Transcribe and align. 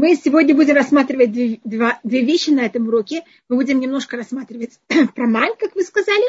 Мы 0.00 0.14
сегодня 0.14 0.54
будем 0.54 0.76
рассматривать 0.76 1.32
две, 1.32 1.58
два, 1.64 1.98
две 2.04 2.22
вещи 2.22 2.50
на 2.50 2.60
этом 2.60 2.86
уроке. 2.86 3.24
Мы 3.48 3.56
будем 3.56 3.80
немножко 3.80 4.16
рассматривать 4.16 4.78
про 5.16 5.26
Мань, 5.26 5.56
как 5.58 5.74
вы 5.74 5.82
сказали. 5.82 6.24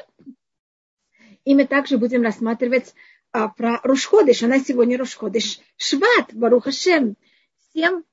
И 1.45 1.53
мы 1.53 1.67
также 1.67 1.99
будем 1.99 2.23
рассматривать 2.23 2.95
а, 3.31 3.47
про 3.49 3.79
Рушходыш. 3.83 4.41
Она 4.41 4.57
сегодня 4.57 4.97
Рушходыш. 4.97 5.59
Шват, 5.77 6.33
Барухашем. 6.33 7.15
Всем 7.69 8.05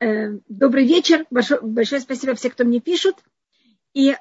э, 0.00 0.38
добрый 0.48 0.86
вечер. 0.86 1.26
Большое, 1.28 1.60
большое 1.60 2.00
спасибо 2.00 2.34
всем, 2.34 2.52
кто 2.52 2.64
мне 2.64 2.80
пишут. 2.80 3.16
И 3.94 4.10
э, 4.10 4.16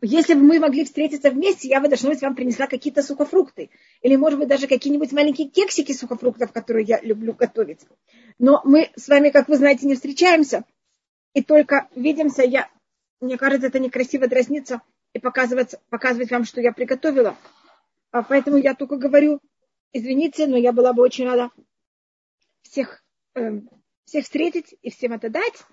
если 0.00 0.34
бы 0.34 0.40
мы 0.40 0.60
могли 0.60 0.84
встретиться 0.84 1.30
вместе, 1.30 1.68
я 1.68 1.80
бы, 1.80 1.88
должна 1.88 2.10
быть, 2.10 2.22
вам 2.22 2.36
принесла 2.36 2.68
какие-то 2.68 3.02
сухофрукты. 3.02 3.68
Или, 4.00 4.14
может 4.14 4.38
быть, 4.38 4.48
даже 4.48 4.68
какие-нибудь 4.68 5.10
маленькие 5.10 5.48
кексики 5.48 5.92
сухофруктов, 5.92 6.52
которые 6.52 6.86
я 6.86 7.00
люблю 7.00 7.32
готовить. 7.32 7.80
Но 8.38 8.62
мы 8.64 8.90
с 8.94 9.08
вами, 9.08 9.30
как 9.30 9.48
вы 9.48 9.56
знаете, 9.56 9.88
не 9.88 9.96
встречаемся. 9.96 10.64
И 11.34 11.42
только 11.42 11.88
видимся, 11.96 12.42
я, 12.42 12.70
мне 13.20 13.36
кажется, 13.36 13.66
это 13.66 13.80
некрасиво 13.80 14.28
дразниться 14.28 14.82
и 15.12 15.18
показывать, 15.18 15.74
показывать 15.90 16.30
вам, 16.30 16.44
что 16.44 16.60
я 16.60 16.72
приготовила. 16.72 17.36
А 18.12 18.22
поэтому 18.22 18.56
я 18.56 18.74
только 18.74 18.96
говорю, 18.96 19.40
извините, 19.92 20.46
но 20.46 20.56
я 20.56 20.72
была 20.72 20.92
бы 20.92 21.02
очень 21.02 21.26
рада 21.26 21.50
всех, 22.62 23.02
э, 23.34 23.62
всех 24.04 24.24
встретить 24.24 24.76
и 24.80 24.90
всем 24.90 25.12
это 25.12 25.28
дать. 25.28 25.64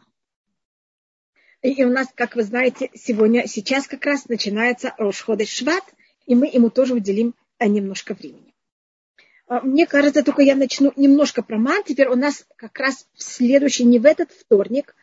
И 1.66 1.84
у 1.84 1.90
нас, 1.90 2.08
как 2.14 2.36
вы 2.36 2.44
знаете, 2.44 2.92
сегодня, 2.94 3.48
сейчас 3.48 3.88
как 3.88 4.06
раз 4.06 4.30
начинается 4.30 4.94
Рошходы 5.00 5.46
Шват, 5.46 5.84
и 6.28 6.36
мы 6.36 6.46
ему 6.46 6.70
тоже 6.70 6.94
уделим 6.94 7.34
э, 7.58 7.66
немножко 7.66 8.14
времени. 8.14 8.54
А, 9.48 9.62
мне 9.62 9.88
кажется, 9.88 10.24
только 10.24 10.44
я 10.44 10.54
начну 10.54 10.94
немножко 10.96 11.42
про 11.42 11.58
ман. 11.58 11.82
Теперь 11.84 12.08
у 12.10 12.16
нас 12.16 12.46
как 12.56 12.78
раз 12.78 13.08
в 13.16 13.24
следующий, 13.24 13.84
не 13.84 13.98
в 13.98 14.06
этот 14.06 14.30
вторник, 14.32 14.96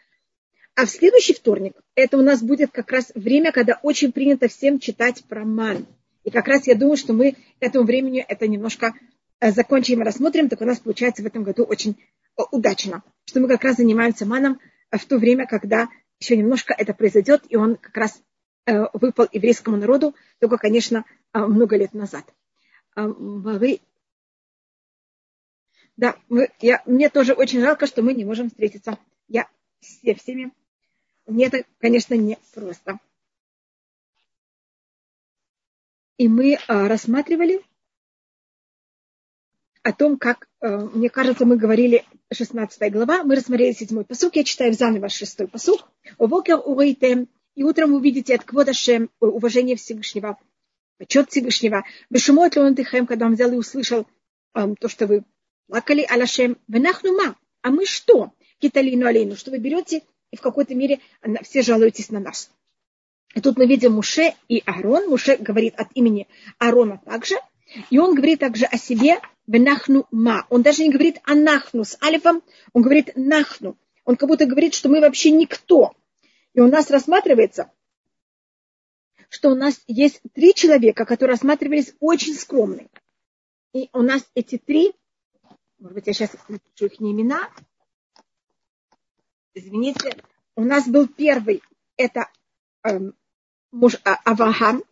а 0.76 0.86
в 0.86 0.90
следующий 0.90 1.34
вторник, 1.34 1.74
это 1.96 2.16
у 2.16 2.22
нас 2.22 2.40
будет 2.40 2.70
как 2.70 2.92
раз 2.92 3.10
время, 3.16 3.50
когда 3.50 3.80
очень 3.82 4.12
принято 4.12 4.46
всем 4.46 4.78
читать 4.78 5.24
про 5.28 5.44
ман. 5.44 5.88
И 6.22 6.30
как 6.30 6.46
раз 6.46 6.68
я 6.68 6.76
думаю, 6.76 6.96
что 6.96 7.12
мы 7.12 7.32
к 7.32 7.36
этому 7.58 7.84
времени 7.84 8.24
это 8.28 8.46
немножко 8.46 8.94
э, 9.40 9.50
закончим 9.50 10.02
и 10.02 10.04
рассмотрим. 10.04 10.48
Так 10.48 10.60
у 10.60 10.64
нас 10.64 10.78
получается 10.78 11.24
в 11.24 11.26
этом 11.26 11.42
году 11.42 11.64
очень 11.64 11.96
э, 12.38 12.42
удачно, 12.52 13.02
что 13.24 13.40
мы 13.40 13.48
как 13.48 13.64
раз 13.64 13.78
занимаемся 13.78 14.26
маном 14.26 14.60
в 14.92 15.04
то 15.06 15.18
время, 15.18 15.46
когда 15.46 15.88
еще 16.22 16.36
немножко 16.36 16.72
это 16.72 16.94
произойдет, 16.94 17.42
и 17.48 17.56
он 17.56 17.76
как 17.76 17.96
раз 17.96 18.22
э, 18.66 18.84
выпал 18.92 19.26
еврейскому 19.32 19.76
народу, 19.76 20.14
только, 20.38 20.56
конечно, 20.56 21.04
э, 21.32 21.38
много 21.40 21.76
лет 21.76 21.94
назад. 21.94 22.32
Э, 22.94 23.06
вы... 23.06 23.80
Да, 25.96 26.16
мы, 26.28 26.48
я, 26.60 26.82
мне 26.86 27.10
тоже 27.10 27.34
очень 27.34 27.60
жалко, 27.60 27.86
что 27.86 28.02
мы 28.02 28.14
не 28.14 28.24
можем 28.24 28.48
встретиться. 28.48 28.98
Я 29.28 29.48
все 29.80 30.14
всеми. 30.14 30.52
Мне 31.26 31.46
это, 31.46 31.64
конечно, 31.78 32.14
не 32.14 32.38
просто. 32.54 32.98
И 36.16 36.28
мы 36.28 36.56
рассматривали 36.68 37.62
о 39.82 39.92
том, 39.92 40.16
как, 40.16 40.48
мне 40.60 41.10
кажется, 41.10 41.44
мы 41.44 41.56
говорили 41.56 42.04
16 42.32 42.92
глава, 42.92 43.24
мы 43.24 43.36
рассмотрели 43.36 43.72
седьмой 43.72 44.04
посук, 44.04 44.36
я 44.36 44.44
читаю 44.44 44.72
заново 44.72 45.08
шестой 45.08 45.48
посук. 45.48 45.88
Вокер 46.18 46.60
урейтем, 46.64 47.28
и 47.54 47.64
утром 47.64 47.92
увидите 47.92 48.34
от 48.34 48.44
Кводашем 48.44 49.10
уважение 49.20 49.76
Всевышнего, 49.76 50.38
почет 50.98 51.30
Всевышнего. 51.30 51.84
Бешумот 52.10 52.56
он 52.56 52.74
тихем, 52.74 53.06
когда 53.06 53.26
он 53.26 53.34
взял 53.34 53.52
и 53.52 53.56
услышал 53.56 54.06
эм, 54.54 54.76
то, 54.76 54.88
что 54.88 55.06
вы 55.06 55.24
плакали, 55.66 56.06
алашем, 56.08 56.56
венахнума, 56.68 57.36
а 57.60 57.70
мы 57.70 57.86
что? 57.86 58.32
Киталину 58.58 59.06
алейну, 59.06 59.36
что 59.36 59.50
вы 59.50 59.58
берете 59.58 60.02
и 60.30 60.36
в 60.36 60.40
какой-то 60.40 60.74
мере 60.74 61.00
все 61.42 61.62
жалуетесь 61.62 62.10
на 62.10 62.20
нас. 62.20 62.50
И 63.34 63.40
тут 63.40 63.56
мы 63.56 63.66
видим 63.66 63.92
Муше 63.92 64.34
и 64.48 64.62
Аарон. 64.66 65.08
Муше 65.08 65.36
говорит 65.36 65.74
от 65.76 65.88
имени 65.94 66.28
Аарона 66.58 67.00
также. 67.04 67.36
И 67.90 67.98
он 67.98 68.14
говорит 68.14 68.40
также 68.40 68.66
о 68.66 68.76
себе, 68.76 69.18
Бенахну 69.46 70.06
ма. 70.10 70.46
Он 70.50 70.62
даже 70.62 70.82
не 70.82 70.90
говорит 70.90 71.20
анахну 71.24 71.84
с 71.84 71.98
алифом, 72.02 72.42
он 72.72 72.82
говорит 72.82 73.12
нахну. 73.16 73.76
Он 74.04 74.16
как 74.16 74.28
будто 74.28 74.46
говорит, 74.46 74.74
что 74.74 74.88
мы 74.88 75.00
вообще 75.00 75.30
никто. 75.30 75.94
И 76.54 76.60
у 76.60 76.68
нас 76.68 76.90
рассматривается, 76.90 77.70
что 79.28 79.50
у 79.50 79.54
нас 79.54 79.80
есть 79.86 80.20
три 80.34 80.54
человека, 80.54 81.04
которые 81.04 81.34
рассматривались 81.34 81.94
очень 82.00 82.34
скромные. 82.34 82.88
И 83.72 83.88
у 83.92 84.02
нас 84.02 84.28
эти 84.34 84.58
три, 84.58 84.92
может 85.78 85.94
быть, 85.94 86.06
я 86.06 86.12
сейчас 86.12 86.30
напишу 86.48 86.86
их 86.86 87.00
не 87.00 87.12
имена. 87.12 87.50
Извините, 89.54 90.16
у 90.56 90.64
нас 90.64 90.86
был 90.86 91.08
первый, 91.08 91.62
это 91.96 92.28
эм, 92.84 93.14
муж 93.70 93.96
а, 94.04 94.16
Авраам. 94.24 94.84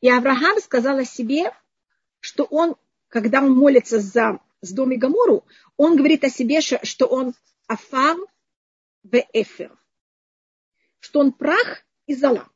И 0.00 0.10
Авраам 0.10 0.58
сказал 0.60 0.98
о 0.98 1.04
себе, 1.04 1.52
что 2.20 2.44
он 2.44 2.76
когда 3.12 3.42
он 3.42 3.52
молится 3.52 4.00
за 4.00 4.40
Сдом 4.62 4.90
и 4.92 4.96
Гамору, 4.96 5.44
он 5.76 5.96
говорит 5.96 6.24
о 6.24 6.30
себе, 6.30 6.60
что 6.62 7.06
он 7.06 7.34
афар 7.66 8.16
в 9.02 9.22
эфер, 9.34 9.78
что 10.98 11.20
он 11.20 11.32
прах 11.32 11.84
и 12.06 12.14
зола. 12.14 12.48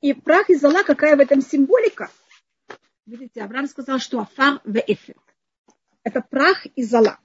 И 0.00 0.12
прах 0.12 0.50
и 0.50 0.54
зола, 0.54 0.84
какая 0.84 1.16
в 1.16 1.20
этом 1.20 1.40
символика? 1.40 2.12
Видите, 3.06 3.42
Авраам 3.42 3.66
сказал, 3.66 3.98
что 3.98 4.20
афар 4.20 4.60
в 4.62 4.78
эфер. 4.86 5.16
Это 6.04 6.20
прах 6.20 6.64
и 6.76 6.84
зола. 6.84 7.18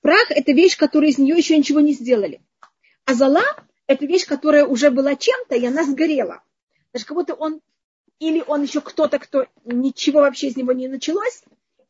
Прах– 0.00 0.26
это 0.30 0.52
вещь, 0.52 0.78
которую 0.78 1.10
из 1.10 1.18
нее 1.18 1.36
еще 1.36 1.58
ничего 1.58 1.80
не 1.80 1.92
сделали. 1.92 2.40
А 3.04 3.12
зола– 3.12 3.44
это 3.86 4.06
вещь, 4.06 4.24
которая 4.24 4.64
уже 4.64 4.90
была 4.90 5.14
чем-то, 5.14 5.56
и 5.56 5.66
она 5.66 5.84
сгорела. 5.84 6.42
Даже 6.94 7.04
как 7.04 7.16
будто 7.16 7.34
он 7.34 7.60
или 8.18 8.42
он 8.46 8.62
еще 8.62 8.80
кто-то, 8.80 9.18
кто 9.18 9.46
ничего 9.64 10.20
вообще 10.20 10.48
из 10.48 10.56
него 10.56 10.72
не 10.72 10.88
началось, 10.88 11.42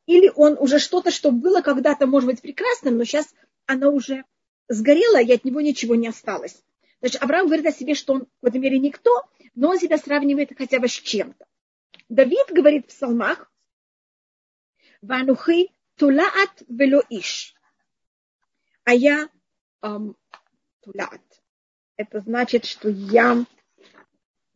или 0.07 0.31
он 0.35 0.57
уже 0.59 0.79
что-то, 0.79 1.11
что 1.11 1.31
было 1.31 1.61
когда-то, 1.63 2.07
может 2.07 2.29
быть, 2.29 2.41
прекрасным, 2.41 2.97
но 2.97 3.05
сейчас 3.05 3.33
оно 3.67 3.91
уже 3.93 4.25
сгорело, 4.69 5.21
и 5.21 5.33
от 5.33 5.45
него 5.45 5.61
ничего 5.61 5.95
не 5.95 6.09
осталось. 6.09 6.63
Значит, 7.01 7.23
Авраам 7.23 7.47
говорит 7.47 7.67
о 7.67 7.73
себе, 7.73 7.95
что 7.95 8.15
он 8.15 8.27
в 8.41 8.47
этом 8.47 8.61
мире 8.61 8.79
никто, 8.79 9.23
но 9.55 9.71
он 9.71 9.79
себя 9.79 9.99
сравнивает 9.99 10.51
хотя 10.57 10.81
бы 10.81 10.89
с 10.89 10.93
чем-то. 10.93 11.47
Давид 12.09 12.47
говорит 12.51 12.87
в 12.87 12.89
псалмах, 12.89 13.51
«Ванухи 15.03 15.71
тулаат 15.97 16.63
вело 16.69 17.03
иш». 17.11 17.55
А 18.85 18.95
я 18.95 19.29
эм, 19.83 20.17
тулаат. 20.83 21.23
Это 21.97 22.21
значит, 22.21 22.65
что 22.65 22.89
я 22.89 23.45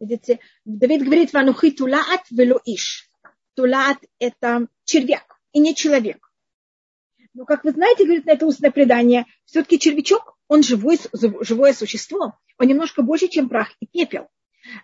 Видите, 0.00 0.40
Давид 0.64 1.04
говорит, 1.04 1.32
ванухи 1.32 1.70
тулаат 1.70 2.22
вело 2.30 2.58
иш. 2.64 3.10
Тулаат– 3.54 3.98
это 4.18 4.66
червяк 4.84 5.38
и 5.52 5.60
не 5.60 5.74
человек. 5.74 6.32
Но, 7.34 7.44
как 7.44 7.64
вы 7.64 7.72
знаете, 7.72 8.04
говорит 8.04 8.24
на 8.24 8.32
это 8.32 8.46
устное 8.46 8.70
предание, 8.70 9.26
все-таки 9.44 9.78
червячок, 9.78 10.36
он 10.48 10.62
живой, 10.62 10.98
живое 11.12 11.74
существо. 11.74 12.34
Он 12.58 12.66
немножко 12.66 13.02
больше, 13.02 13.28
чем 13.28 13.48
прах 13.48 13.68
и 13.80 13.86
пепел. 13.86 14.28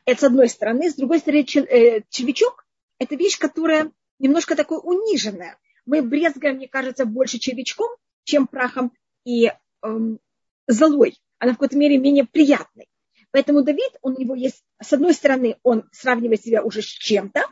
Это 0.04 0.20
с 0.20 0.24
одной 0.24 0.48
стороны. 0.48 0.90
С 0.90 0.94
другой 0.94 1.18
стороны, 1.18 1.44
э, 1.44 2.02
червячок– 2.10 2.66
это 2.98 3.16
вещь, 3.16 3.38
которая 3.38 3.90
немножко 4.18 4.54
такой 4.54 4.78
униженная. 4.82 5.58
Мы 5.86 6.02
брезгаем, 6.02 6.56
мне 6.56 6.68
кажется, 6.68 7.06
больше 7.06 7.38
червячком, 7.38 7.88
чем 8.24 8.46
прахом 8.46 8.92
и 9.24 9.50
эм, 9.82 10.18
золой. 10.66 11.18
Она 11.38 11.52
в 11.52 11.54
какой-то 11.54 11.76
мере 11.76 11.98
менее 11.98 12.26
приятной. 12.26 12.88
Поэтому 13.36 13.62
Давид, 13.62 13.90
у 14.00 14.08
него 14.08 14.34
есть, 14.34 14.64
с 14.82 14.94
одной 14.94 15.12
стороны, 15.12 15.58
он 15.62 15.84
сравнивает 15.92 16.40
себя 16.42 16.64
уже 16.64 16.80
с 16.80 16.86
чем-то, 16.86 17.44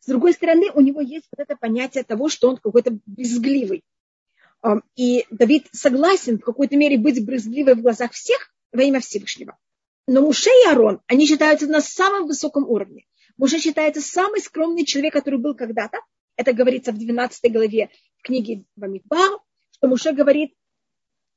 с 0.00 0.06
другой 0.06 0.32
стороны, 0.32 0.70
у 0.72 0.80
него 0.80 1.02
есть 1.02 1.26
вот 1.36 1.44
это 1.46 1.54
понятие 1.54 2.02
того, 2.02 2.30
что 2.30 2.48
он 2.48 2.56
какой-то 2.56 2.98
брезгливый. 3.04 3.84
И 4.96 5.26
Давид 5.28 5.66
согласен 5.70 6.38
в 6.38 6.42
какой-то 6.42 6.78
мере 6.78 6.96
быть 6.96 7.22
брезгливым 7.22 7.80
в 7.80 7.82
глазах 7.82 8.12
всех 8.12 8.54
во 8.72 8.84
имя 8.84 9.00
Всевышнего. 9.00 9.58
Но 10.06 10.22
Муше 10.22 10.48
и 10.48 10.68
Арон, 10.70 11.02
они 11.06 11.26
считаются 11.26 11.66
на 11.66 11.82
самом 11.82 12.26
высоком 12.26 12.66
уровне. 12.66 13.04
Муше 13.36 13.58
считается 13.58 14.00
самый 14.00 14.40
скромный 14.40 14.86
человек, 14.86 15.12
который 15.12 15.38
был 15.38 15.54
когда-то. 15.54 15.98
Это 16.36 16.54
говорится 16.54 16.90
в 16.90 16.96
12 16.96 17.52
главе 17.52 17.90
книги 18.22 18.64
Бамидбар, 18.76 19.40
что 19.72 19.88
Муше 19.88 20.12
говорит, 20.12 20.54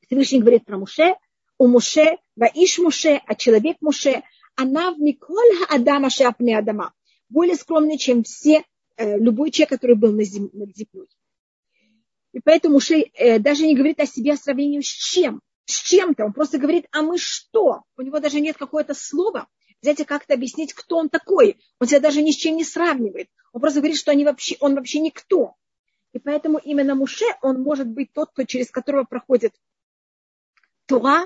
Всевышний 0.08 0.40
говорит 0.40 0.64
про 0.64 0.78
Муше, 0.78 1.16
у 1.58 1.68
Муше, 1.68 2.18
Ваиш 2.36 2.80
Муше, 2.80 3.22
а 3.26 3.36
человек 3.36 3.78
Муше, 3.82 4.24
она 4.56 4.92
в 4.92 5.00
Миколь 5.00 5.66
Адама 5.70 6.10
Шапне 6.10 6.58
Адама, 6.58 6.94
более 7.30 7.56
скромный, 7.56 7.98
чем 7.98 8.24
все, 8.24 8.64
любой 8.98 9.52
человек, 9.52 9.70
который 9.70 9.96
был 9.96 10.12
над 10.12 10.26
землей. 10.26 11.10
И 12.34 12.40
поэтому 12.44 12.76
Муше 12.76 13.06
даже 13.40 13.66
не 13.66 13.76
говорит 13.76 14.00
о 14.00 14.06
себе 14.06 14.34
о 14.34 14.38
сравнении 14.38 14.82
с 14.82 14.88
чем, 14.88 15.42
с 15.66 15.82
чем-то. 15.82 16.26
Он 16.26 16.34
просто 16.34 16.58
говорит, 16.58 16.86
а 16.92 17.02
мы 17.02 17.18
что? 17.18 17.84
У 17.98 18.02
него 18.02 18.20
даже 18.20 18.42
нет 18.42 18.58
какого-то 18.58 18.94
слова. 18.94 19.48
Знаете, 19.82 20.06
как-то 20.06 20.34
объяснить, 20.34 20.74
кто 20.74 20.98
он 20.98 21.10
такой. 21.10 21.60
Он 21.80 21.88
себя 21.88 22.00
даже 22.00 22.22
ни 22.22 22.32
с 22.32 22.36
чем 22.36 22.56
не 22.58 22.64
сравнивает. 22.64 23.30
Он 23.54 23.62
просто 23.62 23.80
говорит, 23.80 23.98
что 23.98 24.12
они 24.12 24.26
вообще, 24.26 24.58
он 24.60 24.76
вообще 24.76 25.00
никто. 25.00 25.56
И 26.12 26.20
поэтому 26.20 26.58
именно 26.58 26.96
Муше, 26.96 27.26
он 27.42 27.62
может 27.62 27.88
быть 27.88 28.12
тот, 28.14 28.32
кто, 28.32 28.44
через 28.44 28.72
которого 28.72 29.04
проходит 29.04 29.54
Тура, 30.88 31.26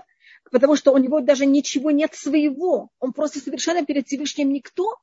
потому 0.51 0.75
что 0.75 0.92
у 0.92 0.98
него 0.98 1.22
даже 1.22 1.46
ничего 1.46 1.92
нет 1.92 2.13
своего. 2.16 2.90
Он 3.00 3.13
просто 3.13 3.40
совершенно 3.40 3.86
перед 3.86 4.07
Всевышним 4.07 4.51
никто, 4.51 4.98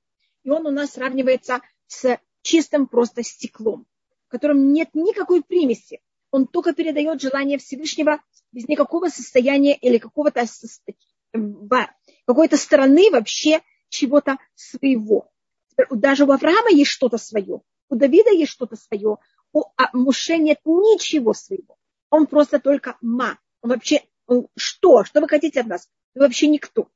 и 0.45 0.51
он 0.51 0.67
у 0.67 0.71
нас 0.71 0.93
сравнивается 0.93 1.61
с 1.87 2.19
чистым 2.43 2.87
просто 2.87 3.23
стеклом, 3.23 3.87
в 4.27 4.31
котором 4.31 4.73
нет 4.73 4.91
никакой 4.95 5.43
примеси. 5.43 6.01
Он 6.31 6.47
только 6.47 6.73
передает 6.73 7.21
желание 7.21 7.59
Всевышнего 7.59 8.21
без 8.53 8.69
никакого 8.69 9.09
состояния 9.09 9.75
или 9.75 9.99
какого-то 9.99 10.45
какой-то 12.27 12.57
стороны 12.57 13.11
вообще 13.11 13.61
чего-то 13.89 14.39
своего. 14.55 15.31
Даже 15.91 16.25
у 16.25 16.33
Авраама 16.33 16.71
есть 16.71 16.91
что-то 16.91 17.19
свое, 17.19 17.61
у 17.89 17.95
Давида 17.95 18.31
есть 18.31 18.53
что-то 18.53 18.77
свое, 18.77 19.19
у 19.53 19.65
Муше 19.93 20.39
нет 20.39 20.61
ничего 20.65 21.33
своего. 21.35 21.77
Он 22.11 22.27
просто 22.27 22.59
только 22.59 22.97
ма. 23.01 23.39
Он 23.63 23.71
вообще, 23.71 24.03
он 24.27 24.49
что? 24.57 25.05
Что 25.05 25.21
вы 25.21 25.29
хотите 25.29 25.61
от 25.61 25.67
нас? 25.67 25.89
Вы 26.15 26.23
вообще 26.23 26.49
никто. 26.49 26.89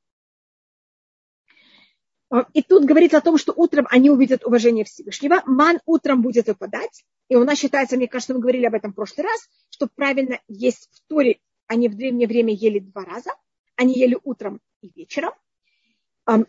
А, 2.29 2.47
и 2.53 2.61
тут 2.61 2.85
говорится 2.85 3.17
о 3.17 3.21
том, 3.21 3.37
что 3.37 3.53
утром 3.55 3.87
они 3.89 4.09
увидят 4.09 4.45
уважение 4.45 4.85
Всевышнего. 4.85 5.43
Ман 5.45 5.79
утром 5.85 6.21
будет 6.21 6.47
выпадать. 6.47 7.03
И 7.27 7.35
у 7.35 7.43
нас 7.43 7.59
считается, 7.59 7.97
мне 7.97 8.07
кажется, 8.07 8.33
мы 8.33 8.39
говорили 8.39 8.65
об 8.65 8.73
этом 8.73 8.91
в 8.91 8.95
прошлый 8.95 9.25
раз, 9.25 9.41
что 9.69 9.87
правильно 9.87 10.39
есть 10.47 10.89
в 10.91 11.07
Торе, 11.07 11.39
они 11.67 11.87
в 11.87 11.95
древнее 11.95 12.27
время 12.27 12.53
ели 12.53 12.79
два 12.79 13.05
раза. 13.05 13.31
Они 13.75 13.93
ели 13.93 14.17
утром 14.23 14.59
и 14.81 14.91
вечером. 14.95 15.31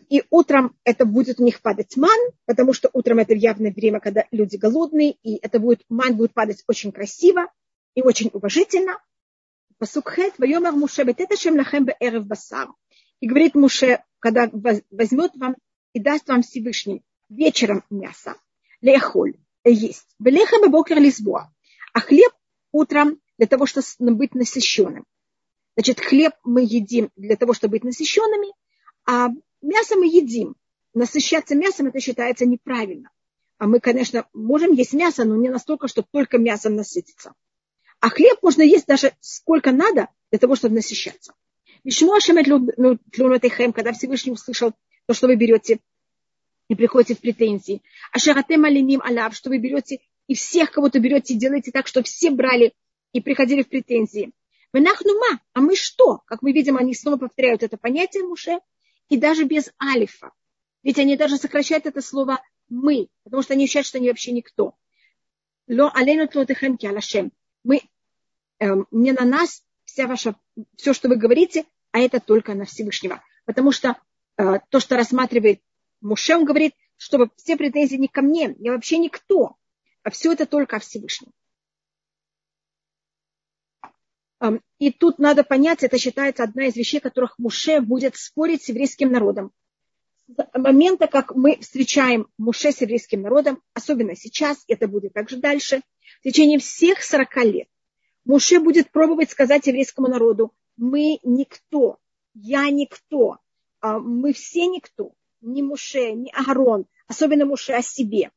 И 0.09 0.23
утром 0.29 0.77
это 0.83 1.05
будет 1.05 1.39
у 1.39 1.43
них 1.43 1.61
падать 1.61 1.97
ман, 1.97 2.19
потому 2.45 2.73
что 2.73 2.89
утром 2.93 3.19
это 3.19 3.33
явное 3.33 3.71
время, 3.71 3.99
когда 3.99 4.25
люди 4.31 4.55
голодные, 4.55 5.15
и 5.23 5.37
это 5.41 5.59
будет, 5.59 5.83
ман 5.89 6.15
будет 6.15 6.33
падать 6.33 6.63
очень 6.67 6.91
красиво 6.91 7.51
и 7.95 8.01
очень 8.01 8.29
уважительно. 8.33 8.99
Пасукхет, 9.83 10.35
вайомар 10.37 10.71
Муше, 10.71 11.01
это 11.01 11.35
шем 11.35 11.57
лахем 11.57 11.83
беэрев 11.83 12.25
басар. 12.25 12.69
И 13.19 13.27
говорит 13.27 13.53
Муше, 13.53 14.01
когда 14.19 14.49
возьмет 14.53 15.31
вам 15.35 15.57
и 15.91 15.99
даст 15.99 16.29
вам 16.29 16.41
Всевышний 16.41 17.03
вечером 17.27 17.83
мясо, 17.89 18.37
лехоль, 18.79 19.33
есть. 19.65 20.07
Белеха 20.19 20.55
бокер 20.69 21.01
лисбоа. 21.01 21.53
А 21.91 21.99
хлеб 21.99 22.31
утром 22.71 23.19
для 23.37 23.45
того, 23.45 23.65
чтобы 23.65 24.15
быть 24.15 24.33
насыщенным. 24.35 25.03
Значит, 25.75 25.99
хлеб 25.99 26.31
мы 26.45 26.61
едим 26.61 27.09
для 27.17 27.35
того, 27.35 27.51
чтобы 27.53 27.71
быть 27.71 27.83
насыщенными, 27.83 28.53
а 29.05 29.31
мясо 29.61 29.97
мы 29.97 30.05
едим. 30.05 30.55
Насыщаться 30.93 31.55
мясом 31.55 31.87
это 31.87 31.99
считается 31.99 32.45
неправильно. 32.45 33.09
А 33.57 33.67
мы, 33.67 33.81
конечно, 33.81 34.29
можем 34.31 34.71
есть 34.71 34.93
мясо, 34.93 35.25
но 35.25 35.35
не 35.35 35.49
настолько, 35.49 35.89
чтобы 35.89 36.07
только 36.09 36.37
мясом 36.37 36.77
насытиться. 36.77 37.33
А 38.03 38.09
хлеб 38.09 38.37
можно 38.41 38.63
есть 38.63 38.85
даже 38.85 39.13
сколько 39.21 39.71
надо 39.71 40.09
для 40.29 40.37
того, 40.37 40.57
чтобы 40.57 40.75
насыщаться. 40.75 41.33
Почему 41.85 42.13
Ашемет 42.13 42.47
Лунотехем, 43.17 43.71
когда 43.71 43.93
Всевышний 43.93 44.33
услышал 44.33 44.73
то, 45.05 45.13
что 45.13 45.27
вы 45.27 45.37
берете 45.37 45.79
и 46.67 46.75
приходите 46.75 47.15
в 47.15 47.21
претензии. 47.21 47.81
А 48.11 48.19
шаратем 48.19 48.65
алиним 48.65 49.01
алав, 49.01 49.33
что 49.33 49.49
вы 49.49 49.57
берете 49.57 50.01
и 50.27 50.35
всех 50.35 50.71
кого-то 50.71 50.99
берете, 50.99 51.35
делаете 51.35 51.71
так, 51.71 51.87
что 51.87 52.03
все 52.03 52.29
брали 52.29 52.73
и 53.13 53.21
приходили 53.21 53.63
в 53.63 53.69
претензии. 53.69 54.33
Венахнума, 54.73 55.39
а 55.53 55.61
мы 55.61 55.77
что? 55.77 56.23
Как 56.25 56.41
мы 56.41 56.51
видим, 56.51 56.75
они 56.75 56.93
снова 56.93 57.15
повторяют 57.15 57.63
это 57.63 57.77
понятие 57.77 58.23
Муше, 58.23 58.59
и 59.07 59.15
даже 59.15 59.45
без 59.45 59.71
алифа. 59.81 60.33
Ведь 60.83 60.99
они 60.99 61.15
даже 61.15 61.37
сокращают 61.37 61.85
это 61.85 62.01
слово 62.01 62.43
мы, 62.67 63.07
потому 63.23 63.43
что 63.43 63.53
они 63.53 63.65
считают, 63.65 63.87
что 63.87 63.99
они 63.99 64.09
вообще 64.09 64.33
никто. 64.33 64.75
Ло 65.69 65.89
алейну 65.95 66.27
тлотехемки 66.27 66.85
алашем. 66.85 67.31
Мы, 67.63 67.79
э, 68.63 68.75
не 68.91 69.11
на 69.11 69.25
нас 69.25 69.63
вся 69.85 70.07
ваша, 70.07 70.35
все, 70.75 70.93
что 70.93 71.09
вы 71.09 71.15
говорите, 71.17 71.65
а 71.91 71.99
это 71.99 72.19
только 72.19 72.53
на 72.53 72.65
Всевышнего. 72.65 73.21
Потому 73.45 73.71
что 73.71 73.97
э, 74.37 74.59
то, 74.69 74.79
что 74.79 74.95
рассматривает 74.95 75.61
Муше, 76.01 76.35
он 76.35 76.45
говорит, 76.45 76.73
чтобы 76.97 77.29
все 77.37 77.57
претензии 77.57 77.95
не 77.97 78.07
ко 78.07 78.21
мне, 78.21 78.55
я 78.59 78.73
вообще 78.73 78.97
никто, 78.97 79.57
а 80.03 80.09
все 80.09 80.33
это 80.33 80.45
только 80.45 80.77
о 80.77 80.79
Всевышнем. 80.79 81.31
И 84.77 84.91
тут 84.91 85.19
надо 85.19 85.43
понять, 85.43 85.83
это 85.83 85.97
считается 85.97 86.43
одна 86.43 86.65
из 86.65 86.75
вещей, 86.75 86.99
которых 86.99 87.39
Муше 87.39 87.79
будет 87.79 88.17
спорить 88.17 88.63
с 88.63 88.69
еврейским 88.69 89.09
народом. 89.09 89.51
С 90.27 90.57
момента, 90.57 91.07
как 91.07 91.33
мы 91.35 91.57
встречаем 91.61 92.27
Муше 92.37 92.73
с 92.73 92.81
еврейским 92.81 93.21
народом, 93.21 93.61
особенно 93.73 94.15
сейчас, 94.15 94.63
это 94.67 94.89
будет 94.89 95.13
также 95.13 95.37
дальше, 95.37 95.81
в 96.19 96.23
течение 96.23 96.59
всех 96.59 97.01
40 97.01 97.37
лет, 97.45 97.67
Муше 98.25 98.59
будет 98.59 98.91
пробовать 98.91 99.31
сказать 99.31 99.67
еврейскому 99.67 100.07
народу, 100.07 100.53
мы 100.77 101.19
никто, 101.23 101.99
я 102.33 102.69
никто, 102.69 103.37
а 103.81 103.99
мы 103.99 104.33
все 104.33 104.65
никто, 104.67 105.13
ни 105.41 105.61
Муше, 105.61 106.13
ни 106.13 106.31
Агарон, 106.31 106.85
особенно 107.07 107.45
Муше 107.45 107.73
о 107.73 107.81
себе. 107.81 108.31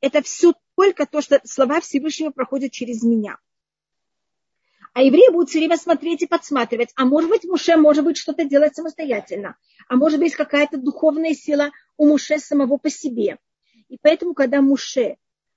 Это 0.00 0.22
все 0.22 0.54
только 0.76 1.06
то, 1.06 1.20
что 1.20 1.40
слова 1.44 1.80
Всевышнего 1.80 2.30
проходят 2.30 2.72
через 2.72 3.02
меня– 3.02 3.38
а 4.92 5.02
евреи 5.02 5.30
будут 5.30 5.50
все 5.50 5.58
время 5.58 5.76
смотреть 5.76 6.22
и 6.22 6.26
подсматривать. 6.26 6.90
А 6.96 7.04
может 7.04 7.30
быть, 7.30 7.44
Муше 7.44 7.76
может 7.76 8.04
быть 8.04 8.16
что-то 8.16 8.44
делать 8.44 8.74
самостоятельно. 8.74 9.56
А 9.88 9.96
может 9.96 10.18
быть, 10.18 10.34
какая-то 10.34 10.78
духовная 10.78 11.34
сила 11.34 11.70
у 11.96 12.08
Муше 12.08 12.38
самого 12.38 12.76
по 12.76 12.90
себе. 12.90 13.38
И 13.88 13.98
поэтому, 14.00 14.34
когда 14.34 14.60
Муше, 14.60 15.16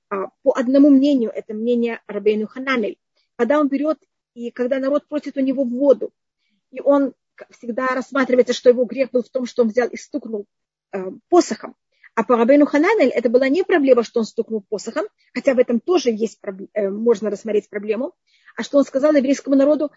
а, 0.10 0.28
по 0.44 0.54
одному 0.56 0.90
мнению, 0.90 1.32
это 1.34 1.54
мнение 1.54 2.02
Рабейну 2.08 2.48
Хананель, 2.48 2.98
когда 3.36 3.60
он 3.60 3.68
берет, 3.68 4.00
и 4.34 4.52
когда 4.52 4.80
народ 4.80 5.08
просит 5.08 5.38
у 5.38 5.42
него 5.42 5.64
воду, 5.64 6.12
и 6.72 6.82
он 6.82 7.14
всегда 7.52 7.88
рассматривается, 7.88 8.54
что 8.54 8.70
его 8.70 8.86
грех 8.86 9.12
был 9.12 9.24
в 9.24 9.30
том, 9.30 9.46
что 9.46 9.64
он 9.64 9.70
взял 9.70 9.88
и 9.88 9.98
стукнул 9.98 10.46
э, 10.92 11.04
посохом. 11.30 11.76
А 12.16 12.24
по 12.24 12.38
Рабейну 12.38 12.66
Хананель 12.66 13.10
это 13.10 13.30
была 13.30 13.50
не 13.50 13.64
проблема, 13.64 14.04
что 14.04 14.20
он 14.20 14.26
стукнул 14.26 14.64
посохом, 14.70 15.06
хотя 15.34 15.56
в 15.56 15.60
этом 15.60 15.80
тоже 15.80 16.12
есть, 16.12 16.40
э, 16.74 16.90
можно 16.90 17.30
рассмотреть 17.30 17.70
проблему, 17.70 18.14
а 18.56 18.64
что 18.64 18.78
он 18.78 18.86
сказал 18.86 19.14
еврейскому 19.14 19.56
народу, 19.56 19.92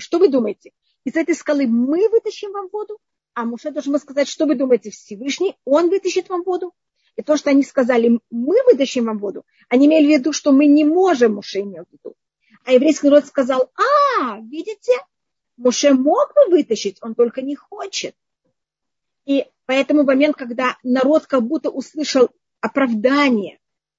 что 0.00 0.18
вы 0.18 0.28
думаете? 0.28 0.72
Из 1.04 1.16
этой 1.16 1.34
скалы 1.34 1.66
мы 1.66 2.08
вытащим 2.08 2.52
вам 2.52 2.68
воду? 2.72 2.98
А 3.34 3.44
Муше 3.44 3.70
должен 3.70 3.92
был 3.92 4.00
сказать, 4.00 4.28
что 4.28 4.44
вы 4.46 4.54
думаете, 4.54 4.90
Всевышний, 4.90 5.56
он 5.64 5.88
вытащит 5.88 6.28
вам 6.28 6.42
воду? 6.42 6.74
И 7.16 7.22
то, 7.22 7.36
что 7.36 7.50
они 7.50 7.62
сказали, 7.62 8.20
мы 8.30 8.56
вытащим 8.66 9.06
вам 9.06 9.18
воду, 9.18 9.44
они 9.68 9.86
имели 9.86 10.06
в 10.06 10.18
виду, 10.18 10.32
что 10.32 10.52
мы 10.52 10.66
не 10.66 10.84
можем, 10.84 11.34
Муше 11.34 11.60
имел 11.60 11.84
в 11.84 11.92
виду. 11.92 12.14
А 12.64 12.72
еврейский 12.72 13.08
народ 13.08 13.26
сказал, 13.26 13.70
а, 13.74 14.40
видите, 14.40 14.92
Муше 15.56 15.92
мог 15.92 16.32
бы 16.34 16.50
вытащить, 16.50 16.98
он 17.02 17.14
только 17.14 17.42
не 17.42 17.56
хочет. 17.56 18.14
И 19.26 19.46
поэтому 19.66 20.04
момент, 20.04 20.36
когда 20.36 20.76
народ 20.82 21.26
как 21.26 21.42
будто 21.42 21.70
услышал 21.70 22.30
оправдание, 22.60 23.58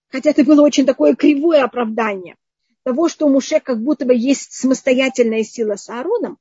хотя 0.09 0.31
это 0.31 0.43
было 0.43 0.61
очень 0.61 0.85
такое 0.85 1.15
кривое 1.15 1.63
оправдание 1.63 2.37
того, 2.83 3.09
что 3.09 3.27
у 3.27 3.29
Муше 3.29 3.59
как 3.59 3.81
будто 3.81 4.05
бы 4.05 4.15
есть 4.15 4.53
самостоятельная 4.53 5.43
сила 5.43 5.75
с 5.75 5.89
Аароном, 5.89 6.37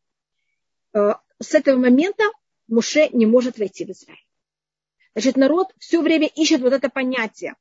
э, 0.94 1.14
с 1.38 1.54
этого 1.54 1.78
момента 1.78 2.24
Муше 2.68 3.08
не 3.12 3.26
может 3.26 3.58
войти 3.58 3.84
в 3.84 3.90
Израиль. 3.90 4.24
Значит, 5.14 5.36
народ 5.36 5.68
все 5.78 6.00
время 6.00 6.28
ищет 6.28 6.60
вот 6.60 6.72
это 6.72 6.88
понятие. 6.88 7.54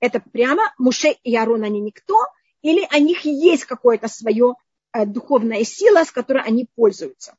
Это 0.00 0.20
прямо 0.20 0.72
Муше 0.78 1.16
и 1.22 1.36
Аарон, 1.36 1.64
они 1.64 1.80
никто, 1.80 2.16
или 2.62 2.86
у 2.94 3.00
них 3.00 3.24
есть 3.24 3.64
какое-то 3.64 4.08
свое 4.08 4.54
э, 4.92 5.06
духовная 5.06 5.64
сила, 5.64 6.04
с 6.04 6.12
которой 6.12 6.42
они 6.42 6.68
пользуются. 6.74 7.36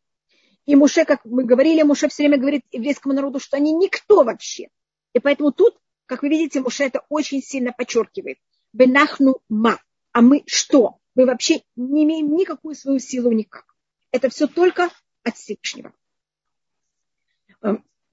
И 0.66 0.76
Муше, 0.76 1.06
как 1.06 1.26
мы 1.26 1.44
говорили, 1.44 1.82
Муше 1.84 2.08
все 2.08 2.24
время 2.24 2.38
говорит 2.38 2.64
еврейскому 2.72 3.14
народу, 3.14 3.40
что 3.40 3.58
они 3.58 3.74
никто 3.74 4.24
вообще. 4.24 4.70
И 5.14 5.20
поэтому 5.20 5.52
тут 5.52 5.78
как 6.06 6.22
вы 6.22 6.30
видите, 6.30 6.62
Муше 6.62 6.84
это 6.84 7.04
очень 7.10 7.42
сильно 7.42 7.72
подчеркивает. 7.72 8.38
Бенахну 8.74 9.42
ма. 9.50 9.80
А 10.12 10.22
мы 10.22 10.44
что? 10.46 11.00
Мы 11.16 11.26
вообще 11.26 11.64
не 11.76 12.04
имеем 12.04 12.36
никакую 12.36 12.76
свою 12.76 13.00
силу 13.00 13.32
никак. 13.32 13.66
Это 14.12 14.30
все 14.30 14.48
только 14.48 14.90
от 15.24 15.38
Всевышнего. 15.38 15.94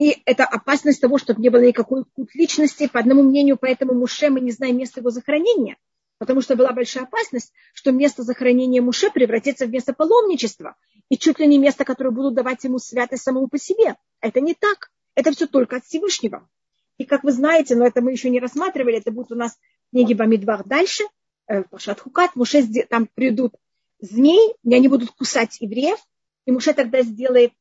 И 0.01 0.23
это 0.25 0.47
опасность 0.47 1.03
того, 1.03 1.19
чтобы 1.19 1.43
не 1.43 1.51
было 1.51 1.61
никакой 1.61 2.05
культ 2.05 2.35
личности. 2.35 2.89
По 2.89 3.01
одному 3.01 3.23
мнению, 3.23 3.59
поэтому 3.61 3.93
Муше 3.93 4.31
мы 4.31 4.41
не 4.41 4.51
знаем 4.51 4.79
место 4.79 5.01
его 5.01 5.11
захоронения. 5.11 5.77
Потому 6.17 6.41
что 6.41 6.57
была 6.57 6.73
большая 6.73 7.05
опасность, 7.05 7.53
что 7.75 7.93
место 7.93 8.23
захоронения 8.23 8.81
Муше 8.81 9.11
превратится 9.11 9.67
в 9.67 9.71
место 9.71 9.93
паломничества. 9.93 10.77
И 11.11 11.19
чуть 11.19 11.39
ли 11.39 11.47
не 11.47 11.59
место, 11.59 11.85
которое 11.85 12.13
будут 12.13 12.35
давать 12.35 12.65
ему 12.65 12.79
святость 12.79 13.25
самому 13.25 13.49
по 13.49 13.59
себе. 13.59 13.97
Это 14.23 14.41
не 14.41 14.55
так. 14.55 14.91
Это 15.15 15.33
все 15.33 15.47
только 15.47 15.77
от 15.77 15.85
Всевышнего. 15.85 16.49
И 16.97 17.05
как 17.05 17.23
вы 17.23 17.33
знаете, 17.33 17.77
но 17.77 17.87
это 17.87 18.01
мы 18.01 18.13
еще 18.13 18.31
не 18.31 18.41
рассматривали, 18.41 18.97
это 18.97 19.11
будет 19.11 19.33
у 19.33 19.35
нас 19.35 19.59
в 19.89 19.91
книге 19.91 20.15
Бамидвар 20.15 20.65
дальше, 20.65 21.05
э, 21.47 21.63
Пашат 21.65 22.01
Хукат, 22.01 22.37
Муше, 22.37 22.67
там 22.89 23.07
придут 23.07 23.55
змей, 23.99 24.55
и 24.63 24.75
они 24.75 24.89
будут 24.89 25.11
кусать 25.11 25.61
евреев, 25.61 25.99
и 26.47 26.53
Муше 26.53 26.73
тогда 26.73 27.03
сделает 27.03 27.53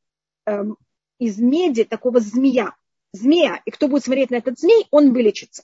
эм, 0.45 0.77
из 1.19 1.37
меди 1.37 1.83
такого 1.83 2.19
змея, 2.19 2.75
змея, 3.11 3.61
и 3.65 3.71
кто 3.71 3.87
будет 3.87 4.03
смотреть 4.03 4.31
на 4.31 4.37
этот 4.37 4.57
змей, 4.57 4.87
он 4.89 5.13
вылечится. 5.13 5.63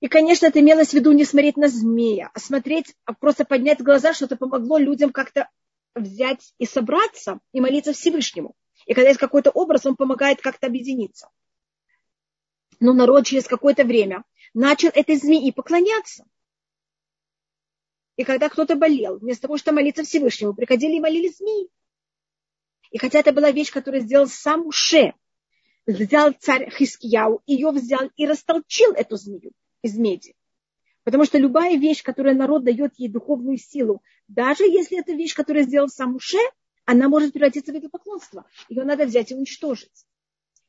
И, 0.00 0.08
конечно, 0.08 0.46
это 0.46 0.58
имелось 0.58 0.88
в 0.88 0.94
виду 0.94 1.12
не 1.12 1.24
смотреть 1.24 1.56
на 1.56 1.68
змея, 1.68 2.30
а 2.34 2.40
смотреть, 2.40 2.96
а 3.04 3.12
просто 3.12 3.44
поднять 3.44 3.80
глаза, 3.80 4.12
что 4.12 4.24
это 4.24 4.36
помогло 4.36 4.78
людям 4.78 5.12
как-то 5.12 5.48
взять 5.94 6.54
и 6.58 6.66
собраться 6.66 7.38
и 7.52 7.60
молиться 7.60 7.92
Всевышнему. 7.92 8.56
И 8.86 8.94
когда 8.94 9.10
есть 9.10 9.20
какой-то 9.20 9.50
образ, 9.50 9.86
он 9.86 9.94
помогает 9.94 10.40
как-то 10.40 10.66
объединиться. 10.66 11.28
Но 12.80 12.92
народ 12.94 13.26
через 13.26 13.46
какое-то 13.46 13.84
время 13.84 14.24
начал 14.54 14.88
этой 14.88 15.14
змеи 15.16 15.52
поклоняться. 15.52 16.24
И 18.16 18.24
когда 18.24 18.48
кто-то 18.48 18.74
болел, 18.74 19.18
вместо 19.18 19.42
того, 19.42 19.56
чтобы 19.56 19.76
молиться 19.76 20.02
Всевышнему, 20.02 20.54
приходили 20.54 20.96
и 20.96 21.00
молили 21.00 21.28
змеи. 21.28 21.68
И 22.92 22.98
хотя 22.98 23.20
это 23.20 23.32
была 23.32 23.50
вещь, 23.50 23.72
которую 23.72 24.02
сделал 24.02 24.28
сам 24.28 24.66
Уше, 24.66 25.14
взял 25.86 26.32
царь 26.38 26.70
Хискияу, 26.70 27.40
ее 27.46 27.70
взял 27.70 28.10
и 28.16 28.26
растолчил 28.26 28.92
эту 28.92 29.16
змею 29.16 29.52
из 29.82 29.96
меди. 29.96 30.34
Потому 31.02 31.24
что 31.24 31.38
любая 31.38 31.76
вещь, 31.76 32.02
которая 32.02 32.34
народ 32.34 32.64
дает 32.64 32.92
ей 32.98 33.08
духовную 33.08 33.56
силу, 33.56 34.02
даже 34.28 34.64
если 34.64 35.00
это 35.00 35.12
вещь, 35.12 35.34
которую 35.34 35.64
сделал 35.64 35.88
сам 35.88 36.12
Муше, 36.12 36.38
она 36.84 37.08
может 37.08 37.32
превратиться 37.32 37.72
в 37.72 37.76
идолопоклонство. 37.76 38.44
Ее 38.68 38.84
надо 38.84 39.06
взять 39.06 39.32
и 39.32 39.34
уничтожить. 39.34 40.06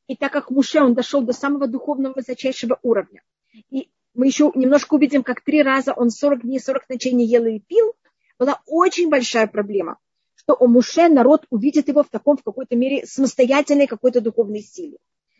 И 0.08 0.16
так 0.16 0.32
как 0.32 0.50
Муше, 0.50 0.80
он 0.82 0.94
дошел 0.94 1.22
до 1.22 1.34
самого 1.34 1.68
духовного 1.68 2.14
высочайшего 2.14 2.80
уровня. 2.82 3.22
И 3.70 3.92
мы 4.14 4.28
еще 4.28 4.52
немножко 4.56 4.96
увидим, 4.96 5.24
как 5.24 5.42
три 5.42 5.62
раза 5.62 5.94
он 5.94 6.10
40 6.10 6.44
дней, 6.44 6.60
40 6.60 6.90
ночей 6.90 7.14
не 7.14 7.26
ел 7.28 7.46
и 7.46 7.60
пил, 7.60 7.94
была 8.40 8.62
очень 8.66 9.10
большая 9.10 9.48
проблема, 9.48 9.98
что 10.44 10.56
у 10.60 10.68
Муше 10.68 11.08
народ 11.08 11.46
увидит 11.50 11.88
его 11.88 12.04
в 12.04 12.10
таком, 12.10 12.38
в 12.38 12.44
какой-то 12.44 12.76
мере, 12.76 13.06
самостоятельной 13.06 13.88
какой-то 13.88 14.22
духовной 14.22 14.62
силе. 14.62 14.98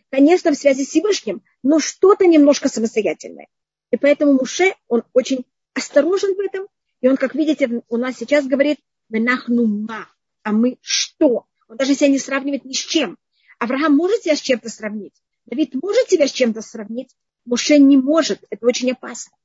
Конечно, 0.10 0.52
в 0.52 0.56
связи 0.56 0.86
с 0.86 0.90
Всевышним, 0.90 1.42
но 1.62 1.80
что-то 1.80 2.26
немножко 2.26 2.70
самостоятельное. 2.70 3.48
И 3.92 3.98
поэтому 3.98 4.34
Муше, 4.34 4.76
он 4.88 5.04
очень 5.14 5.46
осторожен 5.74 6.36
в 6.36 6.40
этом. 6.40 6.68
И 7.02 7.08
он, 7.08 7.18
как 7.18 7.36
видите, 7.36 7.82
у 7.90 7.98
нас 7.98 8.18
сейчас 8.18 8.48
говорит, 8.48 8.80
ма, 9.10 10.08
а 10.44 10.52
мы 10.52 10.78
что? 10.82 11.48
Он 11.68 11.78
даже 11.78 11.96
себя 11.96 12.08
не 12.08 12.20
сравнивает 12.20 12.64
ни 12.64 12.74
с 12.74 12.78
чем. 12.78 13.18
Авраам 13.60 13.96
может 13.96 14.24
себя 14.24 14.36
с 14.36 14.42
чем-то 14.42 14.70
сравнить. 14.70 15.14
Давид 15.46 15.74
может 15.76 16.10
себя 16.10 16.28
с 16.28 16.32
чем-то 16.32 16.62
сравнить. 16.62 17.10
Муше 17.46 17.78
не 17.78 17.98
может. 17.98 18.44
Это 18.50 18.66
очень 18.66 18.92
опасно. 18.92 19.36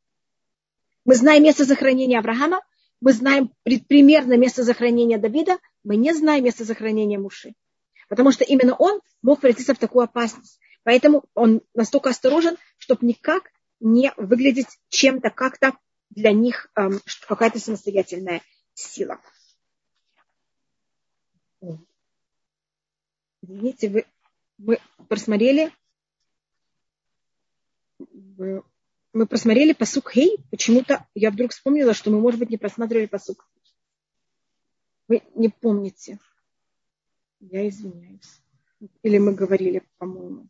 Мы 1.05 1.15
знаем 1.15 1.43
место 1.43 1.65
захоронения 1.65 2.19
Авраама, 2.19 2.61
мы 3.01 3.13
знаем 3.13 3.53
примерно 3.65 4.37
место 4.37 4.63
захоронения 4.65 5.19
Давида, 5.19 5.59
мы 5.85 5.97
не 5.97 6.13
знаем 6.13 6.45
место 6.45 6.65
захоронения 6.65 7.19
Муши. 7.19 7.55
Потому 8.09 8.33
что 8.33 8.45
именно 8.45 8.75
он 8.75 9.01
мог 9.23 9.41
превратиться 9.41 9.75
в 9.75 9.79
такую 9.79 10.05
опасность. 10.05 10.59
Поэтому 10.83 11.25
он 11.35 11.61
настолько 11.75 12.11
осторожен, 12.11 12.57
чтобы 12.79 13.07
никак 13.07 13.51
не 13.81 14.13
выглядеть 14.17 14.79
чем-то 14.89 15.31
как-то 15.31 15.75
для 16.11 16.33
них 16.33 16.71
эм, 16.75 17.01
какая-то 17.27 17.59
самостоятельная 17.59 18.43
сила. 18.75 19.21
Извините, 23.43 23.89
вы, 23.89 24.07
вы 24.59 24.79
просмотрели 25.09 25.73
мы 29.13 29.27
просмотрели 29.27 29.73
посук 29.73 30.11
Хей, 30.13 30.39
почему-то 30.51 31.07
я 31.15 31.31
вдруг 31.31 31.53
вспомнила, 31.53 31.95
что 31.95 32.11
мы, 32.11 32.21
может 32.21 32.39
быть, 32.41 32.51
не 32.51 32.57
просматривали 32.57 33.07
посук. 33.07 33.49
Вы 35.09 35.23
не 35.35 35.49
помните. 35.49 36.19
Я 37.41 37.67
извиняюсь. 37.69 38.43
Или 39.03 39.19
мы 39.19 39.35
говорили, 39.35 39.83
по-моему. 39.97 40.49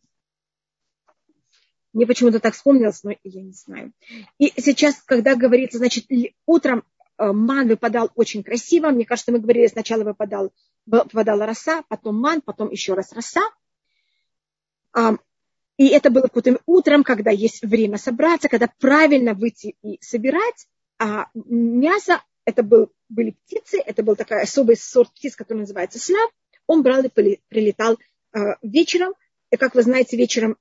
Мне 1.92 2.06
почему-то 2.06 2.40
так 2.40 2.54
вспомнилось, 2.54 3.02
но 3.02 3.12
я 3.22 3.42
не 3.42 3.52
знаю. 3.52 3.92
И 4.38 4.52
сейчас, 4.60 5.02
когда 5.02 5.34
говорится, 5.34 5.78
значит, 5.78 6.06
утром 6.44 6.84
э, 7.16 7.32
ман 7.32 7.68
выпадал 7.68 8.10
очень 8.14 8.42
красиво. 8.42 8.90
Мне 8.90 9.06
кажется, 9.06 9.32
мы 9.32 9.38
говорили, 9.38 9.66
сначала 9.68 10.04
выпадал, 10.04 10.52
выпадала 10.86 11.46
роса, 11.46 11.82
потом 11.88 12.20
ман, 12.20 12.42
потом 12.42 12.70
еще 12.70 12.94
раз 12.94 13.12
роса. 13.12 13.40
И 15.78 15.87
это 15.88 16.11
было 16.11 16.28
утром, 16.66 17.04
когда 17.04 17.30
есть 17.30 17.62
время 17.62 17.97
собраться, 17.99 18.49
когда 18.49 18.68
правильно 18.80 19.32
выйти 19.32 19.76
и 19.82 19.99
собирать. 20.02 20.66
А 20.99 21.28
мясо, 21.35 22.20
это 22.44 22.64
был, 22.64 22.90
были 23.08 23.30
птицы, 23.30 23.78
это 23.78 24.02
был 24.02 24.16
такой 24.16 24.42
особый 24.42 24.76
сорт 24.76 25.12
птиц, 25.14 25.37
который 25.37 25.58
называется 25.58 26.00
слав. 26.00 26.30
Он 26.66 26.82
брал 26.82 27.04
и 27.04 27.08
прилетал 27.08 27.97
э, 28.35 28.38
вечером. 28.61 29.14
И, 29.52 29.56
как 29.56 29.76
вы 29.76 29.82
знаете, 29.82 30.16
вечером 30.16 30.56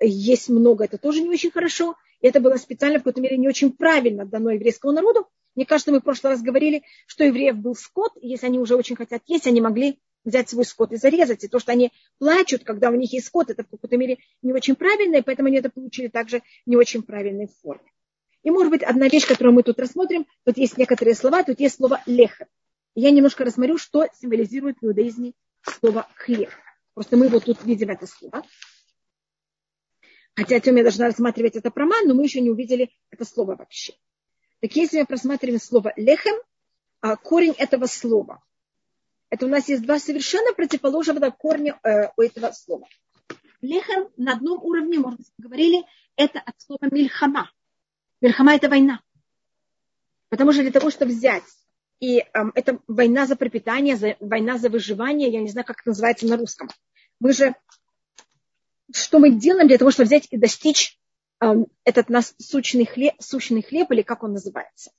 есть 0.00 0.48
много, 0.48 0.84
это 0.84 0.98
тоже 0.98 1.20
не 1.20 1.30
очень 1.30 1.50
хорошо. 1.50 1.96
И 2.20 2.28
это 2.28 2.40
было 2.40 2.56
специально, 2.56 2.98
в 2.98 3.02
какой-то 3.02 3.20
мере, 3.20 3.36
не 3.36 3.48
очень 3.48 3.72
правильно 3.72 4.24
дано 4.24 4.50
еврейскому 4.50 4.92
народу. 4.92 5.28
Мне 5.56 5.66
кажется, 5.66 5.90
мы 5.90 5.98
в 5.98 6.04
прошлый 6.04 6.32
раз 6.32 6.42
говорили, 6.42 6.84
что 7.06 7.24
евреев 7.24 7.56
был 7.56 7.74
скот, 7.74 8.12
и 8.20 8.28
если 8.28 8.46
они 8.46 8.60
уже 8.60 8.76
очень 8.76 8.96
хотят 8.96 9.22
есть, 9.26 9.46
они 9.48 9.60
могли 9.60 9.98
взять 10.24 10.48
свой 10.48 10.64
скот 10.64 10.92
и 10.92 10.96
зарезать. 10.96 11.44
И 11.44 11.48
то, 11.48 11.58
что 11.58 11.72
они 11.72 11.92
плачут, 12.18 12.64
когда 12.64 12.90
у 12.90 12.94
них 12.94 13.12
есть 13.12 13.26
скот, 13.26 13.50
это 13.50 13.62
в 13.62 13.68
какой-то 13.68 13.96
мере 13.96 14.18
не 14.42 14.52
очень 14.52 14.74
правильно, 14.74 15.16
и 15.16 15.22
поэтому 15.22 15.48
они 15.48 15.58
это 15.58 15.70
получили 15.70 16.08
также 16.08 16.42
не 16.66 16.76
очень 16.76 17.02
правильной 17.02 17.48
форме. 17.62 17.90
И, 18.42 18.50
может 18.50 18.70
быть, 18.70 18.82
одна 18.82 19.08
вещь, 19.08 19.26
которую 19.26 19.54
мы 19.54 19.62
тут 19.62 19.78
рассмотрим, 19.78 20.26
тут 20.44 20.58
есть 20.58 20.76
некоторые 20.76 21.14
слова, 21.14 21.42
тут 21.44 21.60
есть 21.60 21.76
слово 21.76 22.02
лехер. 22.06 22.46
Я 22.94 23.10
немножко 23.10 23.44
рассмотрю, 23.44 23.78
что 23.78 24.06
символизирует 24.20 24.76
в 24.80 24.86
иудаизме 24.86 25.32
слово 25.62 26.06
хлеб. 26.14 26.50
Просто 26.92 27.16
мы 27.16 27.28
вот 27.28 27.44
тут 27.44 27.64
видим 27.64 27.90
это 27.90 28.06
слово. 28.06 28.42
Хотя 30.36 30.60
Тём 30.60 30.76
я 30.76 30.82
должна 30.82 31.06
рассматривать 31.06 31.56
это 31.56 31.70
проман, 31.70 32.06
но 32.06 32.14
мы 32.14 32.24
еще 32.24 32.40
не 32.40 32.50
увидели 32.50 32.90
это 33.10 33.24
слово 33.24 33.56
вообще. 33.56 33.94
Так 34.60 34.74
если 34.76 35.00
мы 35.00 35.06
просматриваем 35.06 35.60
слово 35.60 35.92
лехем, 35.96 36.34
а 37.00 37.16
корень 37.16 37.54
этого 37.56 37.86
слова, 37.86 38.42
это 39.34 39.46
у 39.46 39.48
нас 39.48 39.68
есть 39.68 39.82
два 39.82 39.98
совершенно 39.98 40.52
противоположных 40.54 41.36
корня 41.36 41.76
э, 41.82 42.08
у 42.16 42.22
этого 42.22 42.52
слова. 42.52 42.86
Лехем 43.60 44.08
на 44.16 44.34
одном 44.34 44.62
уровне, 44.62 45.00
можно 45.00 45.18
говорили, 45.38 45.82
это 46.14 46.38
от 46.38 46.54
слова 46.60 46.88
мильхама. 46.92 47.50
Мильхама– 48.20 48.54
это 48.54 48.68
война. 48.68 49.00
Потому 50.28 50.52
что 50.52 50.62
для 50.62 50.70
того, 50.70 50.90
чтобы 50.90 51.10
взять, 51.10 51.42
и 51.98 52.18
э, 52.18 52.24
это 52.54 52.78
война 52.86 53.26
за 53.26 53.34
пропитание, 53.34 53.96
за, 53.96 54.16
война 54.20 54.56
за 54.56 54.68
выживание, 54.68 55.30
я 55.30 55.40
не 55.40 55.48
знаю, 55.48 55.66
как 55.66 55.80
это 55.80 55.90
называется 55.90 56.26
на 56.26 56.36
русском. 56.36 56.68
Мы 57.18 57.32
же 57.32 57.56
что 58.92 59.18
мы 59.18 59.30
делаем 59.30 59.66
для 59.66 59.78
того, 59.78 59.90
чтобы 59.90 60.06
взять 60.06 60.28
и 60.30 60.36
достичь 60.36 61.00
э, 61.40 61.46
этот 61.82 62.08
нас 62.08 62.36
сущный 62.38 62.86
хлеб, 62.86 63.14
сущный 63.18 63.62
хлеб, 63.62 63.90
или 63.90 64.02
как 64.02 64.22
он 64.22 64.34
называется. 64.34 64.92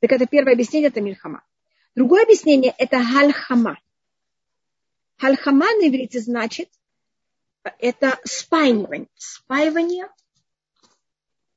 Так 0.00 0.10
это 0.10 0.26
первое 0.26 0.54
объяснение, 0.54 0.88
это 0.88 1.00
мильхама. 1.00 1.44
Другое 1.96 2.24
объяснение– 2.24 2.74
это 2.78 3.02
хальхама. 3.02 3.78
Хальхама 5.16 5.64
на 5.64 5.88
иврите 5.88 6.20
значит, 6.20 6.68
это 7.78 8.20
спаивание. 8.24 9.08
Спаивание, 9.14 10.10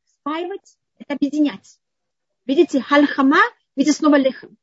спаивать– 0.05 0.77
это 0.98 1.15
объединять. 1.15 1.77
Видите, 2.46 2.79
хальхама, 2.79 3.41
видите, 3.75 3.98
снова 3.98 4.15
лехам. 4.15 4.58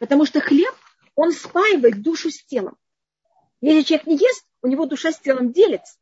Потому 0.00 0.26
что 0.26 0.40
хлеб, 0.40 0.74
он 1.14 1.30
спаивает 1.30 2.02
душу 2.02 2.30
с 2.32 2.44
телом. 2.44 2.76
Если 3.60 3.82
человек 3.82 4.06
не 4.08 4.16
ест, 4.16 4.44
у 4.62 4.66
него 4.66 4.84
душа 4.84 5.12
с 5.12 5.20
телом 5.20 5.52
делится. 5.52 5.96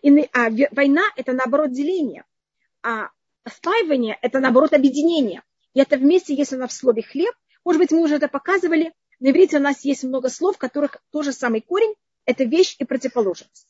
И, 0.00 0.08
а 0.32 0.48
война– 0.70 1.02
это 1.16 1.34
наоборот 1.34 1.72
деление. 1.72 2.24
А 2.82 3.10
спаивание– 3.46 4.18
это 4.22 4.40
наоборот 4.40 4.72
объединение. 4.72 5.42
И 5.74 5.80
это 5.80 5.98
вместе, 5.98 6.34
если 6.34 6.56
она 6.56 6.66
в 6.66 6.72
слове 6.72 7.02
хлеб, 7.02 7.34
может 7.68 7.82
быть, 7.82 7.90
мы 7.90 8.00
уже 8.00 8.14
это 8.14 8.28
показывали, 8.28 8.94
на 9.20 9.28
иврите 9.28 9.58
у 9.58 9.60
нас 9.60 9.84
есть 9.84 10.02
много 10.02 10.30
слов, 10.30 10.56
в 10.56 10.58
которых 10.58 11.02
тоже 11.10 11.32
самый 11.32 11.60
корень– 11.60 11.94
это 12.24 12.44
вещь 12.44 12.74
и 12.78 12.84
противоположность. 12.86 13.68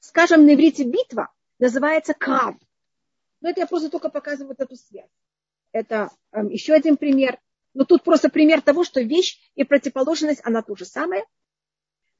Скажем, 0.00 0.46
на 0.46 0.54
иврите 0.54 0.84
битва 0.84 1.30
называется 1.58 2.14
крав. 2.14 2.56
Но 3.42 3.50
это 3.50 3.60
я 3.60 3.66
просто 3.66 3.90
только 3.90 4.08
показываю 4.08 4.48
вот 4.48 4.60
эту 4.60 4.76
связь. 4.76 5.10
Это 5.72 6.10
э, 6.32 6.40
еще 6.48 6.72
один 6.72 6.96
пример. 6.96 7.38
Но 7.74 7.84
тут 7.84 8.02
просто 8.02 8.30
пример 8.30 8.62
того, 8.62 8.82
что 8.82 9.02
вещь 9.02 9.38
и 9.56 9.64
противоположность, 9.64 10.40
она 10.42 10.62
то 10.62 10.74
же 10.74 10.86
самое. 10.86 11.26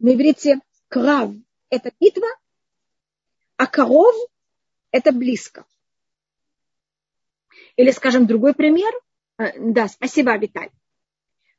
На 0.00 0.12
иврите 0.12 0.60
крав– 0.88 1.30
это 1.70 1.90
битва, 1.98 2.28
а 3.56 3.66
коров– 3.66 4.14
это 4.90 5.10
близко. 5.10 5.64
Или, 7.76 7.92
скажем, 7.92 8.26
другой 8.26 8.52
пример. 8.52 8.92
Э, 9.38 9.58
да, 9.58 9.88
спасибо, 9.88 10.36
Виталь. 10.36 10.68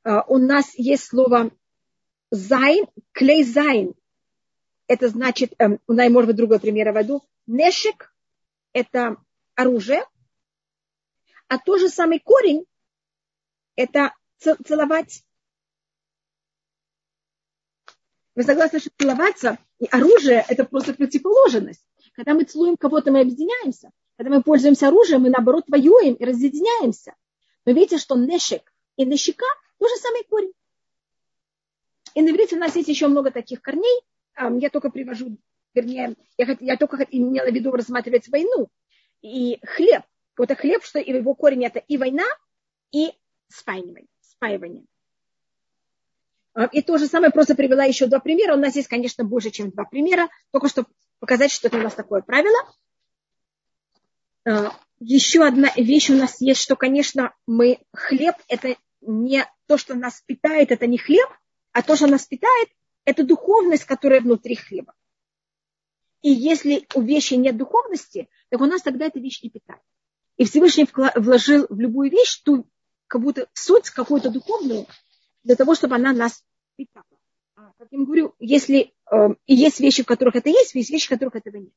Э, 0.06 0.22
у 0.28 0.38
нас 0.38 0.74
есть 0.76 1.06
слово 1.06 1.52
זין, 2.30 2.86
כלי 3.12 3.44
זין. 3.44 3.96
Это 4.88 5.10
значит, 5.10 5.54
эм, 5.58 5.80
у 5.88 5.94
нас 5.94 6.10
может 6.12 6.28
быть 6.28 6.38
другой 6.38 6.60
пример 6.60 6.94
введу. 6.94 7.24
נשק– 7.48 8.16
это 8.74 9.18
оружие, 9.56 10.06
а 11.48 11.58
тот 11.58 11.80
же 11.80 11.90
самый 11.90 12.20
корень– 12.20 12.66
это 13.76 14.14
целовать. 14.38 15.24
Вы 18.36 18.44
согласны, 18.44 18.80
что 18.80 18.92
целоваться 18.98 19.58
и 19.80 19.86
оружие– 19.86 20.46
это 20.48 20.66
просто 20.66 20.94
противоположность. 20.94 21.84
Когда 22.14 22.36
мы 22.36 22.44
целуем 22.44 22.78
кого-то, 22.78 23.12
мы 23.12 23.22
объединяемся. 23.22 23.92
Когда 24.18 24.36
мы 24.36 24.44
пользуемся 24.44 24.88
оружием, 24.88 25.22
мы 25.22 25.30
наоборот 25.30 25.66
воюем 25.68 26.14
и 26.14 26.26
разъединяемся. 26.26 27.16
Но 27.66 27.72
видите, 27.72 27.98
что 27.98 28.16
нешек 28.16 28.72
и 28.98 29.06
нешика 29.80 29.86
тоже 29.86 29.96
самый 29.98 30.24
корень. 30.24 30.54
И 32.14 32.22
на 32.22 32.30
иврите 32.30 32.56
у 32.56 32.60
нас 32.60 32.76
есть 32.76 32.88
еще 32.88 33.08
много 33.08 33.32
таких 33.32 33.62
корней. 33.62 34.02
Я 34.38 34.70
только 34.70 34.90
привожу, 34.90 35.38
вернее, 35.74 36.16
я, 36.38 36.58
я 36.60 36.78
только 36.78 36.98
имела 37.04 37.50
в 37.50 37.54
виду 37.54 37.72
рассматривать 37.72 38.28
войну. 38.30 38.70
И 39.22 39.60
хлеб. 39.66 40.04
Вот 40.38 40.52
это 40.52 40.60
хлеб, 40.60 40.84
что 40.84 41.00
его 41.00 41.34
корень 41.34 41.66
это 41.66 41.80
и 41.80 41.98
война, 41.98 42.26
и 42.92 43.14
спаивание. 43.48 44.08
спаивание. 44.22 44.84
И 46.72 46.82
то 46.82 46.98
же 46.98 47.08
самое 47.08 47.32
просто 47.32 47.56
привела 47.56 47.84
еще 47.84 48.08
два 48.08 48.20
примера. 48.20 48.56
У 48.56 48.60
нас 48.60 48.76
есть, 48.76 48.88
конечно, 48.88 49.24
больше, 49.26 49.52
чем 49.52 49.72
два 49.72 49.84
примера, 49.84 50.30
только 50.52 50.70
чтобы 50.70 50.88
показать, 51.20 51.52
что 51.52 51.68
это 51.68 51.78
у 51.78 51.82
нас 51.82 51.94
такое 51.94 52.22
правило. 52.22 52.58
А, 54.46 54.72
еще 55.00 55.46
одна 55.46 55.70
вещь 55.76 56.10
у 56.10 56.16
нас 56.16 56.40
есть, 56.40 56.62
что, 56.62 56.76
конечно, 56.76 57.34
мы 57.46 57.80
хлеб– 57.94 58.36
это 58.48 58.78
не 59.08 59.46
то, 59.68 59.78
что 59.78 59.96
нас 59.96 60.22
питает, 60.26 60.72
это 60.72 60.88
не 60.88 60.98
хлеб, 60.98 61.30
а 61.72 61.82
то, 61.82 61.96
что 61.96 62.08
нас 62.08 62.26
питает, 62.26 62.70
это 63.06 63.24
духовность, 63.24 63.86
которая 63.86 64.22
внутри 64.22 64.56
хлеба. 64.56 64.94
И 66.22 66.30
если 66.30 66.88
у 66.96 67.02
вещи 67.02 67.36
нет 67.36 67.56
духовности, 67.56 68.30
так 68.50 68.60
у 68.62 68.66
нас 68.66 68.82
тогда 68.82 69.06
эта 69.06 69.20
вещь 69.20 69.44
не 69.44 69.50
питает. 69.50 69.82
И 70.38 70.46
Всевышний 70.46 70.88
вложил 71.16 71.68
в 71.70 71.80
любую 71.80 72.10
вещь 72.10 72.42
ту, 72.44 72.68
как 73.08 73.22
будто 73.22 73.48
суть 73.54 73.90
какую-то 73.90 74.32
духовную, 74.32 74.88
для 75.44 75.56
того, 75.56 75.76
чтобы 75.76 75.96
она 75.96 76.14
нас 76.14 76.44
питала. 76.76 77.06
А, 77.56 77.72
как 77.78 77.88
я 77.92 78.00
говорю, 78.00 78.36
если 78.40 78.94
э, 79.12 79.16
и 79.46 79.56
есть 79.56 79.80
вещи, 79.80 80.04
в 80.04 80.08
которых 80.08 80.36
это 80.36 80.50
есть, 80.50 80.74
есть 80.74 80.90
вещи, 80.90 81.06
в 81.06 81.10
которых 81.10 81.36
этого 81.36 81.58
нет. 81.58 81.74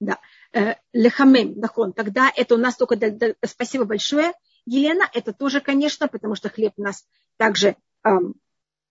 Да. 0.00 0.18
Э, 0.52 0.74
лехамем, 0.92 1.58
нахон. 1.58 1.92
Тогда 1.92 2.30
это 2.34 2.56
у 2.56 2.58
нас 2.58 2.76
только... 2.76 2.98
Спасибо 3.44 3.84
большое, 3.84 4.32
Елена. 4.66 5.08
Это 5.14 5.32
тоже, 5.32 5.60
конечно, 5.60 6.08
потому 6.08 6.34
что 6.34 6.48
хлеб 6.48 6.72
нас 6.76 7.06
также 7.36 7.76
эм, 8.02 8.34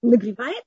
нагревает. 0.01 0.63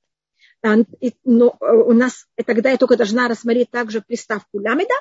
А, 0.61 0.75
но 1.23 1.57
э, 1.59 1.65
у 1.65 1.93
нас 1.93 2.27
тогда 2.45 2.69
я 2.69 2.77
только 2.77 2.95
должна 2.95 3.27
рассмотреть 3.27 3.71
также 3.71 4.01
приставку 4.01 4.59
лямеда, 4.59 4.93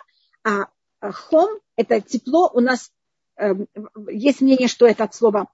а 0.44 0.68
хом– 1.12 1.60
это 1.76 2.00
тепло. 2.00 2.50
У 2.52 2.60
нас 2.60 2.90
эм, 3.36 3.68
есть 4.08 4.40
мнение, 4.40 4.68
что 4.68 4.86
это 4.86 5.04
от 5.04 5.14
слова 5.14 5.48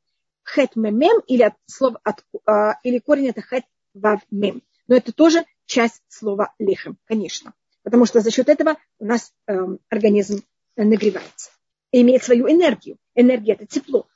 хет 0.44 0.76
мемем 0.76 1.20
или 1.26 1.42
от 1.42 1.54
слова 1.66 2.00
от, 2.04 2.24
а, 2.46 2.78
или 2.84 3.00
корень 3.00 3.28
это 3.28 3.42
хет 3.42 3.64
вав 3.92 4.20
мем. 4.30 4.62
Но 4.86 4.94
это 4.96 5.12
тоже 5.12 5.44
часть 5.66 6.02
слова 6.08 6.54
лехем, 6.60 6.96
конечно. 7.06 7.54
Потому 7.82 8.06
что 8.06 8.20
за 8.20 8.30
счет 8.30 8.48
этого 8.48 8.76
у 8.98 9.06
нас 9.06 9.32
эм, 9.46 9.78
организм 9.88 10.42
нагревается 10.76 11.50
и 11.92 12.02
имеет 12.02 12.22
свою 12.22 12.48
энергию. 12.50 12.96
Энергия 13.14 13.52
это 13.52 13.66
тепло. 13.66 14.06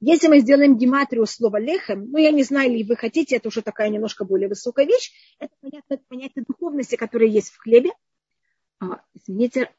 Если 0.00 0.28
мы 0.28 0.40
сделаем 0.40 0.78
гематрию 0.78 1.26
слова 1.26 1.58
лехем, 1.58 2.10
ну 2.10 2.18
я 2.18 2.30
не 2.30 2.42
знаю, 2.42 2.70
ли 2.70 2.84
вы 2.84 2.96
хотите, 2.96 3.36
это 3.36 3.48
уже 3.48 3.62
такая 3.62 3.90
немножко 3.90 4.24
более 4.24 4.48
высокая 4.48 4.86
вещь, 4.86 5.12
это 5.38 5.54
понятно, 5.60 5.98
понятие 6.08 6.44
духовности, 6.46 6.96
которое 6.96 7.28
есть 7.28 7.50
в 7.50 7.58
хлебе. 7.58 7.90
А, 8.80 9.02
извините, 9.14 9.70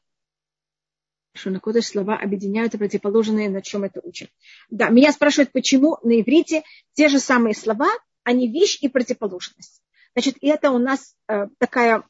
что 1.34 1.50
на 1.50 1.60
кодыш 1.60 1.86
слова 1.86 2.16
объединяются 2.16 2.78
противоположные, 2.78 3.48
на 3.50 3.62
чем 3.62 3.84
это 3.84 4.00
учим. 4.02 4.28
Да, 4.70 4.88
меня 4.88 5.12
спрашивают, 5.12 5.52
почему 5.52 5.98
на 6.02 6.20
иврите 6.20 6.62
те 6.94 7.08
же 7.08 7.18
самые 7.18 7.54
слова, 7.54 7.90
а 8.24 8.32
не 8.32 8.48
вещь 8.48 8.78
и 8.80 8.88
противоположность. 8.88 9.82
Значит, 10.14 10.36
это 10.40 10.70
у 10.70 10.78
нас 10.78 11.14
э, 11.28 11.46
такая, 11.58 12.04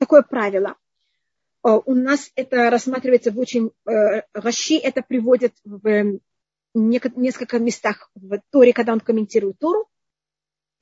такое 0.00 0.22
правило. 0.22 0.76
Э, 1.64 1.78
у 1.84 1.94
нас 1.94 2.32
это 2.34 2.70
рассматривается 2.70 3.30
в 3.30 3.38
очень... 3.38 3.70
Э, 3.86 4.22
Раши 4.32 4.76
это 4.76 5.02
приводит 5.02 5.54
в 5.64 6.18
несколько 6.74 7.58
местах 7.58 8.10
в 8.14 8.40
Торе, 8.50 8.72
когда 8.72 8.92
он 8.92 9.00
комментирует 9.00 9.58
Тору. 9.58 9.88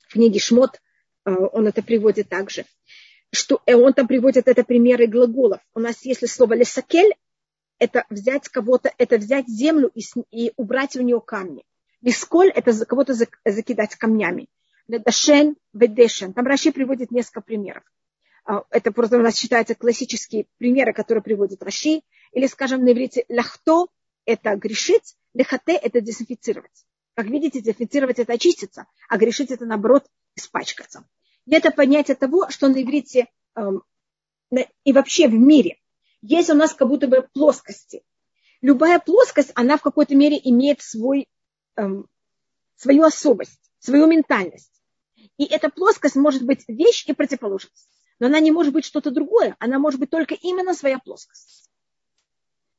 В 0.07 0.13
книге 0.13 0.39
Шмот 0.39 0.81
э, 1.27 1.31
он 1.31 1.67
это 1.67 1.83
приводит 1.83 2.29
также. 2.29 2.65
Что, 3.31 3.61
он 3.67 3.93
там 3.93 4.07
приводит 4.07 4.49
это 4.49 4.65
примеры 4.65 5.07
глаголов. 5.07 5.61
У 5.75 5.81
нас 5.81 6.05
если 6.05 6.27
слово 6.27 6.55
лесакель, 6.55 7.15
это 7.79 8.05
взять 8.09 8.49
кого-то, 8.49 8.91
это 8.97 9.19
взять 9.19 9.47
землю 9.49 9.91
и, 9.95 10.03
и 10.31 10.53
убрать 10.57 10.95
в 10.95 11.03
нее 11.03 11.21
камни. 11.21 11.65
Лисколь– 12.01 12.49
это 12.55 12.73
кого-то 12.87 13.15
закидать 13.45 13.97
камнями. 13.97 14.49
Дашен, 14.89 15.57
ведешен. 15.75 16.33
Там 16.33 16.47
Раши 16.47 16.73
приводит 16.73 17.11
несколько 17.11 17.43
примеров. 17.43 17.85
А, 18.49 18.65
это 18.71 18.93
просто 18.93 19.19
у 19.19 19.23
нас 19.23 19.37
считаются 19.37 19.75
классические 19.75 20.47
примеры, 20.57 20.95
которые 20.95 21.23
приводит 21.23 21.63
Раши. 21.63 22.01
Или, 22.33 22.47
скажем, 22.47 22.83
на 22.83 22.93
иврите 22.93 23.27
лахто– 23.29 23.89
это 24.25 24.57
грешить, 24.57 25.17
лехате– 25.35 25.73
это 25.83 26.01
дезинфицировать. 26.01 26.87
Как 27.15 27.27
видите, 27.27 27.61
дезинфицировать– 27.61 28.19
это 28.21 28.33
очиститься, 28.33 28.87
а 29.09 29.19
грешить– 29.19 29.51
это, 29.53 29.67
наоборот, 29.67 30.07
испачкаться. 30.35 31.07
И 31.45 31.55
это 31.55 31.71
понятие 31.71 32.17
того, 32.17 32.49
что 32.49 32.69
на 32.69 32.83
иврите 32.83 33.27
эм, 33.55 33.83
и 34.85 34.93
вообще 34.95 35.29
в 35.29 35.35
мире– 35.35 35.77
есть 36.23 36.51
у 36.51 36.55
нас 36.55 36.75
как 36.75 36.89
будто 36.89 37.07
бы 37.07 37.29
плоскости. 37.33 38.03
Любая 38.61 38.99
плоскость, 38.99 39.53
она 39.55 39.77
в 39.77 39.83
какой-то 39.83 40.17
мере 40.17 40.41
имеет 40.43 40.81
свой, 40.81 41.29
эм, 41.77 42.09
свою 42.77 43.05
особость, 43.05 43.71
свою 43.79 44.07
ментальность. 44.07 44.73
И 45.37 45.45
эта 45.45 45.69
плоскость 45.69 46.17
может 46.17 46.43
быть 46.43 46.65
вещь 46.67 47.05
и 47.07 47.13
противоположность. 47.13 47.98
Но 48.19 48.27
она 48.27 48.41
не 48.41 48.51
может 48.51 48.73
быть 48.73 48.85
что-то 48.85 49.11
другое. 49.11 49.57
Она 49.59 49.79
может 49.79 50.01
быть 50.01 50.11
только 50.11 50.35
именно 50.35 50.75
своя 50.75 50.99
плоскость. 50.99 51.71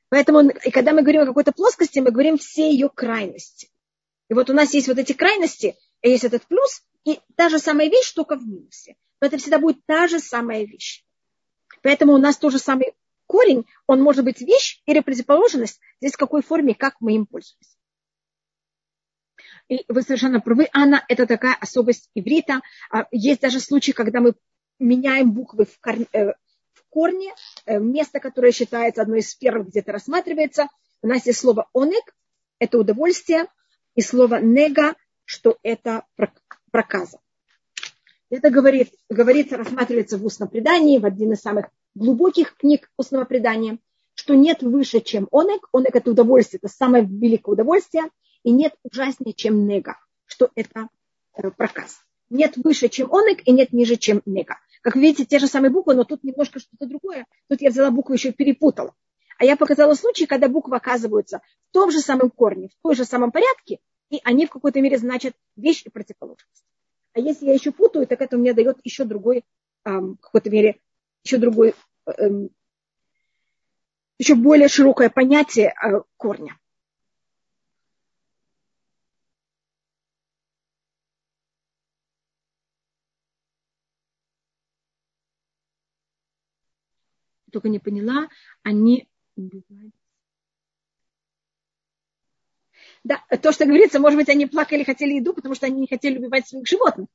Поэтому, 0.10 0.50
и 0.50 0.72
когда 0.72 0.92
мы 0.92 1.02
говорим 1.02 1.22
о 1.22 1.26
какой-то 1.26 1.52
плоскости, 1.52 2.00
мы 2.00 2.12
говорим 2.12 2.38
все 2.38 2.72
ее 2.72 2.90
крайности. 2.90 3.70
И 4.28 4.34
вот 4.34 4.50
у 4.50 4.54
нас 4.54 4.74
есть 4.74 4.88
вот 4.88 4.98
эти 4.98 5.14
крайности, 5.14 5.76
есть 6.02 6.24
этот 6.24 6.46
плюс, 6.48 6.84
и 7.06 7.20
та 7.36 7.50
же 7.50 7.60
самая 7.60 7.90
вещь, 7.90 8.12
только 8.14 8.36
в 8.36 8.46
минусе. 8.46 8.96
Но 9.22 9.28
это 9.28 9.38
всегда 9.38 9.60
будет 9.60 9.86
та 9.86 10.08
же 10.08 10.20
самая 10.20 10.66
вещь. 10.66 11.06
Поэтому 11.82 12.14
у 12.14 12.18
нас 12.18 12.38
тоже 12.38 12.60
самый 12.60 12.94
корень, 13.28 13.66
он 13.86 14.02
может 14.02 14.26
быть 14.26 14.42
вещь 14.42 14.82
или 14.86 15.00
противоположность, 15.00 15.80
здесь 16.02 16.14
в 16.14 16.18
какой 16.18 16.42
форме, 16.42 16.74
как 16.74 16.96
мы 17.00 17.16
им 17.16 17.26
пользуемся. 17.26 17.78
И 19.68 19.86
вы 19.88 20.02
совершенно 20.02 20.42
правы, 20.42 20.68
Анна, 20.74 21.06
это 21.08 21.28
такая 21.28 21.56
особость 21.56 22.10
иврита. 22.16 22.62
А, 22.92 23.06
есть 23.12 23.42
даже 23.42 23.60
случаи, 23.60 23.92
когда 23.92 24.20
мы 24.20 24.34
меняем 24.80 25.32
буквы 25.32 25.66
в 25.66 25.80
корне, 25.80 26.08
э, 26.14 26.32
в 26.74 26.90
корне 26.90 27.34
э, 27.66 27.80
место, 27.80 28.20
которое 28.20 28.52
считается 28.52 29.02
одной 29.02 29.20
из 29.20 29.34
первых, 29.36 29.68
где-то 29.68 29.92
рассматривается. 29.92 30.68
У 31.02 31.08
нас 31.08 31.26
есть 31.26 31.40
слово 31.40 31.70
онек, 31.74 32.16
это 32.60 32.78
удовольствие, 32.78 33.48
и 33.96 34.02
слово 34.02 34.40
нега, 34.40 34.96
что 35.26 35.58
это 35.64 36.06
проказа. 36.72 37.20
Это 38.30 38.50
говорит, 38.50 38.94
говорится, 39.10 39.58
рассматривается 39.58 40.18
в 40.18 40.26
устном 40.26 40.50
предании, 40.50 41.00
в 41.00 41.06
один 41.06 41.34
из 41.34 41.40
самых 41.40 41.70
глубоких 41.96 42.56
книг 42.58 42.90
устного 42.98 43.26
предания, 43.26 43.80
что 44.14 44.36
нет 44.36 44.62
выше, 44.62 45.00
чем 45.00 45.28
онек. 45.32 45.68
Онек– 45.74 45.92
это 45.96 46.12
удовольствие, 46.12 46.60
это 46.62 46.72
самое 46.72 47.06
великое 47.06 47.52
удовольствие. 47.52 48.06
И 48.44 48.52
нет 48.52 48.74
ужаснее, 48.84 49.34
чем 49.34 49.68
нега, 49.68 49.98
что 50.26 50.50
это 50.56 50.90
э, 51.36 51.50
проказ. 51.52 52.02
Нет 52.30 52.56
выше, 52.58 52.90
чем 52.90 53.14
онек, 53.14 53.42
и 53.46 53.52
нет 53.52 53.74
ниже, 53.74 53.96
чем 53.96 54.22
нега. 54.26 54.58
Как 54.82 54.96
видите, 54.96 55.26
те 55.26 55.40
же 55.40 55.48
самые 55.48 55.72
буквы, 55.72 55.94
но 55.94 56.04
тут 56.04 56.24
немножко 56.24 56.60
что-то 56.60 56.86
другое. 56.86 57.26
Тут 57.50 57.62
я 57.62 57.70
взяла 57.70 57.92
букву 57.92 58.14
еще 58.14 58.32
перепутала. 58.32 58.94
А 59.38 59.46
я 59.46 59.56
показала 59.56 59.94
случай, 59.94 60.26
когда 60.26 60.48
буквы 60.48 60.76
оказываются 60.76 61.42
в 61.70 61.74
том 61.74 61.92
же 61.92 62.00
самом 62.00 62.30
корне, 62.30 62.70
в 62.70 62.82
том 62.82 62.94
же 62.94 63.06
самом 63.06 63.32
порядке, 63.32 63.80
и 64.10 64.20
они 64.24 64.46
в 64.46 64.50
какой-то 64.50 64.82
мере 64.82 64.98
значат 64.98 65.34
вещь 65.56 65.84
и 65.86 65.90
противоположность. 65.90 66.64
А 67.14 67.20
если 67.20 67.46
я 67.46 67.54
еще 67.54 67.72
путаю, 67.72 68.08
так 68.08 68.22
это 68.22 68.38
мне 68.38 68.54
дает 68.54 68.80
еще 68.84 69.04
другой, 69.06 69.44
в 69.84 70.18
какой-то 70.18 70.50
мере, 70.50 70.80
еще 71.24 71.38
другой, 71.38 71.74
эм, 72.06 72.50
еще 74.18 74.36
более 74.36 74.68
широкое 74.68 75.10
понятие 75.10 75.74
э, 75.74 76.02
корня. 76.18 76.58
Только 87.52 87.70
не 87.70 87.80
поняла, 87.80 88.28
они 88.64 89.08
Да, 93.04 93.24
то, 93.42 93.52
что 93.52 93.66
говорится, 93.66 94.00
может 94.00 94.20
быть, 94.20 94.30
они 94.30 94.46
плакали, 94.46 94.84
хотели 94.84 95.16
еду, 95.16 95.34
потому 95.34 95.56
что 95.56 95.66
они 95.66 95.82
не 95.82 95.88
хотели 95.88 96.18
убивать 96.18 96.48
своих 96.48 96.68
животных. 96.68 97.08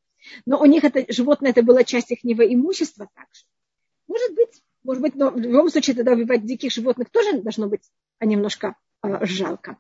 Но 0.47 0.59
у 0.61 0.65
них 0.65 0.83
это 0.83 1.05
животное, 1.13 1.51
это 1.51 1.63
была 1.63 1.85
часть 1.85 2.11
их 2.11 2.25
имущества 2.25 3.09
также. 3.15 3.45
Может 4.07 4.35
быть, 4.35 4.63
может 4.83 5.03
быть, 5.03 5.15
но 5.15 5.31
в 5.31 5.39
любом 5.39 5.69
случае 5.69 5.97
тогда 5.97 6.13
убивать 6.13 6.45
диких 6.45 6.73
животных 6.73 7.11
тоже 7.11 7.43
должно 7.43 7.69
быть 7.69 7.83
а 8.19 8.27
немножко 8.27 8.77
э, 9.03 9.25
жалко. 9.27 9.79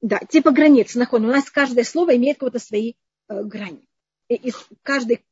Да, 0.00 0.18
типа 0.18 0.52
границ, 0.52 0.94
нахон. 0.94 1.24
У 1.24 1.28
нас 1.28 1.50
каждое 1.50 1.84
слово 1.84 2.16
имеет 2.16 2.38
какие-то 2.38 2.58
свои 2.58 2.94
э, 3.28 3.42
грани. 3.42 3.88
И, 4.28 4.34
и 4.34 4.52
каждый 4.82 5.24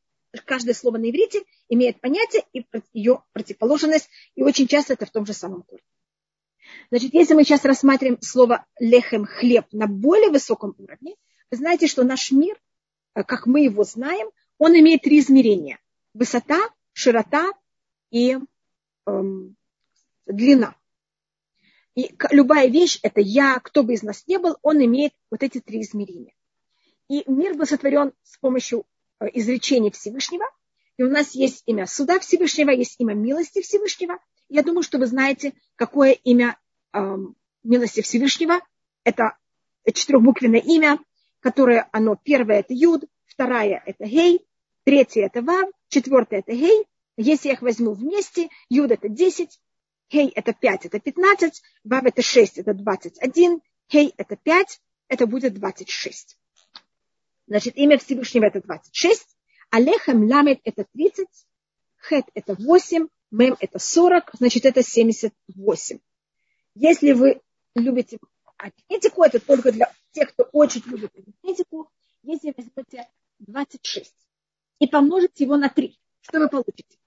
каждое 0.45 0.75
слово 0.75 0.99
на 0.99 1.11
иврите 1.11 1.43
имеет 1.69 2.01
понятие 2.01 2.45
и 2.53 2.65
ее 2.93 3.23
противоположность, 3.33 4.09
и 4.35 4.43
очень 4.43 4.67
часто 4.67 4.95
это 4.95 5.07
в 5.07 5.11
том 5.11 5.27
же 5.27 5.33
самом 5.33 5.63
корне. 5.63 5.85
Значит, 6.91 7.15
если 7.15 7.35
мы 7.35 7.45
сейчас 7.45 7.65
рассматриваем 7.65 8.21
слово 8.21 8.65
лехем, 8.79 9.27
хлеб 9.27 9.67
на 9.73 9.87
более 9.87 10.31
высоком 10.31 10.75
уровне, 10.79 11.15
вы 11.51 11.57
знаете, 11.57 11.87
что 11.87 12.05
наш 12.05 12.31
мир, 12.31 12.57
э, 13.15 13.23
как 13.23 13.47
мы 13.47 13.65
его 13.65 13.85
знаем, 13.85 14.31
он 14.59 14.79
имеет 14.79 15.03
три 15.03 15.19
измерения. 15.21 15.79
Высота, 16.15 16.61
широта 16.93 17.53
и 18.11 18.39
эм, 19.07 19.57
длина. 20.27 20.77
И 21.95 22.15
любая 22.31 22.69
вещь, 22.69 22.99
это 23.03 23.21
я, 23.21 23.59
кто 23.61 23.83
бы 23.83 23.95
из 23.95 24.03
нас 24.03 24.27
не 24.27 24.39
был, 24.39 24.57
он 24.63 24.85
имеет 24.85 25.13
вот 25.31 25.43
эти 25.43 25.61
три 25.61 25.83
измерения. 25.83 26.35
И 27.09 27.23
мир 27.31 27.55
был 27.55 27.67
сотворен 27.67 28.13
с 28.23 28.39
помощью 28.39 28.87
э, 29.21 29.27
изречения 29.35 29.91
Всевышнего. 29.91 30.45
И 30.97 31.03
у 31.03 31.11
нас 31.11 31.35
есть 31.35 31.63
имя 31.67 31.87
суда 31.87 32.21
Всевышнего, 32.21 32.71
есть 32.71 32.97
имя 32.99 33.15
милости 33.15 33.61
Всевышнего. 33.61 34.19
Я 34.49 34.63
думаю, 34.63 34.83
что 34.83 34.99
вы 34.99 35.07
знаете, 35.07 35.53
какое 35.77 36.13
имя 36.13 36.59
эм, 36.93 37.37
милости 37.65 38.01
Всевышнего. 38.01 38.61
Это 39.03 39.37
четырехбуквенное 39.93 40.61
имя, 40.61 40.99
которое 41.41 41.89
оно 41.93 42.17
первое 42.17 42.61
это 42.61 42.73
Юд, 42.73 43.05
вторая 43.27 43.83
это 43.85 44.05
Гей, 44.05 44.47
третья 44.85 45.27
это 45.27 45.43
Вав, 45.43 45.69
четвертая 45.89 46.41
это 46.41 46.53
Гей. 46.53 46.87
Если 47.17 47.49
я 47.49 47.55
их 47.55 47.63
возьму 47.63 47.93
вместе, 47.93 48.49
Юд 48.69 48.91
это 48.91 49.09
10, 49.09 49.61
Хей 50.11 50.29
это 50.29 50.53
5, 50.53 50.87
это 50.87 51.01
15, 51.01 51.63
Вав 51.85 52.05
это 52.05 52.23
6, 52.23 52.59
это 52.59 52.75
21, 52.75 53.61
Хей 53.91 54.15
это 54.17 54.37
5, 54.37 54.81
это 55.09 55.27
будет 55.27 55.55
26. 55.55 56.39
Значит, 57.47 57.77
имя 57.77 57.99
Всевышнего 57.99 58.45
это 58.45 58.61
26, 58.61 59.37
а 59.71 59.79
Ламет 59.79 60.61
это 60.65 60.85
30, 60.93 61.27
Хет 62.09 62.25
это 62.35 62.55
8, 62.55 63.09
Мем 63.31 63.57
это 63.59 63.79
40, 63.79 64.31
значит, 64.35 64.65
это 64.65 64.83
78. 64.83 65.99
Если 66.75 67.13
вы 67.13 67.41
любите 67.75 68.19
арифметику, 68.57 69.25
это 69.25 69.41
только 69.41 69.73
для 69.73 69.93
тех, 70.13 70.33
кто 70.33 70.45
очень 70.53 70.83
любит 70.87 71.11
арифметику, 71.17 71.91
если 72.23 72.55
возьмете 72.57 73.09
26 73.41 74.15
и 74.79 74.87
помножите 74.87 75.45
его 75.45 75.57
на 75.57 75.69
3, 75.69 75.99
что 76.21 76.39
вы 76.39 76.49
получите? 76.49 76.99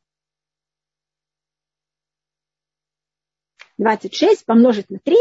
26 3.77 4.45
помножить 4.45 4.89
на 4.89 4.99
3, 4.99 5.15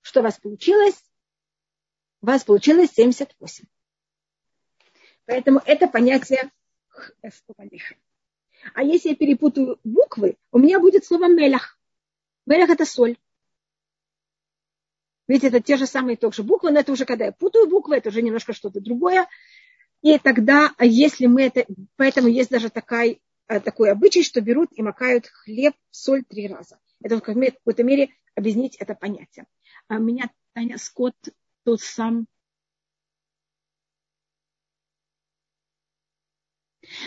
что 0.00 0.20
у 0.20 0.22
вас 0.22 0.38
получилось? 0.38 1.02
У 2.20 2.26
вас 2.26 2.44
получилось 2.44 2.90
78. 2.92 3.64
Поэтому 5.32 5.62
это 5.64 5.88
понятие 5.88 6.50
А 8.74 8.82
если 8.82 9.08
я 9.08 9.16
перепутаю 9.16 9.80
буквы, 9.82 10.36
у 10.50 10.58
меня 10.58 10.78
будет 10.78 11.06
слово 11.06 11.26
мелях. 11.26 11.78
Мелях 12.44 12.68
это 12.68 12.84
соль. 12.84 13.16
Ведь 15.28 15.42
это 15.44 15.62
те 15.62 15.78
же 15.78 15.86
самые 15.86 16.18
тоже 16.18 16.42
буквы, 16.42 16.70
но 16.70 16.80
это 16.80 16.92
уже 16.92 17.06
когда 17.06 17.24
я 17.24 17.32
путаю 17.32 17.66
буквы, 17.66 17.96
это 17.96 18.10
уже 18.10 18.20
немножко 18.20 18.52
что-то 18.52 18.82
другое. 18.82 19.26
И 20.02 20.18
тогда, 20.18 20.74
если 20.78 21.24
мы 21.24 21.44
это, 21.44 21.64
поэтому 21.96 22.28
есть 22.28 22.50
даже 22.50 22.68
такой, 22.68 23.22
э, 23.48 23.58
такой 23.60 23.90
обычай, 23.90 24.22
что 24.22 24.42
берут 24.42 24.68
и 24.72 24.82
макают 24.82 25.28
хлеб 25.28 25.72
в 25.88 25.96
соль 25.96 26.24
три 26.24 26.46
раза. 26.46 26.78
Это 27.02 27.16
в 27.16 27.22
какой-то 27.22 27.82
мере 27.82 28.10
объяснить 28.34 28.76
это 28.76 28.94
понятие. 28.94 29.46
А 29.88 29.96
меня 29.96 30.28
Таня 30.52 30.76
Скотт 30.76 31.16
тут 31.64 31.80
сам 31.80 32.26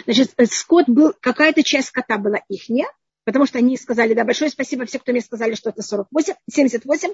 Значит, 0.05 0.33
э, 0.37 0.45
скот 0.45 0.87
был, 0.87 1.13
какая-то 1.19 1.63
часть 1.63 1.89
скота 1.89 2.17
была 2.17 2.41
ихняя, 2.49 2.87
потому 3.23 3.45
что 3.45 3.57
они 3.57 3.77
сказали, 3.77 4.13
да, 4.13 4.23
большое 4.23 4.49
спасибо 4.51 4.85
всем, 4.85 5.01
кто 5.01 5.11
мне 5.11 5.21
сказали, 5.21 5.55
что 5.55 5.69
это 5.69 5.81
48, 5.81 6.33
78. 6.49 7.13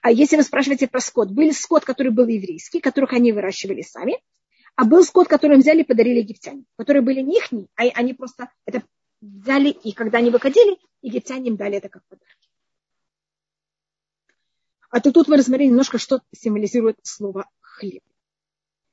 А 0.00 0.10
если 0.10 0.36
вы 0.36 0.42
спрашиваете 0.42 0.88
про 0.88 1.00
скот, 1.00 1.30
был 1.30 1.52
скот, 1.52 1.84
который 1.84 2.12
был 2.12 2.26
еврейский, 2.26 2.80
которых 2.80 3.12
они 3.12 3.32
выращивали 3.32 3.82
сами, 3.82 4.20
а 4.76 4.84
был 4.84 5.04
скот, 5.04 5.28
который 5.28 5.58
взяли 5.58 5.80
и 5.80 5.84
подарили 5.84 6.18
египтяне, 6.18 6.64
которые 6.76 7.02
были 7.02 7.20
не 7.20 7.38
ихние, 7.38 7.66
а 7.76 7.84
они 7.94 8.14
просто 8.14 8.50
это 8.66 8.82
взяли, 9.20 9.68
и 9.70 9.92
когда 9.92 10.18
они 10.18 10.30
выходили, 10.30 10.78
египтяне 11.02 11.48
им 11.48 11.56
дали 11.56 11.76
это 11.76 11.88
как 11.88 12.02
подарок. 12.08 12.36
А 14.90 15.00
то 15.00 15.10
тут 15.10 15.28
мы 15.28 15.38
рассмотрели 15.38 15.70
немножко, 15.70 15.98
что 15.98 16.20
символизирует 16.32 16.98
слово 17.02 17.48
хлеб. 17.60 18.02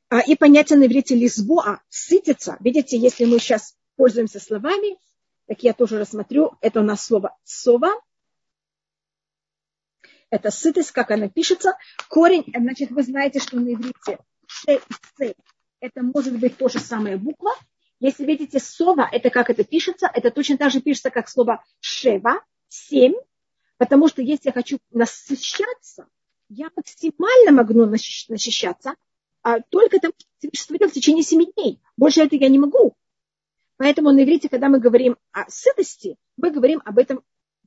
А, 0.09 0.21
и 0.21 0.35
понятие 0.35 0.79
на 0.79 0.87
иврите 0.87 1.15
лизбоа, 1.15 1.81
сытиться. 1.89 2.57
Видите, 2.59 2.97
если 2.97 3.25
мы 3.25 3.39
сейчас 3.39 3.75
пользуемся 3.95 4.39
словами, 4.39 4.97
так 5.47 5.61
я 5.61 5.73
тоже 5.73 5.99
рассмотрю, 5.99 6.53
это 6.61 6.79
у 6.79 6.83
нас 6.83 7.05
слово 7.05 7.37
сова. 7.43 7.93
Это 10.31 10.51
сытость, 10.51 10.91
как 10.91 11.11
она 11.11 11.29
пишется. 11.29 11.73
Корень, 12.07 12.43
значит, 12.55 12.91
вы 12.91 13.03
знаете, 13.03 13.39
что 13.39 13.57
на 13.59 13.73
иврите 13.73 14.19
ше 14.47 14.75
и 14.75 14.79
ц, 15.17 15.35
это 15.79 16.01
может 16.01 16.37
быть 16.37 16.57
то 16.57 16.69
же 16.69 16.79
самое 16.79 17.17
буква. 17.17 17.51
Если 17.99 18.25
видите 18.25 18.59
сова, 18.59 19.07
это 19.11 19.29
как 19.29 19.49
это 19.49 19.63
пишется, 19.63 20.09
это 20.11 20.31
точно 20.31 20.57
так 20.57 20.71
же 20.71 20.81
пишется, 20.81 21.09
как 21.09 21.29
слово 21.29 21.63
шева, 21.79 22.43
семь, 22.67 23.15
потому 23.77 24.07
что 24.07 24.21
если 24.21 24.49
я 24.49 24.53
хочу 24.53 24.79
насыщаться, 24.91 26.07
я 26.47 26.69
максимально 26.75 27.51
могу 27.51 27.73
насыщаться, 27.73 28.95
а 29.41 29.62
только 29.62 29.99
там 29.99 30.12
в 30.41 30.91
течение 30.91 31.23
семи 31.23 31.52
дней. 31.54 31.82
Больше 31.97 32.21
этого 32.21 32.39
я 32.39 32.49
не 32.49 32.60
могу. 32.60 32.95
Поэтому 33.78 34.12
на 34.12 34.23
иврите, 34.23 34.49
когда 34.49 34.67
мы 34.67 34.80
говорим 34.80 35.17
о 35.32 35.49
сытости, 35.49 36.17
мы 36.38 36.52
говорим 36.52 36.82
об 36.84 36.97
этом 36.97 37.23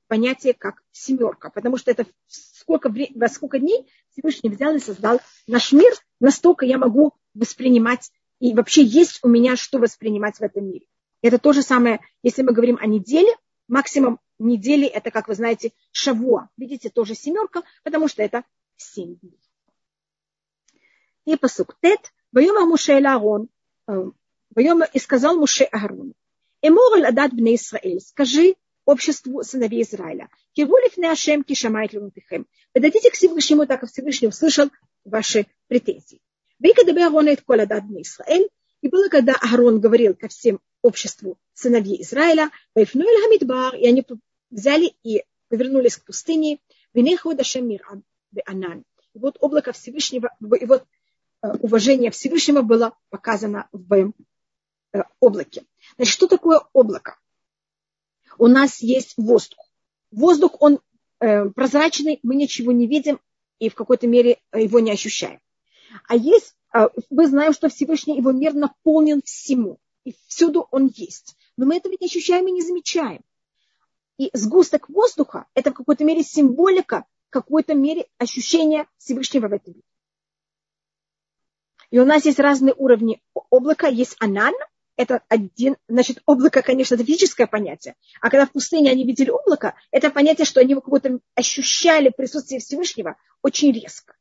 понятии 0.08 0.52
как 0.52 0.82
семерка, 0.90 1.48
потому 1.48 1.78
что 1.78 1.90
это 1.90 2.04
сколько, 2.26 2.92
во 3.14 3.28
сколько 3.28 3.58
дней 3.58 3.88
Всевышний 4.10 4.50
взял 4.50 4.74
и 4.74 4.78
создал 4.78 5.20
наш 5.46 5.72
мир, 5.72 5.90
настолько 6.20 6.66
я 6.66 6.76
могу 6.76 7.14
воспринимать, 7.32 8.10
и 8.38 8.52
вообще 8.52 8.82
есть 8.82 9.20
у 9.22 9.28
меня 9.28 9.56
что 9.56 9.78
воспринимать 9.78 10.36
в 10.36 10.42
этом 10.42 10.66
мире. 10.66 10.86
Это 11.22 11.38
то 11.38 11.54
же 11.54 11.62
самое, 11.62 12.00
если 12.22 12.42
мы 12.42 12.52
говорим 12.52 12.76
о 12.78 12.86
неделе, 12.86 13.34
максимум 13.68 14.18
недели, 14.38 14.86
это, 14.86 15.10
как 15.10 15.28
вы 15.28 15.34
знаете, 15.34 15.72
шавуа. 15.92 16.50
Видите, 16.58 16.90
тоже 16.90 17.14
семерка, 17.14 17.62
потому 17.82 18.08
что 18.08 18.22
это 18.22 18.44
семь 18.76 19.16
дней. 19.16 19.40
И 21.24 21.36
посук 21.36 21.76
тет, 21.80 22.12
воема 22.32 22.66
Муше 22.66 22.92
Аарон, 22.92 23.48
э, 23.88 23.92
воема 24.54 24.86
и 24.92 24.98
сказал 24.98 25.36
Муше 25.36 25.64
Аарону, 25.64 26.14
эмор 26.62 27.04
адат 27.04 27.32
бне 27.32 27.54
Исраэль, 27.54 28.00
скажи 28.00 28.54
обществу 28.84 29.42
сыновей 29.42 29.82
Израиля, 29.82 30.28
кирвулиф 30.52 30.96
не 30.96 31.06
ашем 31.06 31.44
кишамайт 31.44 31.92
лунтихем, 31.94 32.46
подойдите 32.72 33.10
к 33.10 33.14
Всевышнему, 33.14 33.66
так 33.66 33.80
как 33.80 33.90
Всевышний 33.90 34.28
услышал 34.28 34.70
ваши 35.04 35.46
претензии. 35.68 36.20
Вейкадабе 36.58 37.04
Аарон 37.04 37.28
и 37.28 37.36
кол 37.36 37.60
адат 37.60 37.86
бне 37.86 38.02
Исраэль, 38.02 38.48
и 38.80 38.88
было, 38.88 39.08
когда 39.08 39.34
Аарон 39.34 39.80
говорил 39.80 40.14
ко 40.16 40.26
всем 40.26 40.60
обществу 40.82 41.38
сыновей 41.54 42.02
Израиля, 42.02 42.50
Вайфнуэль 42.74 43.22
Хамидбар, 43.22 43.76
и 43.76 43.86
они 43.86 44.04
взяли 44.50 44.92
и 45.04 45.22
повернулись 45.48 45.96
к 45.96 46.04
пустыне, 46.04 46.58
Венеху 46.92 47.34
Дашем 47.34 47.68
Миран, 47.68 48.02
Анан. 48.44 48.84
И 49.14 49.18
вот 49.18 49.36
облако 49.40 49.72
Всевышнего, 49.72 50.30
и 50.60 50.66
вот 50.66 50.84
уважение 51.42 52.10
Всевышнего 52.10 52.62
было 52.62 52.96
показано 53.10 53.68
в 53.72 53.92
э, 53.94 55.02
облаке. 55.20 55.64
Значит, 55.96 56.12
что 56.12 56.26
такое 56.28 56.60
облако? 56.72 57.18
У 58.38 58.46
нас 58.46 58.80
есть 58.80 59.14
воздух. 59.16 59.70
Воздух, 60.10 60.56
он 60.60 60.80
э, 61.20 61.50
прозрачный, 61.50 62.20
мы 62.22 62.36
ничего 62.36 62.72
не 62.72 62.86
видим 62.86 63.20
и 63.58 63.68
в 63.68 63.74
какой-то 63.74 64.06
мере 64.06 64.38
его 64.52 64.80
не 64.80 64.90
ощущаем. 64.90 65.40
А 66.08 66.16
есть, 66.16 66.56
мы 67.10 67.28
знаем, 67.28 67.52
что 67.52 67.68
Всевышний 67.68 68.16
его 68.16 68.32
мир 68.32 68.54
наполнен 68.54 69.22
всему, 69.22 69.78
и 70.04 70.14
всюду 70.26 70.66
он 70.70 70.90
есть. 70.94 71.36
Но 71.56 71.66
мы 71.66 71.76
этого 71.76 71.92
не 72.00 72.06
ощущаем 72.06 72.48
и 72.48 72.52
не 72.52 72.62
замечаем. 72.62 73.22
И 74.18 74.30
сгусток 74.32 74.88
воздуха– 74.88 75.46
это 75.54 75.70
в 75.70 75.74
какой-то 75.74 76.04
мере 76.04 76.22
символика, 76.22 77.04
в 77.28 77.30
какой-то 77.30 77.74
мере 77.74 78.06
ощущение 78.18 78.86
Всевышнего 78.98 79.48
в 79.48 79.52
этом 79.52 79.74
мире. 79.74 79.84
И 81.92 81.98
у 81.98 82.06
нас 82.06 82.24
есть 82.24 82.40
разные 82.40 82.74
уровни 82.74 83.22
облака. 83.50 83.86
Есть 83.86 84.16
анан, 84.18 84.54
это 84.96 85.22
один, 85.28 85.76
значит, 85.88 86.22
облако, 86.24 86.62
конечно, 86.62 86.94
это 86.94 87.04
физическое 87.04 87.46
понятие. 87.46 87.96
А 88.22 88.30
когда 88.30 88.46
в 88.46 88.52
пустыне 88.52 88.90
они 88.90 89.04
видели 89.04 89.28
облако, 89.28 89.74
это 89.90 90.10
понятие, 90.10 90.46
что 90.46 90.60
они 90.60 90.74
как 90.74 90.88
будто 90.88 91.20
ощущали 91.34 92.08
присутствие 92.08 92.60
Всевышнего 92.60 93.16
очень 93.42 93.72
резко. 93.72 94.16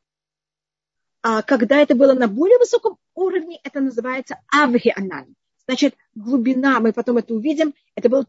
А 1.22 1.44
когда 1.44 1.78
это 1.78 1.96
было 1.96 2.14
на 2.14 2.28
более 2.28 2.58
высоком 2.58 2.98
уровне, 3.16 3.62
это 3.64 3.80
называется 3.80 4.42
авгианан. 4.54 5.34
Значит, 5.66 5.96
глубина, 6.14 6.82
мы 6.82 6.92
потом 6.92 7.20
это 7.20 7.34
увидим, 7.34 7.74
это 7.96 8.10
было, 8.10 8.26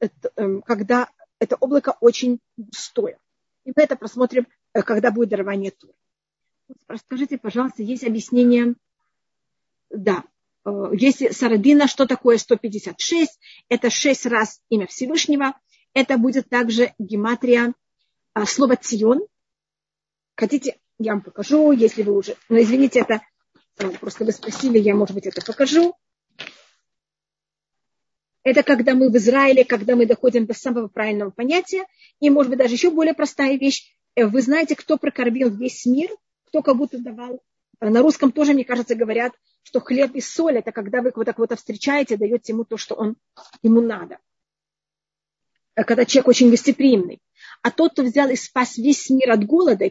это, 0.00 0.32
эм, 0.34 0.62
когда 0.62 1.08
это 1.38 1.54
облако 1.60 1.96
очень 2.00 2.40
густое. 2.56 3.18
И 3.64 3.72
мы 3.76 3.84
это 3.84 3.94
просмотрим, 3.94 4.48
э, 4.72 4.82
когда 4.82 5.12
будет 5.12 5.28
дарование 5.28 5.70
тура. 5.70 5.92
Скажите, 6.96 7.38
пожалуйста, 7.38 7.82
есть 7.82 8.04
объяснение? 8.04 8.74
Да. 9.90 10.24
если 10.92 11.30
Сарадина, 11.30 11.88
что 11.88 12.06
такое 12.06 12.38
156? 12.38 13.38
Это 13.68 13.90
6 13.90 14.26
раз 14.26 14.60
имя 14.68 14.86
Всевышнего. 14.86 15.54
Это 15.94 16.18
будет 16.18 16.48
также 16.48 16.94
гематрия 16.98 17.74
а, 18.34 18.46
слова 18.46 18.76
Цион. 18.76 19.26
Хотите, 20.36 20.78
я 20.98 21.12
вам 21.12 21.22
покажу, 21.22 21.72
если 21.72 22.02
вы 22.02 22.16
уже... 22.16 22.36
Но 22.48 22.60
извините, 22.60 23.00
это 23.00 23.20
просто 24.00 24.24
вы 24.24 24.32
спросили, 24.32 24.78
я, 24.78 24.94
может 24.94 25.14
быть, 25.14 25.26
это 25.26 25.44
покажу. 25.44 25.94
Это 28.42 28.62
когда 28.62 28.94
мы 28.94 29.10
в 29.10 29.16
Израиле, 29.16 29.64
когда 29.64 29.96
мы 29.96 30.06
доходим 30.06 30.46
до 30.46 30.54
самого 30.54 30.88
правильного 30.88 31.30
понятия. 31.30 31.84
И, 32.20 32.30
может 32.30 32.50
быть, 32.50 32.58
даже 32.58 32.74
еще 32.74 32.90
более 32.90 33.14
простая 33.14 33.58
вещь. 33.58 33.94
Э, 34.14 34.26
вы 34.26 34.40
знаете, 34.42 34.76
кто 34.76 34.96
прокормил 34.96 35.50
весь 35.50 35.84
мир, 35.86 36.10
кто 36.50 36.62
как 36.62 36.76
будто 36.76 36.98
давал. 36.98 37.40
Э, 37.80 37.88
на 37.88 38.02
русском 38.02 38.32
тоже, 38.32 38.52
мне 38.52 38.64
кажется, 38.64 38.94
говорят, 38.94 39.32
что 39.62 39.80
хлеб 39.80 40.14
и 40.14 40.20
соль– 40.20 40.58
это 40.58 40.72
когда 40.72 41.00
вы 41.00 41.12
кого-то 41.12 41.32
кого 41.32 41.46
встречаете, 41.56 42.16
даете 42.16 42.52
ему 42.52 42.64
то, 42.64 42.76
что 42.76 42.94
он, 42.94 43.16
ему 43.62 43.80
надо. 43.80 44.18
Э, 45.76 45.84
когда 45.84 46.04
человек 46.04 46.28
очень 46.28 46.50
гостеприимный. 46.50 47.20
А 47.62 47.70
тот, 47.70 47.92
кто 47.92 48.02
взял 48.02 48.28
и 48.28 48.36
спас 48.36 48.76
весь 48.76 49.08
мир 49.10 49.30
от 49.30 49.44
голода 49.44 49.84
и 49.84 49.90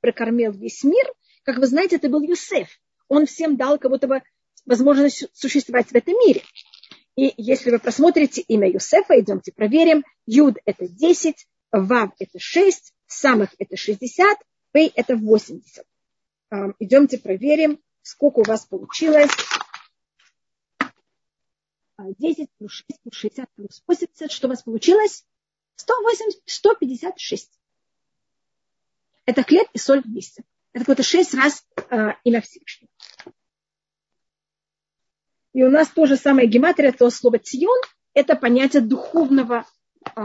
прокормил 0.00 0.52
весь 0.52 0.84
мир, 0.84 1.06
как 1.42 1.58
вы 1.58 1.66
знаете, 1.66 1.96
это 1.96 2.08
был 2.08 2.22
Юсеф. 2.22 2.68
Он 3.08 3.26
всем 3.26 3.56
дал 3.56 3.78
кого-то 3.78 4.22
возможность 4.66 5.26
существовать 5.32 5.88
в 5.88 5.94
этом 5.94 6.14
мире. 6.14 6.42
И 7.16 7.32
если 7.36 7.70
вы 7.70 7.78
просмотрите 7.78 8.42
имя 8.42 8.70
Юсефа, 8.70 9.18
идемте 9.18 9.52
проверим. 9.52 10.04
Юд– 10.26 10.58
это 10.64 10.86
10, 10.86 11.46
Вав– 11.72 12.10
это 12.18 12.38
6, 12.38 12.92
Самых– 13.06 13.54
это 13.58 13.76
60, 13.76 14.38
Пей– 14.72 14.92
это 14.94 15.16
80. 15.16 15.84
Идемте 16.50 17.18
проверим, 17.18 17.80
сколько 18.02 18.40
у 18.40 18.44
вас 18.44 18.64
получилось. 18.64 19.30
10 21.98 22.50
плюс 22.58 22.72
6 22.72 23.02
плюс 23.02 23.14
60 23.14 23.50
плюс 23.54 23.82
80. 23.86 24.32
Что 24.32 24.46
у 24.46 24.50
вас 24.50 24.62
получилось? 24.62 25.26
180, 25.76 26.42
156. 26.46 27.50
Это 29.26 29.42
хлеб 29.42 29.68
и 29.72 29.78
соль 29.78 30.00
вместе. 30.00 30.44
Это 30.72 30.84
какое-то 30.84 31.02
6 31.02 31.34
раз 31.34 31.66
э, 31.90 32.12
имя 32.24 32.40
Всевышнего. 32.40 32.90
И 35.52 35.62
у 35.62 35.70
нас 35.70 35.88
тоже 35.88 36.16
самое 36.16 36.48
гематрия, 36.48 36.92
то 36.92 37.10
слово 37.10 37.38
цион, 37.38 37.80
это 38.14 38.36
понятие 38.36 38.82
духовного, 38.82 39.66
э, 40.16 40.20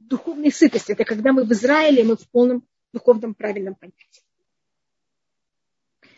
духовной 0.00 0.52
сытости. 0.52 0.92
Это 0.92 1.04
когда 1.04 1.32
мы 1.32 1.44
в 1.44 1.52
Израиле, 1.52 2.04
мы 2.04 2.16
в 2.16 2.28
полном 2.30 2.66
духовном 2.92 3.34
правильном 3.34 3.74
понятии. 3.74 4.22
Эм, 6.02 6.10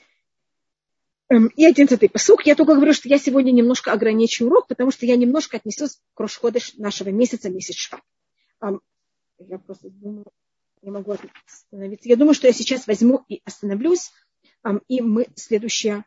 и 1.30 1.66
одиннадцатый 1.66 2.08
посук. 2.08 2.46
Я 2.46 2.54
только 2.54 2.74
говорю, 2.74 2.92
что 2.92 3.08
я 3.08 3.18
сегодня 3.18 3.50
немножко 3.50 3.92
ограничу 3.92 4.46
урок, 4.46 4.66
потому 4.66 4.90
что 4.90 5.04
я 5.06 5.16
немножко 5.16 5.58
отнесусь 5.58 5.98
к 6.14 6.20
Рошходыш 6.20 6.74
нашего 6.76 7.10
месяца, 7.10 7.50
месяц 7.50 7.76
Шва. 7.76 8.00
Эм, 8.62 8.80
я 9.38 9.58
просто 9.58 9.90
думаю, 9.90 10.26
не 10.82 10.90
могу 10.90 11.14
остановиться. 11.46 12.08
Я 12.08 12.16
думаю, 12.16 12.34
что 12.34 12.46
я 12.46 12.52
сейчас 12.52 12.86
возьму 12.86 13.24
и 13.28 13.42
остановлюсь, 13.44 14.10
эм, 14.64 14.80
и 14.88 15.00
мы 15.02 15.26
следующее 15.34 16.04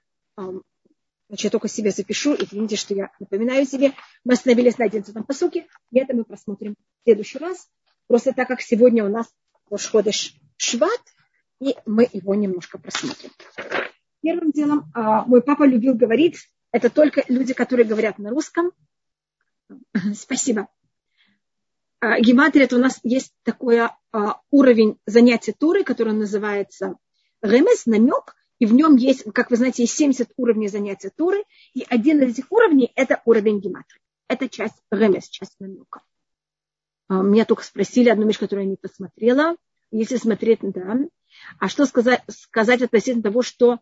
Значит, 1.31 1.45
я 1.45 1.49
только 1.49 1.69
себе 1.69 1.91
запишу, 1.91 2.35
извините, 2.37 2.75
что 2.75 2.93
я 2.93 3.09
напоминаю 3.19 3.65
себе. 3.65 3.93
Мы 4.25 4.33
остановились 4.33 4.77
на 4.77 4.83
11 4.85 5.25
посуке, 5.25 5.65
и 5.89 5.99
это 5.99 6.13
мы 6.13 6.25
просмотрим 6.25 6.75
в 6.75 7.03
следующий 7.05 7.37
раз. 7.37 7.69
Просто 8.07 8.33
так 8.33 8.49
как 8.49 8.59
сегодня 8.59 9.05
у 9.05 9.07
нас 9.07 9.27
Рошходыш 9.69 10.35
Шват, 10.57 11.01
и 11.61 11.77
мы 11.85 12.09
его 12.11 12.35
немножко 12.35 12.77
просмотрим. 12.77 13.31
Первым 14.21 14.51
делом, 14.51 14.91
а, 14.93 15.25
мой 15.25 15.41
папа 15.41 15.63
любил 15.63 15.95
говорить, 15.95 16.37
это 16.71 16.89
только 16.89 17.23
люди, 17.27 17.53
которые 17.53 17.85
говорят 17.85 18.19
на 18.19 18.29
русском. 18.29 18.71
Спасибо. 20.13 20.67
А, 21.99 22.19
гематрия, 22.19 22.65
это 22.65 22.77
у 22.77 22.79
нас 22.79 22.99
есть 23.03 23.33
такой 23.43 23.79
а, 23.79 24.41
уровень 24.51 24.97
занятия 25.05 25.53
туры, 25.53 25.83
который 25.83 26.13
называется 26.13 26.95
ремес, 27.41 27.85
намек, 27.87 28.35
и 28.59 28.67
в 28.67 28.73
нем 28.73 28.95
есть, 28.95 29.23
как 29.33 29.49
вы 29.49 29.57
знаете, 29.57 29.81
есть 29.83 29.95
70 29.95 30.33
уровней 30.37 30.67
занятия 30.67 31.09
Туры, 31.09 31.43
и 31.73 31.83
один 31.89 32.21
из 32.21 32.33
этих 32.33 32.51
уровней– 32.51 32.91
это 32.95 33.19
уровень 33.25 33.59
гематрии. 33.59 33.99
Это 34.27 34.47
часть 34.47 34.75
ремес, 34.91 35.27
часть 35.29 35.59
намека. 35.59 36.03
Меня 37.09 37.43
только 37.45 37.63
спросили 37.63 38.09
одну 38.09 38.27
вещь, 38.27 38.37
которую 38.37 38.65
я 38.65 38.69
не 38.69 38.77
посмотрела. 38.77 39.55
Если 39.89 40.17
смотреть, 40.17 40.59
да. 40.61 40.99
А 41.57 41.67
что 41.69 41.87
сказать, 41.87 42.21
сказать 42.29 42.83
относительно 42.83 43.23
того, 43.23 43.41
что 43.41 43.79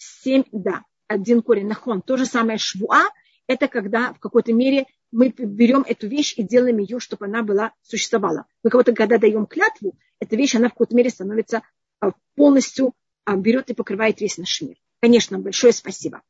7, 0.00 0.44
да, 0.52 0.82
один 1.08 1.42
корень 1.42 1.66
нахон, 1.66 2.02
то 2.02 2.16
же 2.16 2.24
самое 2.24 2.58
швуа, 2.58 3.10
это 3.46 3.68
когда 3.68 4.12
в 4.12 4.20
какой-то 4.20 4.52
мере 4.52 4.86
мы 5.12 5.28
берем 5.28 5.84
эту 5.86 6.06
вещь 6.06 6.34
и 6.36 6.42
делаем 6.42 6.78
ее, 6.78 7.00
чтобы 7.00 7.26
она 7.26 7.42
была, 7.42 7.72
существовала. 7.82 8.46
Мы 8.62 8.70
кого-то, 8.70 8.94
когда 8.94 9.18
даем 9.18 9.46
клятву, 9.46 9.98
эта 10.20 10.36
вещь, 10.36 10.54
она 10.54 10.68
в 10.68 10.72
какой-то 10.72 10.94
мере 10.94 11.10
становится 11.10 11.62
а, 12.00 12.12
полностью 12.36 12.94
а, 13.24 13.36
берет 13.36 13.70
и 13.70 13.74
покрывает 13.74 14.20
весь 14.20 14.38
наш 14.38 14.60
мир. 14.62 14.76
Конечно, 15.00 15.38
большое 15.38 15.72
спасибо. 15.72 16.22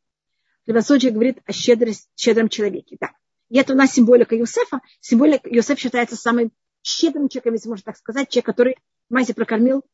Левансоджи 0.66 1.10
говорит 1.10 1.38
о 1.44 1.52
щедрость, 1.52 2.08
щедром 2.16 2.48
человеке. 2.48 2.96
Да. 3.00 3.10
И 3.50 3.58
это 3.58 3.74
у 3.74 3.76
нас 3.76 3.92
символика 3.92 4.34
Юсефа. 4.34 4.80
Символика 5.00 5.48
Юсеф 5.48 5.78
считается 5.78 6.16
самым 6.16 6.52
щедрым 6.82 7.28
человеком, 7.28 7.54
если 7.54 7.68
можно 7.68 7.84
так 7.84 7.96
сказать, 7.96 8.28
человек, 8.28 8.46
который 8.46 8.76
Мази 9.10 9.32
прокормил, 9.32 9.84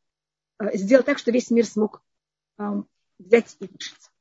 э, 0.59 0.77
сделал 0.77 1.03
так, 1.03 1.17
что 1.17 1.31
весь 1.31 1.49
мир 1.49 1.65
смог 1.65 2.01
э, 2.59 2.63
взять 3.19 3.55
и 3.59 3.65
выжить. 3.65 4.11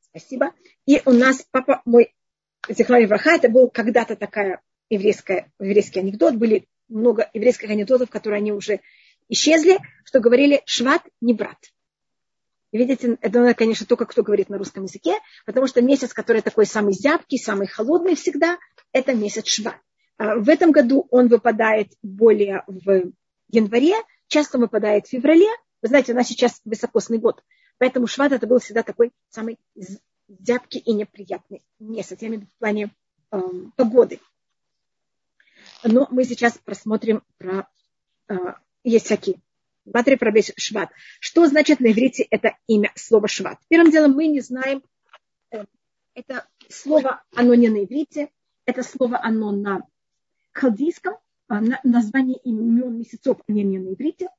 Спасибо. 0.00 0.52
И 0.86 1.02
у 1.04 1.10
нас 1.10 1.44
папа 1.50 1.82
мой, 1.84 2.14
Зихрани 2.68 3.06
Враха, 3.06 3.32
это 3.32 3.48
был 3.48 3.68
когда-то 3.68 4.16
такая 4.16 4.60
еврейская, 4.88 5.50
еврейский 5.58 6.00
анекдот. 6.00 6.36
Были 6.36 6.68
много 6.88 7.28
еврейских 7.32 7.70
анекдотов, 7.70 8.10
которые 8.10 8.38
они 8.38 8.52
уже 8.52 8.80
исчезли, 9.28 9.78
что 10.04 10.20
говорили 10.20 10.62
шват 10.66 11.02
не 11.20 11.34
брат. 11.34 11.58
Видите, 12.72 13.16
это, 13.20 13.54
конечно, 13.54 13.86
только 13.86 14.04
кто 14.04 14.24
говорит 14.24 14.48
на 14.48 14.58
русском 14.58 14.84
языке, 14.84 15.14
потому 15.46 15.68
что 15.68 15.80
месяц, 15.80 16.12
который 16.12 16.42
такой 16.42 16.66
самый 16.66 16.92
зябкий, 16.92 17.38
самый 17.38 17.68
холодный 17.68 18.16
всегда, 18.16 18.58
это 18.92 19.14
месяц 19.14 19.46
шват. 19.46 19.78
А 20.16 20.36
в 20.36 20.48
этом 20.48 20.72
году 20.72 21.06
он 21.10 21.28
выпадает 21.28 21.92
более 22.02 22.64
в 22.66 23.12
январе, 23.48 23.94
часто 24.26 24.58
выпадает 24.58 25.06
в 25.06 25.10
феврале. 25.10 25.48
Вы 25.84 25.88
знаете, 25.88 26.12
у 26.12 26.16
нас 26.16 26.28
сейчас 26.28 26.62
высокосный 26.64 27.18
год, 27.18 27.44
поэтому 27.76 28.06
шват 28.06 28.32
это 28.32 28.46
был 28.46 28.58
всегда 28.58 28.82
такой 28.82 29.12
самый 29.28 29.58
зябкий 30.26 30.80
и 30.80 30.94
неприятный 30.94 31.62
месяц, 31.78 32.22
я 32.22 32.28
имею 32.28 32.40
в 32.40 32.44
виду 32.44 32.52
в 32.54 32.58
плане 32.58 32.90
э, 33.30 33.38
погоды. 33.76 34.18
Но 35.82 36.08
мы 36.10 36.24
сейчас 36.24 36.56
просмотрим 36.56 37.22
про 37.36 37.68
э, 38.28 38.34
есть 38.82 39.04
всякие 39.04 39.42
Батри 39.84 40.16
Прабеш 40.16 40.52
Шват. 40.56 40.88
Что 41.20 41.46
значит 41.46 41.80
на 41.80 41.92
иврите 41.92 42.22
это 42.30 42.56
имя, 42.66 42.90
слово 42.94 43.28
Шват? 43.28 43.58
Первым 43.68 43.92
делом 43.92 44.12
мы 44.12 44.28
не 44.28 44.40
знаем, 44.40 44.82
э, 45.50 45.66
это 46.14 46.48
слово, 46.70 47.22
оно 47.34 47.52
не 47.52 47.68
на 47.68 47.84
иврите, 47.84 48.30
это 48.64 48.82
слово, 48.82 49.22
оно 49.22 49.50
на 49.52 49.82
халдийском, 50.52 51.18
а, 51.48 51.60
на 51.60 51.78
название 51.84 52.38
имен 52.38 52.96
месяцев, 52.96 53.36
они 53.46 53.64
не 53.64 53.78
на 53.78 53.92
иврите. 53.92 54.30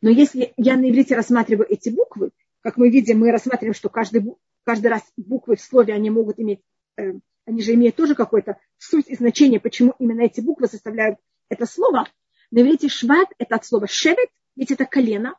Но 0.00 0.10
если 0.10 0.52
я 0.56 0.76
на 0.76 0.88
иврите 0.90 1.14
рассматриваю 1.14 1.66
эти 1.70 1.88
буквы, 1.88 2.30
как 2.60 2.76
мы 2.76 2.90
видим, 2.90 3.20
мы 3.20 3.30
рассматриваем, 3.30 3.74
что 3.74 3.88
каждый, 3.88 4.22
каждый 4.64 4.88
раз 4.88 5.02
буквы 5.16 5.56
в 5.56 5.60
слове, 5.60 5.94
они 5.94 6.10
могут 6.10 6.38
иметь, 6.38 6.60
э, 6.96 7.12
они 7.46 7.62
же 7.62 7.74
имеют 7.74 7.96
тоже 7.96 8.14
какую-то 8.14 8.58
суть 8.76 9.08
и 9.08 9.14
значение, 9.14 9.60
почему 9.60 9.94
именно 9.98 10.22
эти 10.22 10.40
буквы 10.40 10.66
составляют 10.66 11.18
это 11.48 11.66
слово, 11.66 12.06
на 12.50 12.60
иврите 12.60 12.88
шват– 12.88 13.28
это 13.38 13.56
от 13.56 13.66
слова 13.66 13.86
шевет, 13.86 14.30
ведь 14.56 14.70
это 14.70 14.86
колено. 14.86 15.34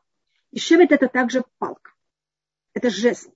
И 0.51 0.59
шевет– 0.59 0.91
это 0.91 1.07
также 1.07 1.43
палка. 1.57 1.91
Это 2.73 2.89
жест. 2.89 3.29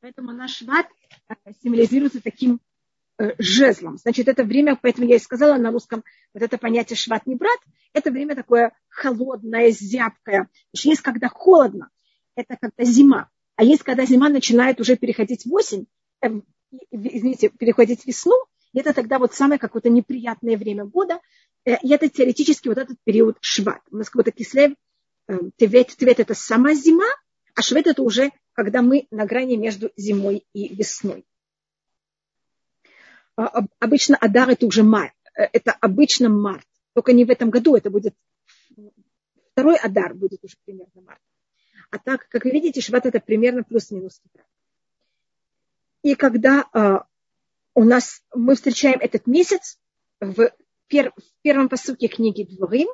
Поэтому 0.00 0.32
наш 0.32 0.56
шват 0.56 0.86
э, 1.28 1.34
символизируется 1.62 2.22
таким 2.22 2.60
жезлом. 3.38 3.96
Значит, 3.98 4.28
это 4.28 4.44
время, 4.44 4.78
поэтому 4.80 5.06
я 5.06 5.16
и 5.16 5.20
сказала 5.20 5.56
на 5.56 5.70
русском, 5.70 6.02
вот 6.32 6.42
это 6.42 6.58
понятие 6.58 6.96
шват 6.96 7.26
не 7.26 7.36
брат, 7.36 7.58
это 7.92 8.10
время 8.10 8.34
такое 8.34 8.72
холодное, 8.88 9.70
зябкое. 9.70 10.48
Есть 10.72 11.02
когда 11.02 11.28
холодно, 11.28 11.90
это 12.34 12.56
когда 12.60 12.84
зима. 12.84 13.28
А 13.56 13.64
есть 13.64 13.82
когда 13.84 14.04
зима 14.04 14.28
начинает 14.28 14.80
уже 14.80 14.96
переходить 14.96 15.46
в 15.46 15.52
осень, 15.52 15.86
э, 16.22 16.28
извините, 16.90 17.50
переходить 17.50 18.02
в 18.02 18.06
весну, 18.06 18.34
и 18.72 18.80
это 18.80 18.92
тогда 18.92 19.20
вот 19.20 19.32
самое 19.32 19.60
какое-то 19.60 19.90
неприятное 19.90 20.56
время 20.56 20.84
года, 20.84 21.20
Э, 21.64 21.76
и 21.82 21.92
это 21.92 22.08
теоретически 22.08 22.68
вот 22.68 22.78
этот 22.78 22.98
период 23.04 23.36
шват. 23.40 23.80
У 23.90 23.96
нас 23.96 24.08
какой-то 24.08 24.30
кислев, 24.30 24.72
э, 25.28 25.38
тевет, 25.56 25.88
тевет 25.96 26.20
это 26.20 26.34
сама 26.34 26.74
зима, 26.74 27.06
а 27.54 27.62
швет 27.62 27.86
это 27.86 28.02
уже 28.02 28.30
когда 28.52 28.82
мы 28.82 29.08
на 29.10 29.26
грани 29.26 29.56
между 29.56 29.90
зимой 29.96 30.46
и 30.52 30.72
весной. 30.74 31.24
А, 33.36 33.64
обычно 33.78 34.16
Адар 34.16 34.50
это 34.50 34.66
уже 34.66 34.82
май, 34.82 35.12
э, 35.36 35.44
это 35.52 35.72
обычно 35.72 36.28
март, 36.28 36.66
только 36.92 37.12
не 37.12 37.24
в 37.24 37.30
этом 37.30 37.50
году, 37.50 37.74
это 37.76 37.90
будет 37.90 38.14
второй 39.52 39.76
Адар 39.76 40.14
будет 40.14 40.42
уже 40.42 40.56
примерно 40.64 41.00
март. 41.02 41.20
А 41.90 41.98
так, 41.98 42.28
как 42.28 42.44
вы 42.44 42.50
видите, 42.50 42.80
Шват 42.80 43.06
это 43.06 43.20
примерно 43.20 43.62
плюс-минус 43.62 44.20
И 46.02 46.16
когда 46.16 46.64
э, 46.72 46.98
у 47.74 47.84
нас 47.84 48.22
мы 48.34 48.56
встречаем 48.56 48.98
этот 49.00 49.28
месяц 49.28 49.78
в, 50.20 50.50
пер, 50.88 51.12
в 51.16 51.42
первом 51.42 51.68
посуке 51.68 52.08
книги 52.08 52.42
Дворим, 52.42 52.88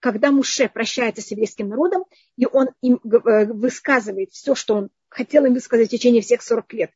когда 0.00 0.32
Муше 0.32 0.68
прощается 0.68 1.22
с 1.22 1.30
еврейским 1.30 1.68
народом, 1.68 2.04
и 2.36 2.46
он 2.46 2.68
им 2.82 3.00
э, 3.04 3.46
высказывает 3.46 4.32
все, 4.32 4.54
что 4.54 4.74
он 4.74 4.90
хотел 5.08 5.46
им 5.46 5.54
высказать 5.54 5.88
в 5.88 5.90
течение 5.90 6.20
всех 6.20 6.42
40 6.42 6.72
лет, 6.74 6.90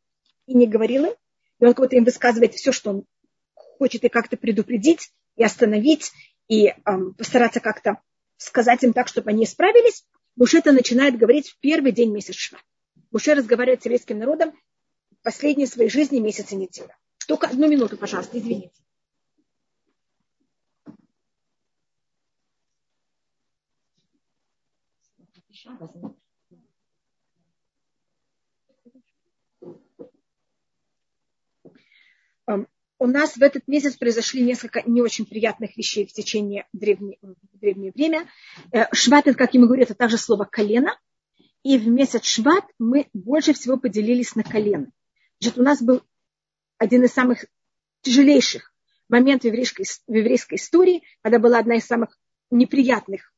и 0.47 0.55
не 0.55 0.67
говорил 0.67 1.07
им, 1.07 1.15
и 1.61 1.65
он 1.65 1.75
как-то 1.75 1.97
им 1.97 2.05
высказывает 2.05 2.55
все, 2.55 2.73
что 2.73 2.91
он 2.91 3.05
хочет 3.55 4.05
и 4.05 4.09
как-то 4.09 4.37
предупредить, 4.37 5.11
и 5.37 5.45
остановить, 5.45 6.13
и 6.49 6.69
эм, 6.85 7.15
постараться 7.15 7.61
как-то 7.61 8.01
сказать 8.37 8.83
им 8.85 8.93
так, 8.93 9.09
чтобы 9.09 9.31
они 9.31 9.45
исправились, 9.45 10.05
Муше 10.37 10.59
это 10.59 10.73
начинает 10.73 11.17
говорить 11.17 11.49
в 11.49 11.59
первый 11.61 11.93
день 11.93 12.13
месяца 12.13 12.39
Шва. 12.39 12.59
Муше 13.11 13.35
разговаривает 13.35 13.83
с 13.83 13.87
еврейским 13.87 14.19
народом 14.19 14.53
в 15.11 15.23
последней 15.23 15.67
своей 15.67 15.89
жизни 15.89 16.19
месяца 16.19 16.55
неделя. 16.57 16.97
Только 17.27 17.47
одну 17.47 17.69
минуту, 17.69 17.97
пожалуйста, 17.97 18.39
извините. 18.39 18.71
У 32.99 33.07
нас 33.07 33.37
в 33.37 33.43
этот 33.43 33.69
месяц 33.69 33.97
произошли 33.97 34.43
несколько 34.43 34.83
не 34.87 35.03
очень 35.03 35.27
приятных 35.27 35.77
вещей 35.77 36.07
в 36.07 36.13
течение 36.13 36.67
древнего, 36.73 37.19
древнее 37.53 37.93
время. 37.95 38.27
Э, 38.73 38.85
шват, 38.93 39.27
как 39.37 39.53
ему 39.53 39.67
говорят, 39.67 39.91
это 39.91 39.99
также 39.99 40.17
слово 40.17 40.45
колено. 40.45 40.99
И 41.63 41.77
в 41.77 41.89
месяц 41.89 42.25
шват 42.25 42.65
мы 42.79 43.09
больше 43.13 43.53
всего 43.53 43.77
поделились 43.77 44.35
на 44.35 44.45
колено. 44.45 44.91
Значит, 45.41 45.59
у 45.59 45.63
нас 45.63 45.83
был 45.83 46.03
один 46.79 47.05
из 47.05 47.13
самых 47.13 47.45
тяжелейших 48.01 48.73
моментов 49.09 49.43
в 49.43 49.47
еврейской, 49.49 49.85
в 49.85 50.15
еврейской 50.15 50.55
истории, 50.55 51.03
когда 51.21 51.39
была 51.39 51.59
одна 51.59 51.77
из 51.77 51.85
самых 51.85 52.19
неприятных 52.51 53.33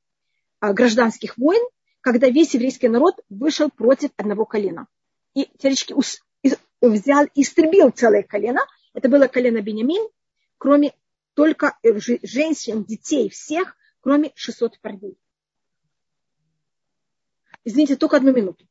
а, 0.61 0.73
гражданских 0.73 1.37
войн, 1.37 1.63
когда 2.01 2.29
весь 2.29 2.55
еврейский 2.55 2.89
народ 2.89 3.17
вышел 3.29 3.71
против 3.71 4.11
одного 4.17 4.45
колена. 4.45 4.87
И 5.35 5.47
теоретически 5.59 5.95
взял 6.81 7.25
и 7.35 7.43
истребил 7.43 7.91
целое 7.91 8.23
колено. 8.23 8.61
Это 8.99 9.09
было 9.09 9.29
колено 9.29 9.63
Бенямин, 9.63 10.09
кроме 10.57 10.93
только 11.35 11.79
э, 11.85 12.01
женщин, 12.25 12.83
детей, 12.83 13.29
всех, 13.29 13.77
кроме 14.01 14.33
600 14.35 14.81
парней. 14.81 15.17
Извините, 17.63 17.95
только 17.95 18.17
одну 18.17 18.33
минуту. 18.33 18.68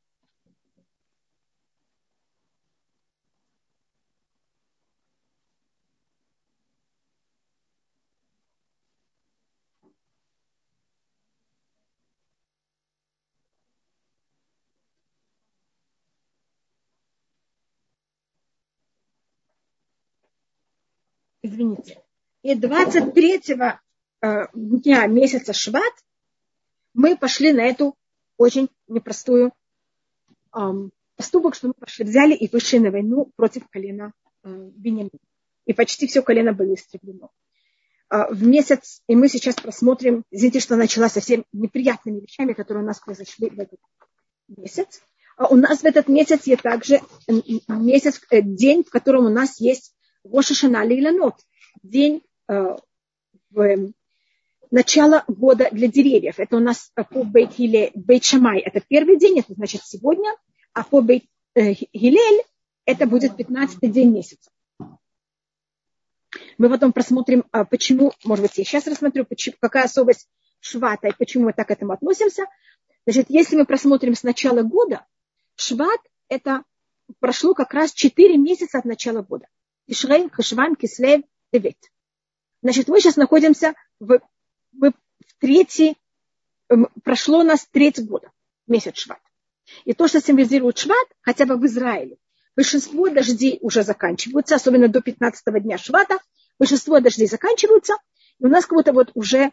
Извините. 21.48 22.02
И 22.44 22.56
23 22.56 23.42
э, 24.22 24.46
дня 24.54 25.08
месяца 25.08 25.54
Шват 25.54 25.94
мы 26.94 27.18
пошли 27.18 27.52
на 27.52 27.62
эту 27.62 27.96
очень 28.38 28.70
непростую 28.88 29.52
эм, 30.56 30.92
поступок, 31.16 31.56
что 31.56 31.68
мы 31.68 31.74
пошли, 31.74 32.06
взяли 32.06 32.34
и 32.34 32.50
вышли 32.52 32.78
на 32.78 32.92
войну 32.92 33.32
против 33.36 33.68
колена 33.70 34.14
э, 34.44 34.50
Бенемина. 34.50 35.10
И 35.66 35.74
почти 35.74 36.08
все 36.08 36.22
колено 36.22 36.54
было 36.54 36.74
истреблено. 36.74 37.32
Э, 38.10 38.32
в 38.32 38.46
месяц, 38.46 39.02
и 39.08 39.16
мы 39.16 39.28
сейчас 39.28 39.56
просмотрим, 39.56 40.24
извините, 40.32 40.60
что 40.60 40.76
начала 40.76 41.10
совсем 41.10 41.46
неприятными 41.52 42.22
вещами, 42.22 42.54
которые 42.54 42.84
у 42.84 42.88
нас 42.88 43.00
произошли 43.00 43.50
в 43.50 43.60
этот 43.60 43.80
месяц. 44.48 45.02
А 45.36 45.48
у 45.48 45.56
нас 45.56 45.82
в 45.82 45.86
этот 45.86 46.08
месяц 46.08 46.48
есть 46.48 46.64
также 46.64 47.00
месяц, 47.68 48.20
день, 48.32 48.84
в 48.84 48.90
котором 48.90 49.26
у 49.26 49.30
нас 49.30 49.60
есть 49.60 49.94
Роша 50.32 50.54
Шана 50.54 50.84
Лейланот, 50.84 51.36
день 51.84 52.22
э, 52.48 52.76
в, 53.52 53.94
начало 54.72 55.24
года 55.28 55.70
для 55.72 55.88
деревьев. 55.88 56.40
Это 56.40 56.58
у 56.58 56.60
нас 56.60 56.92
по 57.10 57.24
Бейт, 57.24 57.54
Хиле, 57.54 57.92
Бейт 57.96 58.24
Шамай, 58.24 58.60
это 58.60 58.82
первый 58.88 59.18
день, 59.18 59.40
это 59.40 59.54
значит 59.54 59.82
сегодня, 59.84 60.36
а 60.74 60.84
по 60.84 61.02
Бейт 61.02 61.24
э, 61.56 61.74
это 62.86 63.06
будет 63.06 63.36
15 63.36 63.92
день 63.92 64.12
месяца. 64.12 64.50
Мы 66.58 66.70
потом 66.70 66.92
просмотрим, 66.92 67.46
а, 67.52 67.66
почему, 67.66 68.14
может 68.24 68.44
быть, 68.44 68.58
я 68.58 68.64
сейчас 68.64 68.88
рассмотрю, 68.88 69.26
почему, 69.26 69.56
какая 69.60 69.86
особость 69.86 70.28
швата 70.60 71.08
и 71.08 71.14
почему 71.18 71.46
мы 71.46 71.54
так 71.54 71.68
к 71.68 71.72
этому 71.72 71.94
относимся. 71.94 72.46
Значит, 73.06 73.28
если 73.30 73.56
мы 73.56 73.66
просмотрим 73.66 74.16
с 74.16 74.24
начала 74.24 74.64
года, 74.64 75.06
шват 75.56 76.00
это 76.30 76.64
прошло 77.20 77.54
как 77.54 77.74
раз 77.74 77.94
4 77.94 78.38
месяца 78.38 78.80
от 78.80 78.86
начала 78.86 79.22
года. 79.22 79.48
Ишрей, 79.88 80.30
Хашван, 80.30 80.76
Кислев, 80.76 81.22
Тевет. 81.52 81.78
Значит, 82.62 82.88
мы 82.88 83.00
сейчас 83.00 83.16
находимся 83.16 83.74
в, 84.00 84.20
в, 84.74 84.92
в 84.92 84.94
третий, 85.40 85.98
эм, 86.70 86.90
прошло 87.04 87.40
у 87.40 87.44
нас 87.44 87.68
треть 87.72 88.06
года, 88.06 88.32
месяц 88.68 88.98
Шват. 88.98 89.20
И 89.86 89.94
то, 89.94 90.08
что 90.08 90.22
символизирует 90.22 90.78
Шват, 90.78 91.08
хотя 91.22 91.46
бы 91.46 91.58
в 91.58 91.66
Израиле, 91.66 92.18
большинство 92.56 93.10
дождей 93.10 93.60
уже 93.62 93.84
заканчиваются, 93.84 94.56
особенно 94.56 94.88
до 94.88 95.02
15 95.02 95.64
дня 95.64 95.78
Швата, 95.78 96.18
большинство 96.60 97.00
дождей 97.00 97.28
заканчиваются, 97.28 97.94
и 98.40 98.46
у 98.46 98.50
нас 98.50 98.66
как 98.66 98.78
будто 98.78 98.94
вот 98.94 99.12
уже 99.14 99.52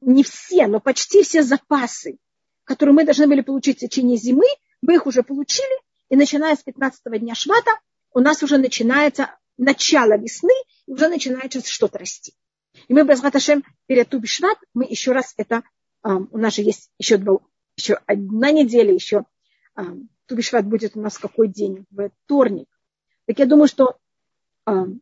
не 0.00 0.22
все, 0.22 0.66
но 0.66 0.80
почти 0.80 1.22
все 1.22 1.42
запасы, 1.42 2.18
которые 2.64 2.94
мы 2.94 3.04
должны 3.04 3.26
были 3.26 3.40
получить 3.40 3.78
в 3.78 3.80
течение 3.80 4.16
зимы, 4.16 4.46
мы 4.82 4.94
их 4.94 5.06
уже 5.06 5.22
получили, 5.22 5.82
и 6.08 6.16
начиная 6.16 6.56
с 6.56 6.62
15 6.62 7.02
дня 7.20 7.34
Швата 7.34 7.70
у 8.18 8.20
нас 8.20 8.42
уже 8.42 8.58
начинается 8.58 9.30
начало 9.58 10.18
весны, 10.18 10.52
и 10.88 10.92
уже 10.92 11.06
начинает 11.06 11.52
что-то 11.64 12.00
расти. 12.00 12.34
И 12.88 12.92
мы, 12.92 13.04
без 13.04 13.22
Раташем, 13.22 13.62
перед 13.86 14.08
Тубишват, 14.08 14.58
мы 14.74 14.86
еще 14.86 15.12
раз 15.12 15.34
это, 15.36 15.62
um, 16.04 16.26
у 16.32 16.38
нас 16.38 16.56
же 16.56 16.62
есть 16.62 16.90
еще, 16.98 17.18
два, 17.18 17.38
еще 17.76 17.94
одна 18.06 18.50
неделя, 18.50 18.92
еще 18.92 19.24
um, 19.78 20.08
Тубишват 20.26 20.66
будет 20.66 20.96
у 20.96 21.00
нас 21.00 21.16
какой 21.16 21.46
день? 21.46 21.86
В 21.90 22.10
вторник. 22.24 22.66
Так 23.26 23.38
я 23.38 23.46
думаю, 23.46 23.68
что 23.68 23.96
um, 24.68 24.98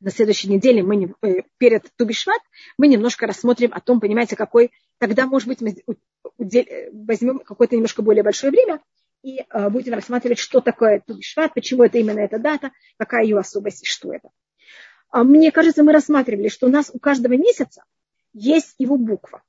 на 0.00 0.10
следующей 0.10 0.48
неделе 0.48 0.82
мы 0.82 0.96
не, 0.96 1.14
э, 1.22 1.42
перед 1.58 1.88
Тубишват 1.94 2.42
мы 2.76 2.88
немножко 2.88 3.28
рассмотрим 3.28 3.72
о 3.72 3.78
том, 3.78 4.00
понимаете, 4.00 4.34
какой, 4.34 4.72
тогда, 4.98 5.26
может 5.26 5.46
быть, 5.46 5.60
мы 5.60 5.76
возьмем 6.92 7.38
какое-то 7.38 7.76
немножко 7.76 8.02
более 8.02 8.24
большое 8.24 8.50
время 8.50 8.80
и 9.26 9.40
э, 9.40 9.70
будем 9.70 9.94
рассматривать, 9.94 10.38
что 10.38 10.60
такое 10.60 11.02
Тубишват, 11.04 11.52
почему 11.52 11.82
это 11.82 11.98
именно 11.98 12.20
эта 12.20 12.38
дата, 12.38 12.70
какая 12.96 13.24
ее 13.24 13.36
особость 13.36 13.82
и 13.82 13.86
что 13.86 14.14
это. 14.14 14.28
А 15.10 15.24
мне 15.24 15.50
кажется, 15.50 15.82
мы 15.82 15.92
рассматривали, 15.92 16.46
что 16.46 16.68
у 16.68 16.70
нас 16.70 16.92
у 16.94 17.00
каждого 17.00 17.32
месяца 17.32 17.82
есть 18.32 18.76
его 18.78 18.96
буква. 18.96 19.42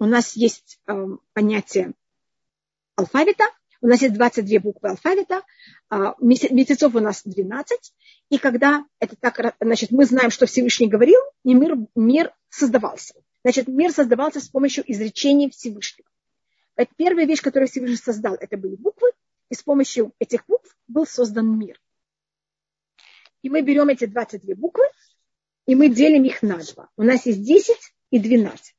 У 0.00 0.06
нас 0.06 0.34
есть 0.34 0.80
э, 0.88 1.06
понятие 1.34 1.92
алфавита, 2.96 3.44
у 3.80 3.86
нас 3.86 4.02
есть 4.02 4.14
22 4.14 4.58
буквы 4.58 4.88
алфавита, 4.88 5.42
а, 5.90 6.14
месяцев 6.18 6.94
у 6.94 6.98
нас 6.98 7.22
12, 7.24 7.94
и 8.30 8.38
когда 8.38 8.84
это 8.98 9.14
так, 9.14 9.54
значит, 9.60 9.92
мы 9.92 10.04
знаем, 10.06 10.30
что 10.30 10.46
Всевышний 10.46 10.88
говорил, 10.88 11.20
и 11.44 11.54
мир, 11.54 11.76
мир 11.94 12.32
создавался. 12.48 13.14
Значит, 13.44 13.68
мир 13.68 13.92
создавался 13.92 14.40
с 14.40 14.48
помощью 14.48 14.82
изречений 14.90 15.50
Всевышнего. 15.50 16.08
Это 16.76 16.92
первая 16.96 17.26
вещь, 17.26 17.40
которую 17.40 17.68
Всевышний 17.68 17.96
создал, 17.96 18.34
это 18.34 18.56
были 18.56 18.76
буквы, 18.76 19.10
и 19.48 19.54
с 19.54 19.62
помощью 19.62 20.12
этих 20.18 20.46
букв 20.46 20.76
был 20.86 21.06
создан 21.06 21.58
мир. 21.58 21.80
И 23.42 23.48
мы 23.48 23.62
берем 23.62 23.88
эти 23.88 24.06
22 24.06 24.54
буквы, 24.54 24.84
и 25.66 25.74
мы 25.74 25.88
делим 25.88 26.24
их 26.24 26.42
на 26.42 26.58
два. 26.58 26.90
У 26.96 27.02
нас 27.02 27.26
есть 27.26 27.42
10 27.42 27.76
и 28.10 28.18
12. 28.18 28.74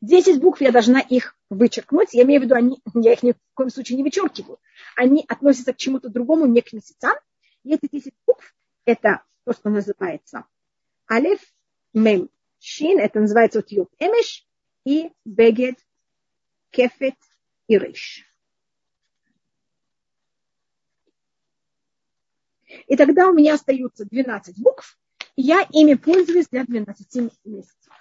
10 0.00 0.40
букв 0.40 0.60
я 0.60 0.70
должна 0.70 1.00
их 1.00 1.36
вычеркнуть. 1.50 2.12
Я 2.12 2.22
имею 2.22 2.40
в 2.40 2.44
виду, 2.44 2.54
они, 2.54 2.80
я 2.94 3.12
их 3.12 3.22
ни 3.22 3.32
в 3.32 3.36
коем 3.54 3.70
случае 3.70 3.96
не 3.96 4.02
вычеркиваю. 4.02 4.58
Они 4.96 5.24
относятся 5.28 5.72
к 5.72 5.76
чему-то 5.76 6.08
другому, 6.08 6.46
не 6.46 6.60
к 6.60 6.72
месяцам. 6.72 7.12
И 7.64 7.74
эти 7.74 7.88
10 7.90 8.12
букв– 8.26 8.54
это 8.84 9.22
то, 9.44 9.52
что 9.52 9.70
называется 9.70 10.46
алеф, 11.10 11.40
мем, 11.92 12.30
шин, 12.60 12.98
это 12.98 13.20
называется 13.20 13.58
вот 13.58 13.70
юб 13.70 13.90
эмеш, 13.98 14.46
и 14.84 15.12
бегет, 15.24 15.78
кефет, 16.70 17.14
и 17.72 17.78
рыш. 17.78 18.24
И 22.86 22.96
тогда 22.96 23.28
у 23.28 23.34
меня 23.34 23.54
остаются 23.54 24.04
12 24.04 24.58
букв, 24.58 24.98
и 25.36 25.42
я 25.42 25.66
ими 25.72 25.94
пользуюсь 25.94 26.48
для 26.48 26.64
12 26.64 27.30
месяцев. 27.44 27.92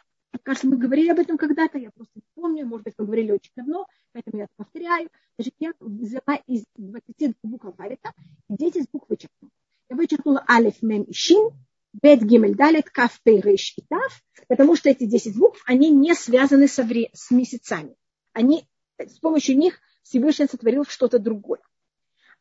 Кажется, 0.44 0.68
мы 0.68 0.78
говорили 0.78 1.10
об 1.10 1.20
этом 1.20 1.38
когда-то, 1.38 1.78
я 1.78 1.92
просто 1.92 2.14
не 2.16 2.24
помню, 2.36 2.66
может 2.66 2.86
быть, 2.86 2.94
мы 2.98 3.06
говорили 3.06 3.32
очень 3.32 3.52
давно, 3.56 3.86
поэтому 4.14 4.38
я 4.38 4.46
это 4.46 4.54
повторяю. 4.56 5.10
Значит, 5.38 5.56
я 5.60 5.74
взяла 5.80 6.36
из 6.48 6.64
20 6.78 7.36
букв 7.44 7.66
алфавита 7.66 8.14
и 8.50 8.56
10 8.56 8.90
букв 8.92 9.10
вычеркнула. 9.10 9.52
Я 9.90 9.96
вычеркнула 9.98 10.46
алиф, 10.50 10.82
мем 10.82 11.04
и 11.04 11.14
шин, 11.14 11.52
бет, 11.94 12.24
гимель, 12.24 12.56
далит, 12.56 12.90
каф, 12.90 13.20
пей, 13.24 13.42
рейш 13.42 13.74
и 13.78 13.82
тав, 13.82 14.24
потому 14.48 14.76
что 14.78 14.90
эти 14.90 15.06
10 15.06 15.38
букв, 15.38 15.62
они 15.66 15.90
не 15.92 16.16
связаны 16.16 16.68
со 16.68 16.84
вре- 16.84 17.12
с 17.14 17.30
месяцами. 17.32 17.96
Они, 18.34 18.66
с 19.08 19.20
помощью 19.20 19.58
них 19.58 19.80
Всевышний 20.04 20.48
сотворил 20.48 20.86
что-то 20.86 21.20
другое. 21.20 21.62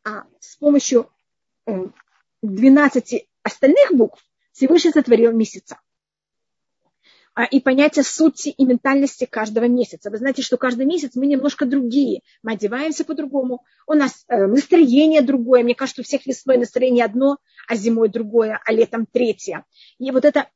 А 0.05 0.25
с 0.41 0.57
помощью 0.57 1.11
12 2.43 3.13
э, 3.13 3.27
остальных 3.43 3.93
букв 3.93 4.25
Всевышний 4.53 4.93
сотворил 4.93 5.33
месяца. 5.33 5.79
А, 7.35 7.45
и 7.45 7.61
понятие 7.61 8.03
сути 8.03 8.49
и 8.49 8.65
ментальности 8.65 9.25
каждого 9.25 9.65
месяца. 9.65 10.11
Вы 10.11 10.19
знаете, 10.19 10.43
что 10.43 10.57
каждый 10.57 10.85
месяц 10.85 11.13
мы 11.15 11.27
немножко 11.27 11.65
другие. 11.65 12.23
Мы 12.43 12.53
одеваемся 12.53 13.05
по-другому. 13.05 13.65
У 13.87 13.95
нас 13.95 14.25
э, 14.29 14.47
настроение 14.47 15.23
другое. 15.23 15.63
Мне 15.63 15.75
кажется, 15.75 16.03
у 16.03 16.05
всех 16.05 16.27
весной 16.27 16.59
настроение 16.59 17.05
одно, 17.05 17.39
а 17.69 17.77
зимой 17.77 18.09
другое, 18.09 18.61
а 18.65 18.73
летом 18.73 19.07
третье. 19.07 19.65
И 19.99 20.11
вот 20.11 20.25
эта 20.25 20.49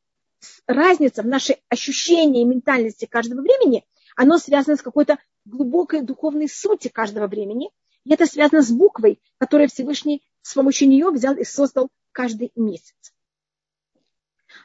разница 0.66 1.22
в 1.22 1.26
нашей 1.26 1.56
ощущении 1.68 2.42
и 2.42 2.44
ментальности 2.44 3.06
каждого 3.06 3.40
времени, 3.40 3.84
оно 4.16 4.38
связано 4.38 4.76
с 4.76 4.82
какой-то 4.82 5.18
глубокой 5.44 6.02
духовной 6.02 6.48
сути 6.48 6.88
каждого 6.88 7.26
времени. 7.26 7.70
И 8.04 8.12
это 8.12 8.26
связано 8.26 8.62
с 8.62 8.70
буквой, 8.70 9.20
которую 9.38 9.68
Всевышний 9.68 10.22
с 10.42 10.54
помощью 10.54 10.88
нее 10.88 11.10
взял 11.10 11.34
и 11.34 11.44
создал 11.44 11.88
каждый 12.12 12.52
месяц. 12.54 12.94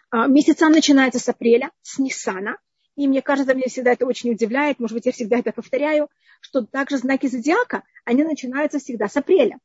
А, 0.09 0.27
месяца 0.27 0.67
начинается 0.69 1.19
с 1.19 1.29
апреля, 1.29 1.71
с 1.81 1.99
Ниссана. 1.99 2.57
И 2.95 3.07
мне 3.07 3.21
кажется, 3.21 3.53
меня 3.53 3.67
всегда 3.67 3.93
это 3.93 4.05
очень 4.05 4.31
удивляет, 4.31 4.79
может 4.79 4.95
быть, 4.95 5.05
я 5.05 5.13
всегда 5.13 5.39
это 5.39 5.53
повторяю, 5.53 6.09
что 6.41 6.65
также 6.65 6.97
знаки 6.97 7.27
зодиака, 7.27 7.83
они 8.03 8.23
начинаются 8.23 8.79
всегда 8.79 9.07
с 9.07 9.15
апреля. 9.15 9.57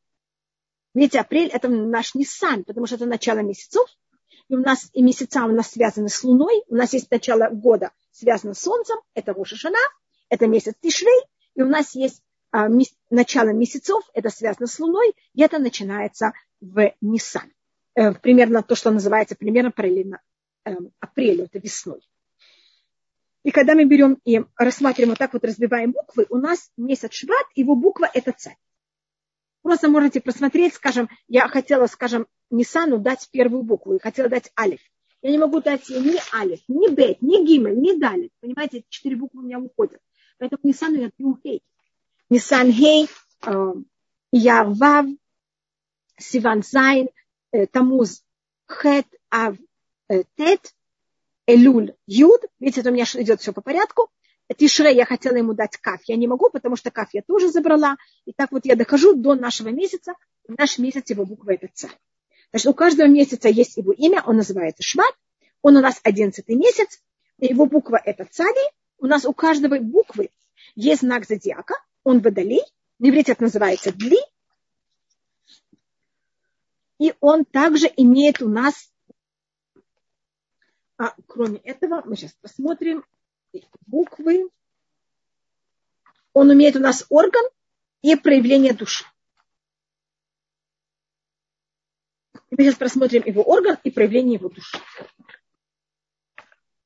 Видите, 0.95 1.19
апрель– 1.19 1.49
это 1.53 1.69
наш 1.69 2.15
Ниссан, 2.15 2.63
потому 2.63 2.87
что 2.87 2.95
это 2.95 3.07
начало 3.07 3.41
месяцев, 3.41 3.85
и 4.49 4.55
у 4.55 4.61
нас 4.61 4.89
и 4.93 5.03
месяца 5.03 5.45
у 5.45 5.49
нас 5.49 5.73
связаны 5.73 6.09
с 6.09 6.23
Луной, 6.23 6.63
у 6.69 6.77
нас 6.77 6.93
есть 6.93 7.11
начало 7.11 7.49
года 7.51 7.91
связано 8.13 8.55
с 8.55 8.61
Солнцем, 8.61 8.99
это 9.15 9.33
Рошашана, 9.33 9.79
это 10.35 10.47
месяц 10.47 10.75
Тишрей, 10.81 11.23
и 11.55 11.63
у 11.63 11.69
нас 11.69 11.95
есть 11.95 12.23
а, 12.51 12.69
мес, 12.69 12.95
начало 13.11 13.51
месяцев, 13.51 14.03
это 14.13 14.31
связано 14.31 14.67
с 14.67 14.79
Луной, 14.79 15.15
и 15.35 15.43
это 15.43 15.59
начинается 15.59 16.33
в 16.61 16.93
Ниссан. 17.01 17.53
Э, 17.95 18.13
примерно 18.13 18.63
то, 18.63 18.75
что 18.75 18.91
называется 18.91 19.37
примерно 19.37 19.71
параллельно 19.71 20.21
Эм, 20.65 20.93
апрелю, 20.99 21.45
это 21.45 21.59
весной. 21.59 22.01
И 23.43 23.51
когда 23.51 23.75
мы 23.75 23.85
берем 23.85 24.19
и 24.25 24.43
рассматриваем 24.57 25.11
вот 25.11 25.19
так 25.19 25.35
вот, 25.35 25.45
разбиваем 25.45 25.93
буквы, 25.93 26.27
у 26.31 26.39
нас 26.39 26.71
месяц 26.79 27.13
Шват, 27.13 27.47
его 27.55 27.77
буква 27.77 28.11
это 28.13 28.33
царь. 28.33 28.57
Просто 29.61 29.89
можете 29.89 30.23
просмотреть, 30.23 30.75
скажем, 30.75 31.11
я 31.29 31.49
хотела, 31.49 31.87
скажем, 31.87 32.27
Нисану 32.51 32.99
дать 32.99 33.29
первую 33.31 33.63
букву, 33.63 33.95
и 33.95 34.01
хотела 34.01 34.31
дать 34.31 34.51
Алиф. 34.59 34.81
Я 35.21 35.33
не 35.33 35.39
могу 35.39 35.61
дать 35.61 35.89
ей 35.91 36.01
ни 36.01 36.19
Алиф, 36.35 36.61
ни 36.69 36.89
Бет, 36.89 37.21
ни 37.21 37.45
Гимель, 37.45 37.79
ни 37.79 37.99
Далит. 37.99 38.33
Понимаете, 38.41 38.79
эти 38.79 38.87
четыре 38.89 39.17
буквы 39.17 39.41
у 39.41 39.45
меня 39.45 39.59
уходят. 39.59 40.01
Поэтому 40.39 40.61
Нисану 40.63 40.97
я 40.97 41.11
пью 41.11 41.39
Хей. 41.43 41.63
Нисан 42.31 42.73
Хей, 42.73 43.09
эм, 43.43 43.87
Я 44.33 44.65
Вав, 44.65 45.07
Сиван 46.19 46.63
Зайн, 46.63 47.09
э, 47.53 47.67
Тамуз 47.67 48.23
Хет, 48.67 49.07
Ав, 49.31 49.57
Э, 50.09 50.23
тет, 50.37 50.75
Элюль, 51.47 51.95
Юд. 52.07 52.43
Видите, 52.61 52.81
это 52.81 52.91
у 52.91 52.93
меня 52.93 53.05
идет 53.15 53.41
все 53.41 53.53
по 53.53 53.63
порядку. 53.63 54.11
Тишре 54.57 54.95
я 54.95 55.07
хотела 55.07 55.37
ему 55.37 55.55
дать 55.55 55.79
каф. 55.79 56.01
Я 56.05 56.17
не 56.17 56.27
могу, 56.27 56.51
потому 56.51 56.77
что 56.77 56.91
каф 56.91 57.09
я 57.13 57.23
тоже 57.23 57.51
забрала. 57.51 57.97
И 58.27 58.33
так 58.33 58.53
вот 58.53 58.67
я 58.67 58.77
дохожу 58.77 59.15
до 59.15 59.35
нашего 59.35 59.69
месяца. 59.69 60.15
наш 60.47 60.79
месяц 60.79 61.09
его 61.09 61.25
буква 61.25 61.53
это 61.53 61.69
царь. 61.73 61.97
Значит, 62.51 62.67
у 62.69 62.75
каждого 62.75 63.09
месяца 63.09 63.49
есть 63.49 63.79
его 63.79 63.93
имя, 63.93 64.23
он 64.25 64.37
называется 64.37 64.83
Шват. 64.83 65.15
Он 65.63 65.77
у 65.77 65.81
нас 65.81 65.99
одиннадцатый 66.03 66.57
месяц. 66.57 67.01
Его 67.39 67.65
буква 67.65 67.97
это 67.97 68.27
цари. 68.31 68.71
У 68.99 69.07
нас 69.07 69.25
у 69.25 69.33
каждого 69.33 69.79
буквы 69.79 70.31
есть 70.75 71.03
знак 71.03 71.27
зодиака. 71.27 71.75
Он 72.03 72.21
водолей. 72.21 72.63
На 72.99 73.09
иврите 73.09 73.33
это 73.33 73.43
называется 73.43 73.93
дли. 73.93 74.19
И 76.99 77.13
он 77.21 77.45
также 77.45 77.91
имеет 77.97 78.41
у 78.41 78.49
нас 78.49 78.91
а 80.97 81.15
кроме 81.27 81.59
этого, 81.59 82.03
мы 82.05 82.17
сейчас 82.17 82.33
посмотрим 82.35 83.05
буквы. 83.87 84.49
Он 86.33 86.51
умеет 86.51 86.77
у 86.77 86.81
нас 86.81 87.05
орган 87.09 87.43
и 88.03 88.15
проявление 88.17 88.75
души. 88.75 89.05
Мы 92.51 92.65
сейчас 92.65 92.77
просмотрим 92.77 93.25
его 93.27 93.43
орган 93.43 93.77
и 93.83 93.91
проявление 93.91 94.35
его 94.35 94.49
души. 94.49 94.79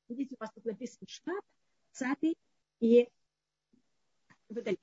Видите, 0.07 0.35
у 0.39 0.43
вас 0.43 0.51
тут 0.53 0.65
написано 0.65 1.07
штат, 1.07 1.43
цатый 1.99 2.37
и 2.79 3.09
водолей. 4.47 4.79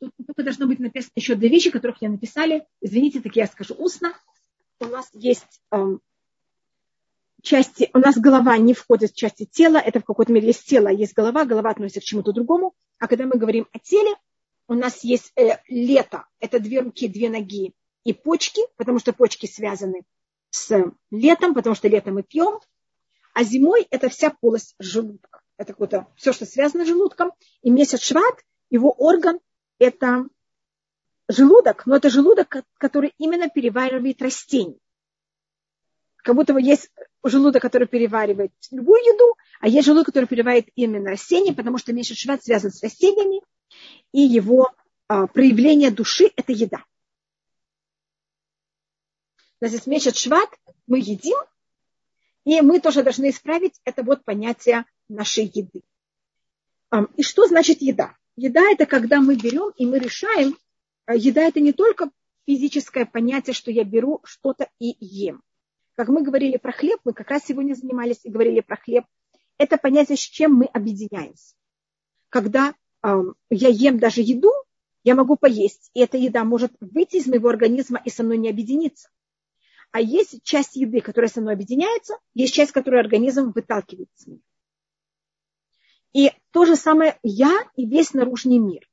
Тут 0.00 0.12
только 0.26 0.42
должно 0.42 0.66
быть 0.66 0.80
написано 0.80 1.12
еще 1.16 1.34
две 1.34 1.48
вещи, 1.48 1.70
которых 1.70 2.00
я 2.00 2.08
написали. 2.08 2.66
Извините, 2.80 3.20
так 3.20 3.36
я 3.36 3.46
скажу 3.46 3.74
устно. 3.74 4.14
У 4.80 4.86
нас 4.86 5.08
есть 5.12 5.60
эм, 5.70 6.00
части, 7.42 7.90
у 7.92 7.98
нас 7.98 8.18
голова 8.18 8.56
не 8.58 8.74
входит 8.74 9.12
в 9.12 9.16
части 9.16 9.44
тела, 9.44 9.76
это 9.76 10.00
в 10.00 10.04
какой-то 10.04 10.32
мере 10.32 10.48
есть 10.48 10.66
тело, 10.66 10.88
есть 10.88 11.14
голова, 11.14 11.44
голова 11.44 11.70
относится 11.70 12.00
к 12.00 12.04
чему-то 12.04 12.32
другому. 12.32 12.74
А 12.98 13.06
когда 13.06 13.26
мы 13.26 13.38
говорим 13.38 13.68
о 13.72 13.78
теле, 13.78 14.14
у 14.66 14.74
нас 14.74 15.04
есть 15.04 15.32
э, 15.36 15.58
лето, 15.68 16.26
это 16.40 16.58
две 16.58 16.80
руки, 16.80 17.06
две 17.06 17.28
ноги 17.28 17.74
и 18.02 18.12
почки, 18.12 18.62
потому 18.76 18.98
что 18.98 19.12
почки 19.12 19.46
связаны 19.46 20.02
с 20.50 20.92
летом, 21.10 21.54
потому 21.54 21.74
что 21.76 21.88
летом 21.88 22.14
мы 22.14 22.22
пьем, 22.22 22.60
а 23.34 23.44
зимой 23.44 23.86
это 23.90 24.08
вся 24.08 24.30
полость 24.30 24.74
желудка. 24.78 25.33
Это 25.56 25.72
какое-то 25.72 26.06
все, 26.16 26.32
что 26.32 26.46
связано 26.46 26.84
с 26.84 26.88
желудком. 26.88 27.32
И 27.62 27.70
месяц 27.70 28.02
шват, 28.02 28.44
его 28.70 28.90
орган– 28.90 29.38
это 29.78 30.26
желудок, 31.28 31.86
но 31.86 31.96
это 31.96 32.10
желудок, 32.10 32.64
который 32.78 33.14
именно 33.18 33.48
переваривает 33.48 34.20
растения. 34.20 34.78
Как 36.16 36.34
будто 36.34 36.56
есть 36.56 36.90
желудок, 37.22 37.62
который 37.62 37.86
переваривает 37.86 38.52
любую 38.70 39.00
еду, 39.00 39.36
а 39.60 39.68
есть 39.68 39.86
желудок, 39.86 40.06
который 40.06 40.26
переваривает 40.26 40.68
именно 40.74 41.10
растения, 41.10 41.52
потому 41.52 41.78
что 41.78 41.92
месяц 41.92 42.16
шват 42.16 42.42
связан 42.42 42.70
с 42.70 42.82
растениями, 42.82 43.42
и 44.12 44.20
его 44.20 44.72
а, 45.06 45.26
проявление 45.26 45.90
души– 45.90 46.32
это 46.36 46.52
еда. 46.52 46.84
Значит, 49.60 49.86
месяц 49.86 50.16
шват 50.16 50.48
мы 50.86 50.98
едим, 50.98 51.38
и 52.44 52.60
мы 52.60 52.80
тоже 52.80 53.02
должны 53.02 53.30
исправить 53.30 53.80
это 53.84 54.02
вот 54.02 54.24
понятие 54.24 54.84
нашей 55.08 55.44
еды. 55.44 55.82
И 57.16 57.22
что 57.22 57.46
значит 57.46 57.82
еда? 57.82 58.14
Еда– 58.36 58.62
это 58.72 58.86
когда 58.86 59.20
мы 59.20 59.36
берем 59.36 59.72
и 59.76 59.86
мы 59.86 59.98
решаем, 59.98 60.56
а, 61.06 61.14
еда– 61.14 61.42
это 61.42 61.60
не 61.60 61.72
только 61.72 62.10
физическое 62.46 63.04
понятие, 63.04 63.54
что 63.54 63.70
я 63.70 63.84
беру 63.84 64.20
что-то 64.24 64.68
и 64.78 64.96
ем– 65.00 65.42
как 65.96 66.08
мы 66.08 66.22
говорили 66.22 66.56
про 66.56 66.72
хлеб, 66.72 67.00
мы 67.04 67.12
как 67.12 67.30
раз 67.30 67.44
сегодня 67.46 67.74
занимались 67.74 68.20
и 68.24 68.30
говорили 68.30 68.60
про 68.60 68.76
хлеб. 68.76 69.04
Это 69.58 69.76
понятие, 69.76 70.16
с 70.16 70.20
чем 70.20 70.54
мы 70.54 70.64
объединяемся. 70.66 71.54
Когда 72.30 72.74
э, 73.02 73.22
я 73.50 73.68
ем 73.68 73.98
даже 73.98 74.20
еду, 74.20 74.50
я 75.04 75.14
могу 75.14 75.36
поесть, 75.36 75.90
и 75.94 76.00
эта 76.00 76.16
еда 76.16 76.44
может 76.44 76.72
выйти 76.80 77.16
из 77.16 77.26
моего 77.26 77.48
организма 77.48 78.00
и 78.04 78.10
со 78.10 78.24
мной 78.24 78.38
не 78.38 78.48
объединиться. 78.48 79.08
А 79.94 80.00
есть 80.00 80.42
часть 80.42 80.74
еды, 80.74 81.00
которая 81.00 81.30
со 81.30 81.40
мной 81.40 81.54
объединяется, 81.54 82.16
есть 82.34 82.52
часть, 82.52 82.72
которую 82.72 82.98
организм 82.98 83.52
выталкивает 83.54 84.08
с 84.16 84.26
меня. 84.26 84.40
И 86.12 86.32
то 86.50 86.64
же 86.64 86.74
самое 86.74 87.16
я 87.22 87.52
и 87.76 87.86
весь 87.86 88.12
наружный 88.12 88.58
мир. 88.58 88.90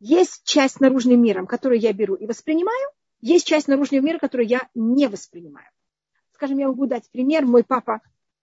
Есть 0.00 0.42
часть 0.42 0.80
наружным 0.80 1.22
миром, 1.22 1.46
которую 1.46 1.78
я 1.78 1.92
беру 1.92 2.16
и 2.16 2.26
воспринимаю, 2.26 2.90
есть 3.20 3.46
часть 3.46 3.68
наружного 3.68 4.02
мира, 4.02 4.18
которую 4.18 4.48
я 4.48 4.68
не 4.74 5.06
воспринимаю. 5.06 5.70
Скажем, 6.32 6.58
я 6.58 6.66
могу 6.66 6.86
дать 6.86 7.08
пример. 7.12 7.46
Мой 7.46 7.62
папа, 7.62 8.00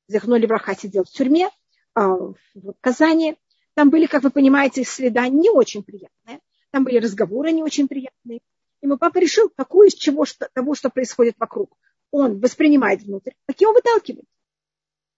Захнули 0.07 0.45
Браха, 0.45 0.77
сидел 0.77 1.03
в 1.03 1.09
тюрьме 1.09 1.49
а, 1.93 2.07
в 2.07 2.73
Казани. 2.79 3.35
Там 3.73 3.89
были, 3.89 4.05
как 4.05 4.23
вы 4.23 4.29
понимаете, 4.29 4.85
следа 4.85 5.27
не 5.27 5.49
очень 5.49 5.83
приятные. 5.83 6.39
Там 6.71 6.85
были 6.85 6.99
разговоры 6.99 7.51
не 7.51 7.63
очень 7.63 7.89
приятные. 7.89 8.39
И 8.79 8.87
мой 8.87 8.97
папа 8.97 9.17
решил, 9.17 9.49
какую 9.49 9.89
из 9.89 9.93
чего 9.95 10.23
что, 10.23 10.47
того, 10.53 10.73
что 10.73 10.89
происходит 10.89 11.35
вокруг, 11.37 11.75
он 12.11 12.39
воспринимает 12.39 13.01
внутрь, 13.03 13.31
какие 13.45 13.67
он 13.67 13.73
выталкивает. 13.73 14.25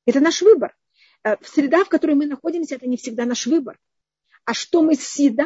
Это 0.05 0.19
наш 0.19 0.41
выбор. 0.41 0.75
Э, 1.23 1.35
среда, 1.43 1.83
в 1.83 1.89
которой 1.89 2.15
мы 2.15 2.25
находимся, 2.25 2.75
это 2.75 2.87
не 2.87 2.97
всегда 2.97 3.25
наш 3.25 3.45
выбор. 3.45 3.79
А 4.45 4.53
что 4.53 4.81
мы 4.81 4.95
съеда, 4.95 5.45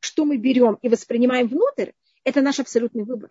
что 0.00 0.24
мы 0.24 0.36
берем 0.36 0.78
и 0.82 0.88
воспринимаем 0.88 1.48
внутрь, 1.48 1.92
это 2.24 2.42
наш 2.42 2.60
абсолютный 2.60 3.04
выбор. 3.04 3.30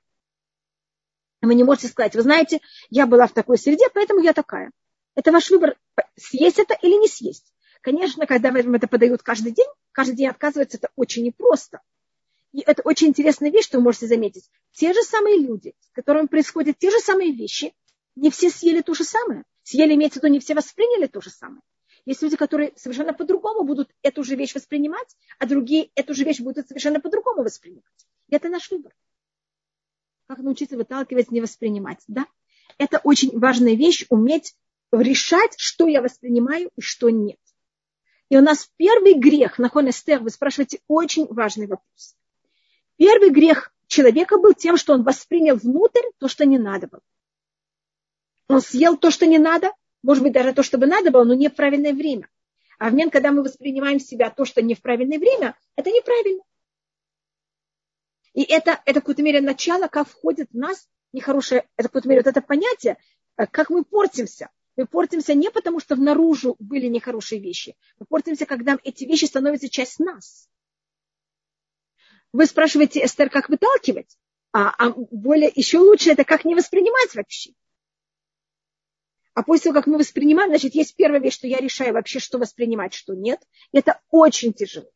Вы 1.41 1.55
не 1.55 1.63
можете 1.63 1.87
сказать, 1.87 2.15
вы 2.15 2.23
знаете, 2.23 2.59
я 2.89 3.05
была 3.05 3.27
в 3.27 3.33
такой 3.33 3.57
среде, 3.57 3.85
поэтому 3.93 4.21
я 4.21 4.33
такая. 4.33 4.71
Это 5.15 5.31
ваш 5.31 5.49
выбор, 5.49 5.77
съесть 6.15 6.59
это 6.59 6.75
или 6.81 6.99
не 6.99 7.07
съесть. 7.07 7.53
Конечно, 7.81 8.25
когда 8.25 8.51
вам 8.51 8.75
это 8.75 8.87
подают 8.87 9.21
каждый 9.21 9.51
день, 9.51 9.67
каждый 9.91 10.15
день 10.15 10.27
отказывается, 10.27 10.77
это 10.77 10.89
очень 10.95 11.23
непросто. 11.23 11.81
И 12.53 12.61
это 12.61 12.81
очень 12.83 13.07
интересная 13.07 13.51
вещь, 13.51 13.65
что 13.65 13.77
вы 13.77 13.83
можете 13.83 14.07
заметить. 14.07 14.49
Те 14.71 14.93
же 14.93 15.01
самые 15.03 15.39
люди, 15.39 15.73
с 15.79 15.91
которыми 15.93 16.27
происходят 16.27 16.77
те 16.77 16.89
же 16.89 16.99
самые 16.99 17.31
вещи, 17.33 17.73
не 18.15 18.31
все 18.31 18.49
съели 18.49 18.81
то 18.81 18.93
же 18.93 19.03
самое. 19.03 19.43
Съели, 19.63 19.93
имеется 19.95 20.19
в 20.19 20.23
виду, 20.23 20.33
не 20.33 20.39
все 20.39 20.55
восприняли 20.55 21.07
то 21.07 21.21
же 21.21 21.29
самое. 21.29 21.61
Есть 22.05 22.21
люди, 22.21 22.37
которые 22.37 22.73
совершенно 22.77 23.13
по-другому 23.13 23.63
будут 23.63 23.91
эту 24.01 24.23
же 24.23 24.35
вещь 24.35 24.55
воспринимать, 24.55 25.15
а 25.39 25.45
другие 25.45 25.91
эту 25.95 26.13
же 26.13 26.23
вещь 26.23 26.39
будут 26.39 26.67
совершенно 26.67 27.01
по-другому 27.01 27.43
воспринимать. 27.43 27.83
И 28.29 28.35
это 28.35 28.47
наш 28.47 28.71
выбор. 28.71 28.95
Как 30.27 30.39
научиться 30.39 30.77
выталкивать, 30.77 31.31
не 31.31 31.41
воспринимать. 31.41 31.99
Да? 32.07 32.25
Это 32.77 32.99
очень 33.03 33.37
важная 33.37 33.75
вещь, 33.75 34.05
уметь 34.09 34.55
решать, 34.91 35.53
что 35.57 35.87
я 35.87 36.01
воспринимаю 36.01 36.71
и 36.75 36.81
что 36.81 37.09
нет. 37.09 37.39
И 38.29 38.37
у 38.37 38.41
нас 38.41 38.69
первый 38.77 39.13
грех, 39.13 39.57
на 39.57 39.67
Эстер, 39.67 40.21
вы 40.21 40.29
спрашиваете 40.29 40.79
очень 40.87 41.27
важный 41.27 41.67
вопрос. 41.67 42.15
Первый 42.97 43.29
грех 43.29 43.71
человека 43.87 44.37
был 44.37 44.53
тем, 44.53 44.77
что 44.77 44.93
он 44.93 45.03
воспринял 45.03 45.55
внутрь 45.55 46.01
то, 46.17 46.27
что 46.27 46.45
не 46.45 46.57
надо 46.57 46.87
было. 46.87 47.01
Он 48.49 48.61
съел 48.61 48.97
то, 48.97 49.11
что 49.11 49.25
не 49.25 49.37
надо, 49.37 49.71
может 50.03 50.23
быть, 50.23 50.33
даже 50.33 50.53
то, 50.53 50.63
что 50.63 50.77
бы 50.77 50.87
надо 50.87 51.11
было, 51.11 51.23
но 51.23 51.33
не 51.33 51.49
в 51.49 51.55
правильное 51.55 51.93
время. 51.93 52.27
А 52.79 52.89
в 52.89 52.91
момент, 52.91 53.11
когда 53.11 53.31
мы 53.31 53.43
воспринимаем 53.43 53.99
себя 53.99 54.29
то, 54.29 54.45
что 54.45 54.61
не 54.61 54.75
в 54.75 54.81
правильное 54.81 55.19
время, 55.19 55.55
это 55.75 55.89
неправильно. 55.89 56.43
И 58.33 58.43
это, 58.43 58.79
это 58.85 58.99
в 58.99 59.03
какой-то 59.03 59.23
мере 59.23 59.41
начало, 59.41 59.87
как 59.87 60.07
входит 60.07 60.49
в 60.51 60.57
нас 60.57 60.87
нехорошее, 61.11 61.67
это 61.75 61.87
в 61.87 61.91
какой-то 61.91 62.09
мере 62.09 62.21
вот 62.21 62.27
это 62.27 62.41
понятие, 62.41 62.97
э, 63.37 63.47
как 63.47 63.69
мы 63.69 63.83
портимся. 63.83 64.49
Мы 64.75 64.85
портимся 64.85 65.33
не 65.33 65.49
потому, 65.49 65.79
что 65.79 65.95
внаружи 65.95 66.53
были 66.59 66.85
нехорошие 66.85 67.41
вещи. 67.41 67.75
Мы 67.99 68.05
портимся, 68.05 68.45
когда 68.45 68.77
эти 68.83 69.05
вещи 69.05 69.25
становятся 69.25 69.69
часть 69.69 69.99
нас. 69.99 70.47
Вы 72.33 72.45
спрашиваете, 72.45 73.03
Эстер, 73.03 73.29
как 73.29 73.49
выталкивать? 73.49 74.17
А, 74.51 74.73
а 74.77 74.93
более, 75.11 75.51
еще 75.53 75.79
лучше 75.79 76.11
это 76.11 76.23
как 76.23 76.45
не 76.45 76.55
воспринимать 76.55 77.13
вообще. 77.15 77.51
А 79.33 79.43
после 79.43 79.65
того, 79.65 79.75
как 79.75 79.87
мы 79.87 79.99
воспринимаем, 79.99 80.49
значит, 80.49 80.73
есть 80.73 80.95
первая 80.95 81.19
вещь, 81.21 81.35
что 81.35 81.47
я 81.47 81.57
решаю 81.57 81.93
вообще, 81.93 82.19
что 82.19 82.39
воспринимать, 82.39 82.93
что 82.93 83.13
нет. 83.13 83.39
Это 83.71 84.01
очень 84.09 84.53
тяжело. 84.53 84.89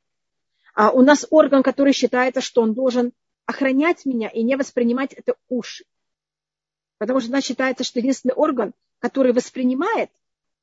А 0.73 0.91
у 0.91 1.01
нас 1.01 1.27
орган, 1.29 1.63
который 1.63 1.93
считается, 1.93 2.41
что 2.41 2.61
он 2.61 2.73
должен 2.73 3.13
охранять 3.45 4.05
меня 4.05 4.29
и 4.29 4.41
не 4.41 4.55
воспринимать 4.55 5.13
это 5.13 5.35
уши. 5.47 5.85
Потому 6.97 7.19
что 7.19 7.29
у 7.29 7.33
нас 7.33 7.43
считается, 7.43 7.83
что 7.83 7.99
единственный 7.99 8.33
орган, 8.33 8.73
который 8.99 9.33
воспринимает, 9.33 10.09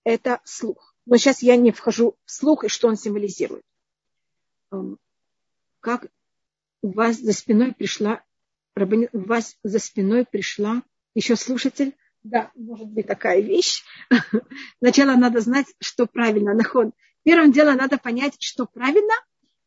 это 0.02 0.40
слух. 0.44 0.94
Но 1.06 1.16
сейчас 1.16 1.42
я 1.42 1.56
не 1.56 1.70
вхожу 1.70 2.16
в 2.24 2.30
слух 2.30 2.64
и 2.64 2.68
что 2.68 2.88
он 2.88 2.96
символизирует. 2.96 3.64
Как 5.80 6.06
у 6.82 6.90
вас 6.90 7.16
за 7.18 7.32
спиной 7.32 7.72
пришла, 7.72 8.22
у 8.76 9.18
вас 9.18 9.56
за 9.62 9.78
спиной 9.78 10.24
пришла 10.24 10.82
еще 11.14 11.36
слушатель, 11.36 11.94
да, 12.22 12.50
может 12.54 12.88
быть 12.88 13.06
такая 13.06 13.40
вещь. 13.40 13.84
Сначала 14.78 15.16
надо 15.16 15.40
знать, 15.40 15.66
что 15.80 16.06
правильно. 16.06 16.54
Нахон. 16.54 16.92
Первым 17.22 17.52
делом 17.52 17.76
надо 17.76 17.98
понять, 17.98 18.36
что 18.40 18.66
правильно, 18.66 19.14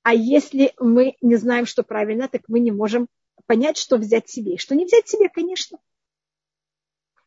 а 0.04 0.14
если 0.14 0.74
мы 0.80 1.16
не 1.22 1.36
знаем, 1.36 1.66
что 1.66 1.84
правильно, 1.84 2.28
так 2.28 2.44
мы 2.48 2.60
не 2.60 2.72
можем 2.72 3.08
понять, 3.46 3.78
что 3.78 3.98
взять 3.98 4.30
себе. 4.30 4.58
Что 4.58 4.76
не 4.76 4.86
взять 4.86 5.08
себе, 5.08 5.30
конечно. 5.30 5.80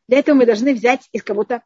Для 0.07 0.19
этого 0.19 0.35
мы 0.35 0.45
должны 0.45 0.73
взять 0.73 1.07
из 1.11 1.23
кого-то 1.23 1.63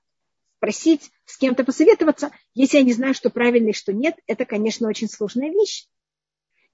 спросить, 0.58 1.12
с 1.26 1.38
кем-то 1.38 1.64
посоветоваться. 1.64 2.32
Если 2.54 2.78
я 2.78 2.84
не 2.84 2.94
знаю, 2.94 3.14
что 3.14 3.30
правильно 3.30 3.70
и 3.70 3.74
что 3.74 3.94
нет, 3.94 4.16
это, 4.28 4.46
конечно, 4.46 4.88
очень 4.88 5.10
сложная 5.10 5.50
вещь. 5.50 5.88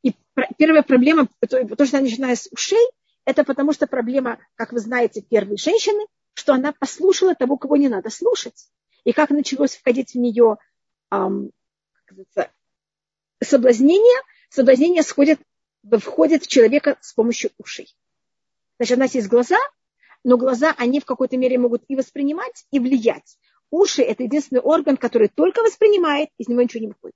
И 0.06 0.16
первая 0.60 0.84
проблема, 0.84 1.28
то, 1.49 1.86
что 1.86 1.97
я 1.97 2.03
начинаю 2.03 2.38
с 2.38 2.47
ушей, 2.51 2.88
это 3.26 3.43
потому 3.43 3.74
что 3.74 3.88
проблема, 3.88 4.38
как 4.53 4.72
вы 4.72 4.80
знаете, 4.80 5.24
первой 5.24 5.58
женщины, 5.58 6.06
что 6.36 6.53
она 6.53 6.74
послушала 6.74 7.34
того, 7.34 7.58
кого 7.58 7.76
не 7.76 7.89
надо 7.89 8.12
слушать. 8.12 8.70
И 9.03 9.14
как 9.14 9.32
началось 9.32 9.76
входить 9.76 10.12
в 10.12 10.20
нее 10.20 10.58
эм, 11.10 11.49
соблазнение, 13.43 14.22
соблазнение 14.49 15.01
сходит, 15.01 15.39
входит 15.99 16.43
в 16.43 16.47
человека 16.47 16.99
с 17.01 17.14
помощью 17.14 17.49
ушей. 17.58 17.91
Значит, 18.78 18.97
у 18.97 18.99
нас 18.99 19.16
есть 19.16 19.28
глаза, 19.28 19.58
но 20.24 20.38
глаза, 20.38 20.76
они 20.78 20.99
в 20.99 21.06
какой-то 21.06 21.36
мере 21.36 21.58
могут 21.58 21.84
и 21.88 21.95
воспринимать, 21.95 22.68
и 22.70 22.78
влиять. 22.78 23.39
Уши– 23.72 24.01
это 24.03 24.22
единственный 24.22 24.62
орган, 24.62 24.97
который 24.97 25.30
только 25.30 25.64
воспринимает, 25.64 26.30
из 26.38 26.47
него 26.47 26.62
ничего 26.62 26.82
не 26.82 26.88
выходит. 26.89 27.16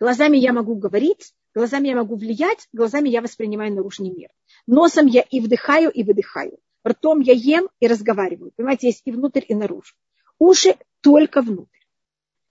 Глазами 0.00 0.38
я 0.38 0.54
могу 0.54 0.76
говорить, 0.76 1.34
глазами 1.54 1.88
я 1.88 1.96
могу 1.96 2.16
влиять, 2.16 2.66
глазами 2.72 3.10
я 3.10 3.20
воспринимаю 3.20 3.74
наружный 3.74 4.10
мир. 4.10 4.30
Носом 4.66 5.06
я 5.06 5.20
и 5.20 5.40
вдыхаю, 5.40 5.90
и 5.90 6.02
выдыхаю. 6.02 6.58
Ртом 6.88 7.20
я 7.20 7.34
ем 7.34 7.68
и 7.80 7.86
разговариваю. 7.86 8.52
Понимаете, 8.56 8.86
есть 8.86 9.02
и 9.04 9.12
внутрь, 9.12 9.44
и 9.46 9.54
наружу. 9.54 9.94
Уши 10.38 10.76
только 11.02 11.42
внутрь. 11.42 11.78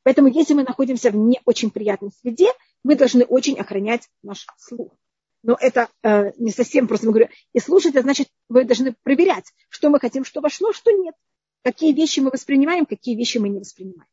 Поэтому, 0.03 0.27
если 0.27 0.53
мы 0.53 0.63
находимся 0.63 1.09
в 1.09 1.15
не 1.15 1.41
очень 1.43 1.71
приятной 1.71 2.11
среде, 2.21 2.51
мы 2.83 2.95
должны 2.95 3.25
очень 3.25 3.59
охранять 3.59 4.07
наш 4.21 4.45
слух. 4.57 4.93
Но 5.41 5.57
это 5.59 5.89
э, 6.03 6.31
не 6.37 6.51
совсем 6.51 6.87
просто, 6.87 7.07
мы 7.07 7.13
говорю, 7.13 7.29
и 7.53 7.59
слушать, 7.59 7.93
это 7.93 8.03
значит, 8.03 8.27
вы 8.47 8.63
должны 8.63 8.95
проверять, 9.01 9.51
что 9.69 9.89
мы 9.89 9.99
хотим, 9.99 10.23
что 10.23 10.41
вошло, 10.41 10.71
что 10.71 10.91
нет. 10.91 11.15
Какие 11.63 11.93
вещи 11.93 12.19
мы 12.19 12.29
воспринимаем, 12.29 12.85
какие 12.85 13.15
вещи 13.15 13.39
мы 13.39 13.49
не 13.49 13.59
воспринимаем. 13.59 14.09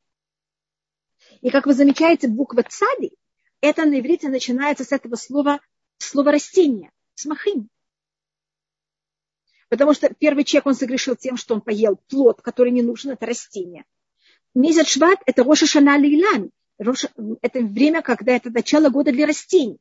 И 1.42 1.50
как 1.50 1.66
вы 1.66 1.74
замечаете, 1.74 2.28
буква 2.28 2.62
цади, 2.62 3.12
это 3.66 3.84
на 3.84 4.00
иврите 4.00 4.28
начинается 4.28 4.84
с 4.84 4.92
этого 4.92 5.16
слова, 5.16 5.60
слова 5.98 6.32
растения, 6.32 6.90
смахим. 7.14 7.68
Потому 9.68 9.94
что 9.94 10.12
первый 10.14 10.44
человек, 10.44 10.66
он 10.66 10.74
согрешил 10.74 11.16
тем, 11.16 11.36
что 11.36 11.54
он 11.54 11.60
поел 11.60 11.96
плод, 12.08 12.40
который 12.40 12.70
не 12.70 12.82
нужен, 12.82 13.10
это 13.10 13.26
растение. 13.26 13.84
Месяц 14.54 14.88
Шват– 14.88 15.18
это 15.26 15.42
Роша 15.42 15.66
Шана 15.66 15.96
Лейлан. 15.96 16.50
Это 16.78 17.60
время, 17.60 18.02
когда 18.02 18.32
это 18.32 18.50
начало 18.50 18.90
года 18.90 19.10
для 19.10 19.26
растений. 19.26 19.78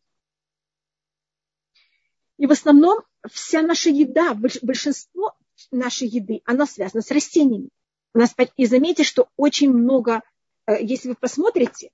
И 2.38 2.48
в 2.48 2.52
основном 2.52 3.02
вся 3.30 3.62
наша 3.62 3.90
еда, 3.90 4.34
большинство 4.34 5.36
нашей 5.72 6.08
еды, 6.08 6.42
она 6.46 6.66
связана 6.66 7.02
с 7.02 7.12
растениями. 7.12 7.70
И 8.58 8.66
заметьте, 8.66 9.04
что 9.04 9.30
очень 9.36 9.72
много, 9.72 10.22
э, 10.68 10.84
если 10.84 11.10
вы 11.10 11.16
посмотрите, 11.16 11.92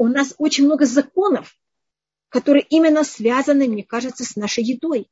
у 0.00 0.08
нас 0.08 0.34
очень 0.38 0.64
много 0.64 0.86
законов, 0.86 1.58
которые 2.30 2.64
именно 2.70 3.04
связаны, 3.04 3.68
мне 3.68 3.84
кажется, 3.84 4.24
с 4.24 4.34
нашей 4.34 4.64
едой. 4.64 5.10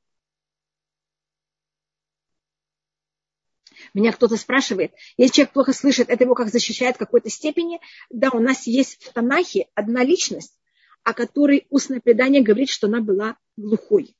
Меня 3.92 4.12
кто-то 4.12 4.38
спрашивает, 4.38 4.94
если 5.18 5.34
человек 5.34 5.52
плохо 5.52 5.72
слышит, 5.74 6.08
это 6.08 6.24
его 6.24 6.34
как 6.34 6.48
защищает 6.48 6.96
в 6.96 7.00
какой-то 7.00 7.28
степени. 7.28 7.82
Да, 8.08 8.30
у 8.30 8.40
нас 8.40 8.66
есть 8.66 9.04
в 9.04 9.12
Танахе 9.12 9.68
одна 9.74 10.02
личность, 10.02 10.58
о 11.04 11.12
которой 11.12 11.66
устное 11.68 12.00
предание 12.00 12.42
говорит, 12.42 12.70
что 12.70 12.86
она 12.86 13.02
была 13.02 13.36
глухой 13.58 14.16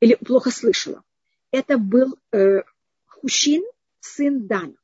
или 0.00 0.14
плохо 0.16 0.50
слышала. 0.50 1.02
Это 1.52 1.78
был 1.78 2.18
э, 2.32 2.64
Хущин, 3.06 3.64
сын 4.00 4.46
Дана. 4.46 4.74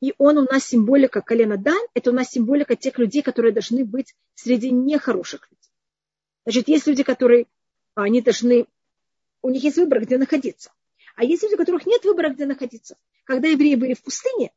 И 0.00 0.14
он 0.18 0.38
у 0.38 0.42
нас 0.42 0.66
символика 0.66 1.20
колена 1.20 1.56
Дан, 1.56 1.80
это 1.94 2.10
у 2.10 2.14
нас 2.14 2.30
символика 2.30 2.76
тех 2.76 2.98
людей, 2.98 3.22
которые 3.22 3.52
должны 3.52 3.84
быть 3.84 4.14
среди 4.34 4.70
нехороших 4.70 5.48
людей. 5.50 5.72
Значит, 6.44 6.68
есть 6.68 6.86
люди, 6.86 7.02
которые, 7.02 7.46
они 7.94 8.20
должны, 8.20 8.66
у 9.42 9.50
них 9.50 9.62
есть 9.64 9.76
выбор, 9.76 10.00
где 10.00 10.18
находиться. 10.18 10.70
А 11.16 11.24
есть 11.24 11.42
люди, 11.42 11.54
у 11.54 11.58
которых 11.58 11.84
нет 11.84 12.04
выбора, 12.04 12.30
где 12.30 12.46
находиться. 12.46 12.96
Когда 13.24 13.48
евреи 13.48 13.74
были 13.74 13.94
в 13.94 14.02
пустыне, 14.02 14.52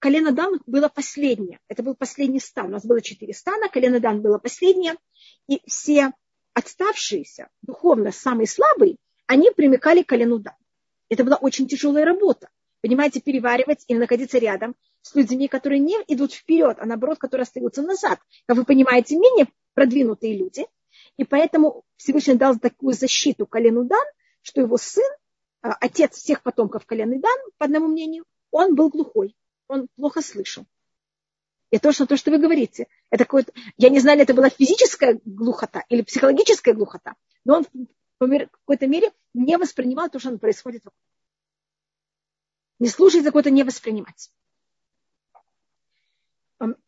колено 0.00 0.32
Дан 0.32 0.60
было 0.66 0.88
последнее. 0.88 1.60
Это 1.68 1.84
был 1.84 1.94
последний 1.94 2.40
стан. 2.40 2.66
У 2.66 2.70
нас 2.70 2.84
было 2.84 3.00
четыре 3.00 3.34
стана, 3.34 3.68
колено 3.68 4.00
Дан 4.00 4.20
было 4.20 4.38
последнее. 4.38 4.96
И 5.46 5.62
все 5.66 6.12
отставшиеся, 6.54 7.48
духовно 7.62 8.10
самые 8.10 8.48
слабые, 8.48 8.96
они 9.26 9.50
примыкали 9.52 10.02
к 10.02 10.08
колену 10.08 10.40
Дан. 10.40 10.54
Это 11.08 11.24
была 11.24 11.36
очень 11.36 11.68
тяжелая 11.68 12.04
работа. 12.04 12.48
Понимаете, 12.82 13.20
переваривать 13.20 13.84
или 13.86 13.98
находиться 13.98 14.38
рядом 14.38 14.74
с 15.02 15.14
людьми, 15.14 15.46
которые 15.46 15.78
не 15.78 15.96
идут 16.08 16.32
вперед, 16.32 16.78
а 16.80 16.84
наоборот, 16.84 17.18
которые 17.18 17.44
остаются 17.44 17.80
назад. 17.82 18.18
Как 18.46 18.56
вы 18.56 18.64
понимаете, 18.64 19.16
менее 19.16 19.46
продвинутые 19.74 20.36
люди. 20.36 20.66
И 21.16 21.24
поэтому 21.24 21.84
Всевышний 21.96 22.34
дал 22.34 22.58
такую 22.58 22.94
защиту 22.94 23.46
колену 23.46 23.84
Дан, 23.84 24.04
что 24.42 24.60
его 24.60 24.76
сын 24.76 25.08
а, 25.62 25.74
отец 25.80 26.16
всех 26.16 26.42
потомков 26.42 26.84
колена 26.84 27.18
Дан, 27.20 27.38
по 27.56 27.66
одному 27.66 27.86
мнению, 27.86 28.24
он 28.50 28.74
был 28.74 28.88
глухой, 28.88 29.36
он 29.68 29.86
плохо 29.96 30.20
слышал. 30.20 30.64
И 31.70 31.78
точно 31.78 32.06
то, 32.06 32.16
что 32.16 32.30
вы 32.30 32.38
говорите. 32.38 32.88
Это 33.10 33.24
какое-то, 33.24 33.52
я 33.76 33.88
не 33.88 34.00
знаю, 34.00 34.20
это 34.20 34.34
была 34.34 34.50
физическая 34.50 35.20
глухота 35.24 35.84
или 35.88 36.02
психологическая 36.02 36.74
глухота, 36.74 37.14
но 37.44 37.58
он 37.58 37.66
в 38.18 38.48
какой-то 38.50 38.86
мере 38.88 39.12
не 39.34 39.56
воспринимал 39.56 40.10
то, 40.10 40.18
что 40.18 40.36
происходит 40.36 40.84
вокруг. 40.84 41.11
Не 42.82 42.88
слушать 42.88 43.22
за 43.22 43.28
какое-то 43.28 43.50
не 43.50 43.62
воспринимать. 43.62 44.32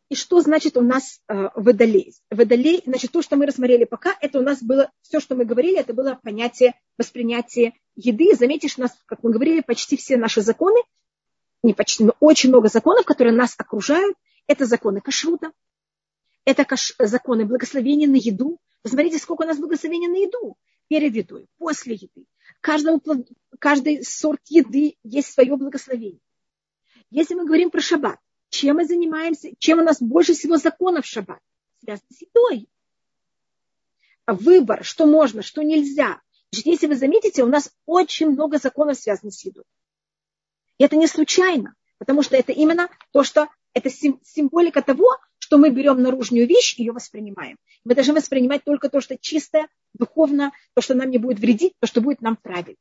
и 0.09 0.15
что 0.15 0.41
значит 0.41 0.75
у 0.75 0.81
нас 0.81 1.21
э, 1.29 1.47
водолей? 1.55 2.13
Водолей, 2.29 2.83
значит, 2.85 3.13
то, 3.13 3.21
что 3.21 3.37
мы 3.37 3.45
рассмотрели 3.45 3.85
пока, 3.85 4.13
это 4.19 4.39
у 4.39 4.41
нас 4.41 4.61
было, 4.61 4.91
все, 5.01 5.21
что 5.21 5.35
мы 5.35 5.45
говорили, 5.45 5.79
это 5.79 5.93
было 5.93 6.19
понятие 6.21 6.73
воспринятия 6.97 7.75
еды. 7.95 8.35
Заметишь, 8.35 8.77
у 8.77 8.81
нас, 8.81 8.91
как 9.05 9.23
мы 9.23 9.31
говорили, 9.31 9.61
почти 9.61 9.95
все 9.95 10.17
наши 10.17 10.41
законы, 10.41 10.81
не 11.63 11.73
почти, 11.73 12.03
но 12.03 12.13
очень 12.19 12.49
много 12.49 12.67
законов, 12.67 13.05
которые 13.05 13.33
нас 13.33 13.55
окружают, 13.57 14.17
это 14.47 14.65
законы 14.65 14.99
кашрута, 14.99 15.53
это 16.43 16.65
каш, 16.65 16.93
законы 16.99 17.45
благословения 17.45 18.09
на 18.09 18.17
еду. 18.17 18.59
Посмотрите, 18.81 19.17
сколько 19.17 19.43
у 19.43 19.47
нас 19.47 19.57
благословения 19.57 20.09
на 20.09 20.17
еду. 20.17 20.57
Перед 20.89 21.15
едой, 21.15 21.47
после 21.57 21.95
еды. 21.95 22.27
Каждому, 22.59 23.01
каждый 23.65 24.03
сорт 24.03 24.41
еды 24.49 24.95
есть 25.01 25.33
свое 25.33 25.57
благословение. 25.57 26.21
Если 27.09 27.33
мы 27.33 27.47
говорим 27.47 27.71
про 27.71 27.81
шаббат, 27.81 28.19
чем 28.49 28.75
мы 28.75 28.85
занимаемся, 28.85 29.49
чем 29.57 29.79
у 29.79 29.81
нас 29.81 29.99
больше 29.99 30.35
всего 30.35 30.57
законов 30.57 31.05
в 31.05 31.07
шаббат? 31.07 31.39
Связано 31.83 32.07
с 32.11 32.21
едой. 32.21 32.69
Выбор, 34.27 34.83
что 34.83 35.07
можно, 35.07 35.41
что 35.41 35.63
нельзя. 35.63 36.21
Значит, 36.51 36.67
если 36.67 36.85
вы 36.85 36.95
заметите, 36.95 37.43
у 37.43 37.47
нас 37.47 37.73
очень 37.87 38.29
много 38.29 38.59
законов 38.59 38.99
связано 38.99 39.31
с 39.31 39.43
едой. 39.43 39.63
И 40.77 40.83
это 40.83 40.95
не 40.95 41.07
случайно, 41.07 41.73
потому 41.97 42.21
что 42.21 42.35
это 42.35 42.51
именно 42.51 42.87
то, 43.13 43.23
что 43.23 43.47
это 43.73 43.89
символика 43.89 44.83
того, 44.83 45.17
что 45.39 45.57
мы 45.57 45.71
берем 45.71 46.03
наружную 46.03 46.47
вещь 46.47 46.75
и 46.77 46.83
ее 46.83 46.91
воспринимаем. 46.91 47.57
Мы 47.83 47.95
должны 47.95 48.13
воспринимать 48.13 48.63
только 48.63 48.89
то, 48.89 49.01
что 49.01 49.17
чистое, 49.17 49.69
духовно, 49.95 50.51
то, 50.75 50.83
что 50.83 50.93
нам 50.93 51.09
не 51.09 51.17
будет 51.17 51.39
вредить, 51.39 51.73
то, 51.79 51.87
что 51.87 51.99
будет 52.01 52.21
нам 52.21 52.35
правильно. 52.35 52.77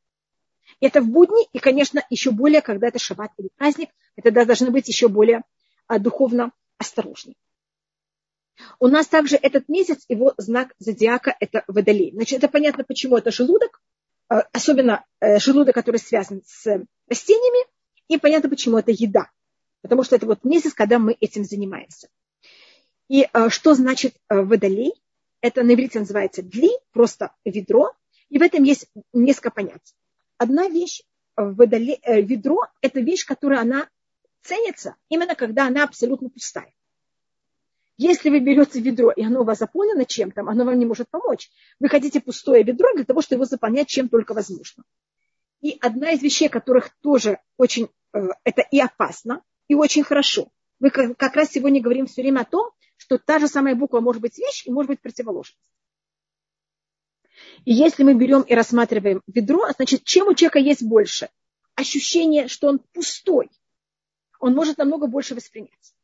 Это 0.80 1.00
в 1.00 1.08
будни, 1.08 1.48
и, 1.52 1.58
конечно, 1.58 2.04
еще 2.10 2.30
более, 2.30 2.60
когда 2.60 2.88
это 2.88 2.98
шаббат 2.98 3.32
или 3.38 3.48
праздник, 3.56 3.90
это 4.16 4.30
должно 4.44 4.70
быть 4.70 4.88
еще 4.88 5.08
более 5.08 5.42
а, 5.86 5.98
духовно 5.98 6.52
осторожнее. 6.78 7.36
У 8.78 8.86
нас 8.88 9.06
также 9.06 9.36
этот 9.36 9.68
месяц, 9.68 10.04
его 10.08 10.34
знак 10.36 10.74
зодиака– 10.78 11.34
это 11.40 11.64
водолей. 11.66 12.12
Значит, 12.12 12.38
это 12.38 12.48
понятно, 12.48 12.84
почему 12.84 13.16
это 13.16 13.30
желудок, 13.30 13.82
а, 14.28 14.40
особенно 14.52 15.04
э, 15.20 15.38
желудок, 15.38 15.74
который 15.74 15.98
связан 15.98 16.42
с 16.46 16.84
растениями, 17.08 17.66
и 18.08 18.18
понятно, 18.18 18.48
почему 18.48 18.78
это 18.78 18.90
еда. 18.90 19.30
Потому 19.82 20.02
что 20.02 20.16
это 20.16 20.26
вот 20.26 20.44
месяц, 20.44 20.72
когда 20.72 20.98
мы 20.98 21.16
этим 21.20 21.44
занимаемся. 21.44 22.08
И 23.08 23.28
а, 23.32 23.50
что 23.50 23.74
значит 23.74 24.14
водолей? 24.28 24.94
Это 25.40 25.62
на 25.62 25.74
иврите 25.74 25.98
называется 25.98 26.42
дли, 26.42 26.70
просто 26.92 27.32
ведро. 27.44 27.92
И 28.30 28.38
в 28.38 28.42
этом 28.42 28.62
есть 28.62 28.86
несколько 29.12 29.50
понятий. 29.50 29.94
Одна 30.38 30.68
вещь, 30.68 31.02
водолей, 31.36 32.00
э, 32.02 32.20
ведро– 32.20 32.60
это 32.80 33.00
вещь, 33.00 33.24
которая 33.24 33.60
она 33.60 33.88
ценится 34.42 34.96
именно 35.08 35.34
когда 35.34 35.66
она 35.66 35.84
абсолютно 35.84 36.28
пустая. 36.28 36.74
Если 37.96 38.28
вы 38.28 38.40
берете 38.40 38.80
ведро, 38.80 39.12
и 39.12 39.22
оно 39.22 39.42
у 39.42 39.44
вас 39.44 39.58
заполнено 39.58 40.04
чем-то, 40.04 40.40
оно 40.40 40.64
вам 40.64 40.78
не 40.78 40.84
может 40.84 41.08
помочь. 41.08 41.50
Вы 41.78 41.88
хотите 41.88 42.20
пустое 42.20 42.64
ведро 42.64 42.88
для 42.94 43.04
того, 43.04 43.22
чтобы 43.22 43.38
его 43.38 43.44
заполнять 43.44 43.88
чем 43.88 44.08
только 44.08 44.34
возможно. 44.34 44.82
И 45.60 45.78
одна 45.80 46.10
из 46.10 46.22
вещей, 46.22 46.48
которых 46.48 46.90
тоже 47.00 47.38
очень, 47.56 47.88
э, 48.12 48.18
это 48.42 48.62
и 48.62 48.80
опасно, 48.80 49.42
и 49.68 49.74
очень 49.74 50.02
хорошо. 50.02 50.48
Мы 50.80 50.90
как 50.90 51.36
раз 51.36 51.52
сегодня 51.52 51.80
говорим 51.80 52.06
все 52.06 52.22
время 52.22 52.40
о 52.40 52.44
том, 52.44 52.70
что 52.96 53.18
та 53.18 53.38
же 53.38 53.48
самая 53.48 53.76
буква 53.76 54.00
может 54.00 54.20
быть 54.20 54.36
вещь 54.38 54.66
и 54.66 54.72
может 54.72 54.88
быть 54.88 55.00
противоположность. 55.00 55.58
И 57.64 57.72
если 57.72 58.02
мы 58.04 58.14
берем 58.14 58.42
и 58.42 58.54
рассматриваем 58.54 59.22
ведро, 59.26 59.66
значит, 59.76 60.04
чем 60.04 60.28
у 60.28 60.34
человека 60.34 60.58
есть 60.58 60.82
больше? 60.82 61.28
Ощущение, 61.74 62.48
что 62.48 62.68
он 62.68 62.78
пустой– 62.92 63.50
он 64.44 64.54
может 64.54 64.76
намного 64.76 65.06
больше 65.06 65.34
воспринять. 65.34 65.94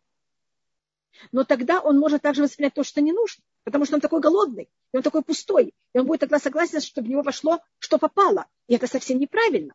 Но 1.31 1.45
тогда 1.45 1.81
он 1.81 1.99
может 1.99 2.23
также 2.23 2.43
воспринять 2.43 2.73
то, 2.73 2.83
что 2.83 3.03
не 3.03 3.13
нужно, 3.13 3.45
потому 3.65 3.85
что 3.85 3.97
он 3.97 4.01
такой 4.01 4.21
голодный, 4.21 4.71
и 4.93 4.97
он 4.97 5.03
такой 5.03 5.23
пустой, 5.23 5.75
и 5.93 5.99
он 5.99 6.07
будет 6.07 6.21
тогда 6.21 6.39
согласен, 6.39 6.81
чтобы 6.81 7.09
в 7.09 7.11
него 7.11 7.21
вошло, 7.21 7.61
что 7.79 7.99
попало. 7.99 8.47
И 8.67 8.75
это 8.75 8.87
совсем 8.87 9.19
неправильно. 9.19 9.75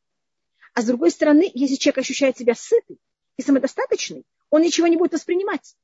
А 0.74 0.82
с 0.82 0.86
другой 0.86 1.12
стороны, 1.12 1.51
если 1.53 1.76
человек 1.76 1.99
ощущает 1.99 2.39
себя 2.39 2.56
сытый 2.56 2.99
и 3.38 3.43
самодостаточный, 3.43 4.26
он 4.49 4.64
ничего 4.64 4.88
не 4.88 4.97
будет 4.97 5.14
воспринимать. 5.14 5.76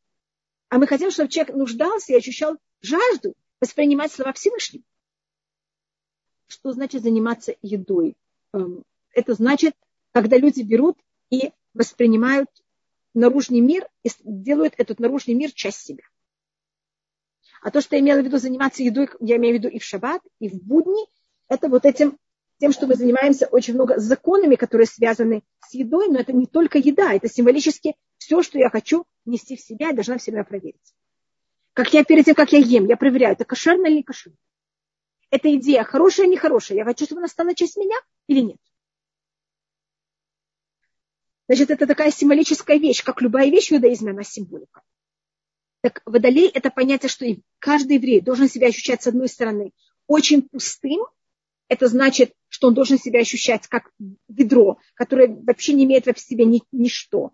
А 0.70 0.80
мы 0.80 0.88
хотим, 0.88 1.12
чтобы 1.12 1.30
человек 1.30 1.56
нуждался 1.56 2.14
и 2.14 2.16
ощущал 2.16 2.58
жажду 2.82 3.36
воспринимать 3.60 4.12
слова 4.12 4.34
Всевышнего. 4.34 4.84
Что 6.52 6.74
значит 6.74 7.04
заниматься 7.04 7.56
едой? 7.62 8.18
Эм, 8.54 8.84
это 9.14 9.36
значит, 9.36 9.74
когда 10.12 10.38
люди 10.38 10.62
берут 10.62 10.98
и 11.30 11.54
воспринимают 11.74 12.50
наружный 13.14 13.62
мир 13.62 13.88
и 14.04 14.10
делают 14.26 14.74
этот 14.78 15.00
наружный 15.00 15.34
мир 15.34 15.54
часть 15.54 15.80
себя. 15.80 16.04
А 17.62 17.72
то, 17.72 17.80
что 17.80 17.96
я 17.96 18.02
имела 18.02 18.20
в 18.20 18.26
виду 18.26 18.38
заниматься 18.38 18.84
едой, 18.84 19.08
я 19.22 19.38
имею 19.38 19.56
в 19.56 19.60
виду 19.60 19.70
и 19.70 19.80
в 19.80 19.84
шаббат, 19.86 20.22
и 20.40 20.50
в 20.50 20.62
будни, 20.62 21.08
это 21.48 21.70
вот 21.70 21.86
этим, 21.86 22.18
тем, 22.60 22.74
что 22.74 22.86
мы 22.86 22.96
занимаемся 22.96 23.48
очень 23.48 23.76
много 23.76 23.98
законами, 23.98 24.56
которые 24.56 24.88
связаны 24.88 25.44
с 25.66 25.74
едой, 25.74 26.10
но 26.10 26.20
это 26.20 26.34
не 26.34 26.48
только 26.48 26.80
еда, 26.80 27.14
это 27.14 27.30
символически 27.30 27.96
все, 28.18 28.44
что 28.44 28.60
я 28.60 28.70
хочу 28.70 29.06
нести 29.24 29.56
в 29.56 29.62
себя, 29.62 29.88
я 29.88 29.94
должна 29.94 30.18
в 30.18 30.22
себя 30.22 30.44
проверить. 30.44 30.94
Как 31.72 31.94
я 31.94 32.04
перед 32.04 32.26
тем, 32.26 32.36
как 32.36 32.52
я 32.52 32.60
ем, 32.60 32.88
я 32.88 32.98
проверяю, 32.98 33.36
это 33.36 33.46
кошерно 33.46 33.88
или 33.88 33.98
не 33.98 34.04
кошерно. 34.04 34.38
Эта 35.32 35.56
идея 35.56 35.84
хорошая 35.84 36.28
или 36.28 36.34
нехорошая, 36.34 36.78
я 36.78 36.86
хочу, 36.86 37.06
чтобы 37.06 37.22
она 37.22 37.28
стала 37.30 37.56
часть 37.56 37.78
меня 37.78 37.96
или 38.28 38.42
нет. 38.42 38.58
Значит, 41.48 41.72
это 41.72 41.88
такая 41.88 42.12
символическая 42.12 42.78
вещь, 42.78 43.04
как 43.04 43.22
любая 43.22 43.50
вещь 43.50 43.70
в 43.70 43.74
иудаизме, 43.74 44.12
она 44.12 44.24
символика. 44.24 44.82
Так 45.82 46.02
водолей– 46.06 46.50
это 46.54 46.70
понятие, 46.70 47.10
что 47.10 47.26
каждый 47.60 47.98
еврей 47.98 48.22
должен 48.22 48.48
себя 48.48 48.68
ощущать, 48.68 49.02
с 49.02 49.08
одной 49.08 49.28
стороны, 49.28 49.72
очень 50.06 50.44
пустым. 50.44 51.06
Это 51.70 51.88
значит, 51.88 52.34
что 52.50 52.68
он 52.68 52.74
должен 52.74 53.00
себя 53.00 53.22
ощущать 53.22 53.68
как 53.68 53.92
ведро, 54.28 54.80
которое 54.96 55.28
вообще 55.28 55.74
не 55.74 55.86
имеет 55.86 56.06
в 56.06 56.20
себе 56.20 56.46
ни, 56.46 56.62
ничто. 56.72 57.32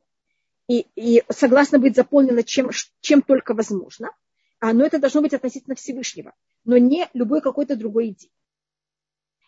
И, 0.68 0.86
и 0.95 1.24
согласно 1.30 1.80
быть 1.80 1.95
заполнено 1.95 2.43
чем, 2.43 2.70
чем 3.02 3.22
только 3.22 3.54
возможно. 3.54 4.12
А, 4.60 4.74
но 4.74 4.86
это 4.86 5.00
должно 5.00 5.22
быть 5.22 5.34
относительно 5.34 5.76
Всевышнего, 5.76 6.34
но 6.68 6.78
не 6.78 7.09
любой 7.13 7.41
какой-то 7.41 7.76
другой 7.76 8.09
идеи. 8.09 8.32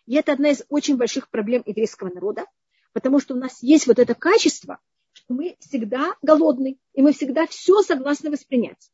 И 0.06 0.16
это 0.16 0.32
одна 0.32 0.50
из 0.50 0.64
очень 0.68 0.96
больших 0.96 1.30
проблем 1.30 1.62
еврейского 1.64 2.12
народа, 2.12 2.46
Потому 2.92 3.20
что 3.20 3.34
у 3.34 3.36
нас 3.36 3.62
есть 3.62 3.86
вот 3.86 3.98
это 3.98 4.14
качество, 4.14 4.78
что 5.12 5.34
мы 5.34 5.56
всегда 5.60 6.14
голодны, 6.22 6.78
и 6.92 7.02
мы 7.02 7.12
всегда 7.12 7.46
все 7.46 7.82
согласны 7.82 8.30
воспринять. 8.30 8.90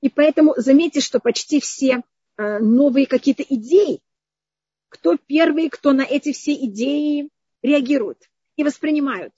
И 0.00 0.08
поэтому 0.08 0.54
заметьте, 0.56 1.00
что 1.00 1.20
почти 1.20 1.60
все 1.60 2.02
э, 2.36 2.58
новые 2.58 3.06
какие-то 3.06 3.42
идеи, 3.42 4.00
кто 4.88 5.16
первый, 5.16 5.68
кто 5.68 5.92
на 5.92 6.02
эти 6.02 6.32
все 6.32 6.54
идеи 6.54 7.28
реагирует 7.62 8.30
и 8.56 8.64
воспринимают. 8.64 9.34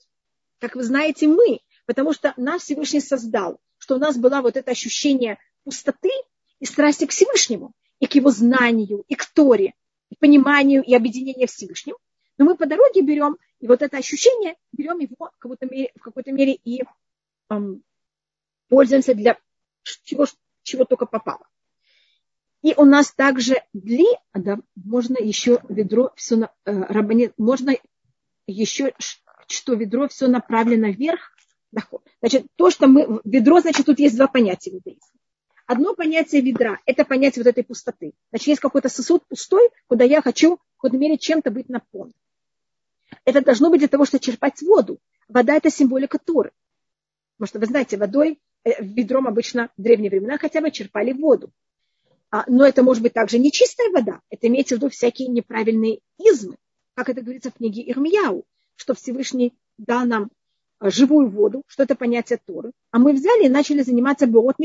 Как 0.59 0.75
вы 0.75 0.83
знаете, 0.83 1.27
мы, 1.27 1.59
потому 1.85 2.13
что 2.13 2.33
нас 2.37 2.63
Всевышний 2.63 3.01
создал, 3.01 3.59
что 3.77 3.95
у 3.95 3.97
нас 3.97 4.17
было 4.17 4.41
вот 4.41 4.55
это 4.55 4.71
ощущение 4.71 5.39
пустоты 5.63 6.11
и 6.59 6.65
страсти 6.65 7.05
к 7.05 7.11
Всевышнему, 7.11 7.73
и 8.01 8.07
к 8.07 8.15
его 8.15 8.31
знанию, 8.31 9.05
и 9.07 9.15
к 9.15 9.25
Торе, 9.27 9.73
и 10.09 10.15
пониманию, 10.15 10.83
и 10.83 10.93
объединению 10.93 11.47
Всевышним. 11.47 11.95
Но 12.37 12.45
мы 12.45 12.57
по 12.57 12.65
дороге 12.65 13.01
берем 13.01 13.37
и 13.59 13.67
вот 13.67 13.81
это 13.83 13.97
ощущение, 13.97 14.55
берем 14.73 14.99
его 14.99 15.15
в 15.19 15.37
какой-то 15.37 15.67
мере, 15.67 15.91
в 15.95 16.01
какой-то 16.01 16.31
мере 16.31 16.53
и 16.53 16.83
эм, 17.49 17.83
пользуемся 18.67 19.13
для 19.13 19.37
чего, 19.83 20.25
чего 20.63 20.83
только 20.85 21.05
попало. 21.05 21.47
И 22.63 22.73
у 22.75 22.85
нас 22.85 23.13
также 23.13 23.61
дли, 23.73 24.07
да, 24.33 24.57
можно 24.75 25.17
еще 25.17 25.61
ведро 25.69 26.11
все 26.15 26.35
на, 26.37 26.51
э, 26.65 26.71
рабани, 26.71 27.31
можно 27.37 27.75
еще, 28.47 28.93
что 29.47 29.73
ведро 29.75 30.07
все 30.07 30.27
направлено 30.27 30.89
вверх. 30.89 31.31
Значит, 32.19 32.47
то, 32.55 32.71
что 32.71 32.87
мы, 32.87 33.21
ведро, 33.23 33.61
значит, 33.61 33.85
тут 33.85 33.99
есть 33.99 34.17
два 34.17 34.27
понятия. 34.27 34.79
Одно 35.71 35.95
понятие 35.95 36.41
ведра– 36.41 36.79
это 36.85 37.05
понятие 37.05 37.43
вот 37.43 37.49
этой 37.49 37.63
пустоты. 37.63 38.13
Значит, 38.29 38.47
есть 38.47 38.61
какой-то 38.61 38.89
сосуд 38.89 39.25
пустой, 39.27 39.69
куда 39.87 40.03
я 40.03 40.21
хочу, 40.21 40.57
в 40.57 40.81
какой-то 40.81 40.97
мере, 40.97 41.17
чем-то 41.17 41.49
быть 41.49 41.69
наполнен 41.69 42.13
это 43.25 43.41
должно 43.41 43.69
быть 43.69 43.79
для 43.79 43.87
того, 43.87 44.05
чтобы 44.05 44.23
черпать 44.23 44.61
воду. 44.61 44.99
Вода– 45.27 45.55
это 45.55 45.69
символика 45.69 46.17
Торы. 46.17 46.51
Потому 47.37 47.47
что, 47.47 47.59
вы 47.59 47.65
знаете, 47.65 47.97
водой, 47.97 48.39
э, 48.63 48.83
ведром 48.83 49.27
обычно 49.27 49.69
в 49.77 49.81
древние 49.81 50.09
времена 50.09 50.37
хотя 50.37 50.61
бы 50.61 50.71
черпали 50.71 51.13
воду. 51.13 51.51
А, 52.29 52.43
но 52.47 52.65
это 52.65 52.83
может 52.83 53.03
быть 53.03 53.13
также 53.13 53.39
не 53.39 53.51
чистая 53.51 53.89
вода. 53.91 54.21
Это 54.29 54.47
имеется 54.47 54.75
в 54.75 54.77
виду 54.77 54.89
всякие 54.89 55.27
неправильные 55.27 55.99
измы. 56.17 56.55
Как 56.95 57.09
это 57.09 57.21
говорится 57.21 57.51
в 57.51 57.55
книге 57.55 57.89
Ирмияу, 57.89 58.45
что 58.75 58.93
Всевышний 58.93 59.53
дал 59.77 60.05
нам 60.05 60.31
э, 60.79 60.89
живую 60.89 61.29
воду, 61.29 61.63
что 61.67 61.83
это 61.83 61.95
понятие 61.95 62.39
Торы. 62.45 62.71
А 62.91 62.99
мы 62.99 63.13
взяли 63.13 63.45
и 63.45 63.49
начали 63.49 63.81
заниматься 63.81 64.27
борот. 64.27 64.55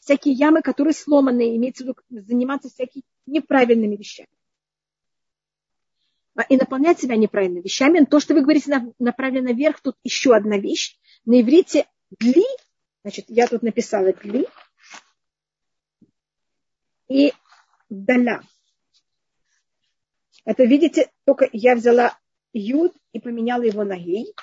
Всякие 0.00 0.34
ямы, 0.34 0.62
которые 0.62 0.94
сломаны, 0.94 1.56
имеется 1.56 1.84
в 1.84 1.88
виду 1.88 1.96
заниматься 2.08 2.68
всякими 2.68 3.02
неправильными 3.26 3.96
вещами. 3.96 4.28
А, 6.34 6.42
и 6.42 6.56
наполнять 6.56 7.00
себя 7.00 7.16
неправильными 7.16 7.62
вещами. 7.62 8.04
То, 8.04 8.20
что 8.20 8.34
вы 8.34 8.42
говорите, 8.42 8.94
направлено 8.98 9.52
вверх, 9.52 9.80
тут 9.80 9.96
еще 10.04 10.34
одна 10.34 10.58
вещь. 10.58 10.96
На 11.24 11.40
иврите 11.40 11.86
дли 12.10 12.44
Значит, 13.02 13.26
я 13.28 13.46
тут 13.46 13.62
написала 13.62 14.12
дли 14.12 14.46
и 17.08 17.32
даля. 17.88 18.42
Это, 20.44 20.64
видите, 20.64 21.10
только 21.24 21.48
я 21.52 21.74
взяла 21.74 22.18
юд 22.52 22.94
и 23.12 23.20
поменяла 23.20 23.62
его 23.62 23.84
на 23.84 23.96
гей. 23.96 24.34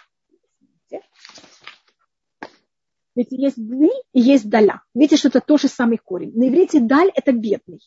Ведь 3.16 3.32
есть 3.32 3.55
дли 3.55 3.91
и 4.11 4.20
есть 4.20 4.49
даля. 4.49 4.82
Видите, 4.93 5.16
что 5.16 5.30
это 5.30 5.39
тот 5.39 5.61
же 5.61 5.70
самый 5.70 5.97
корень. 5.97 6.34
На 6.36 6.49
иврите 6.49 6.82
даль– 6.82 7.11
это 7.16 7.32
бедный. 7.32 7.80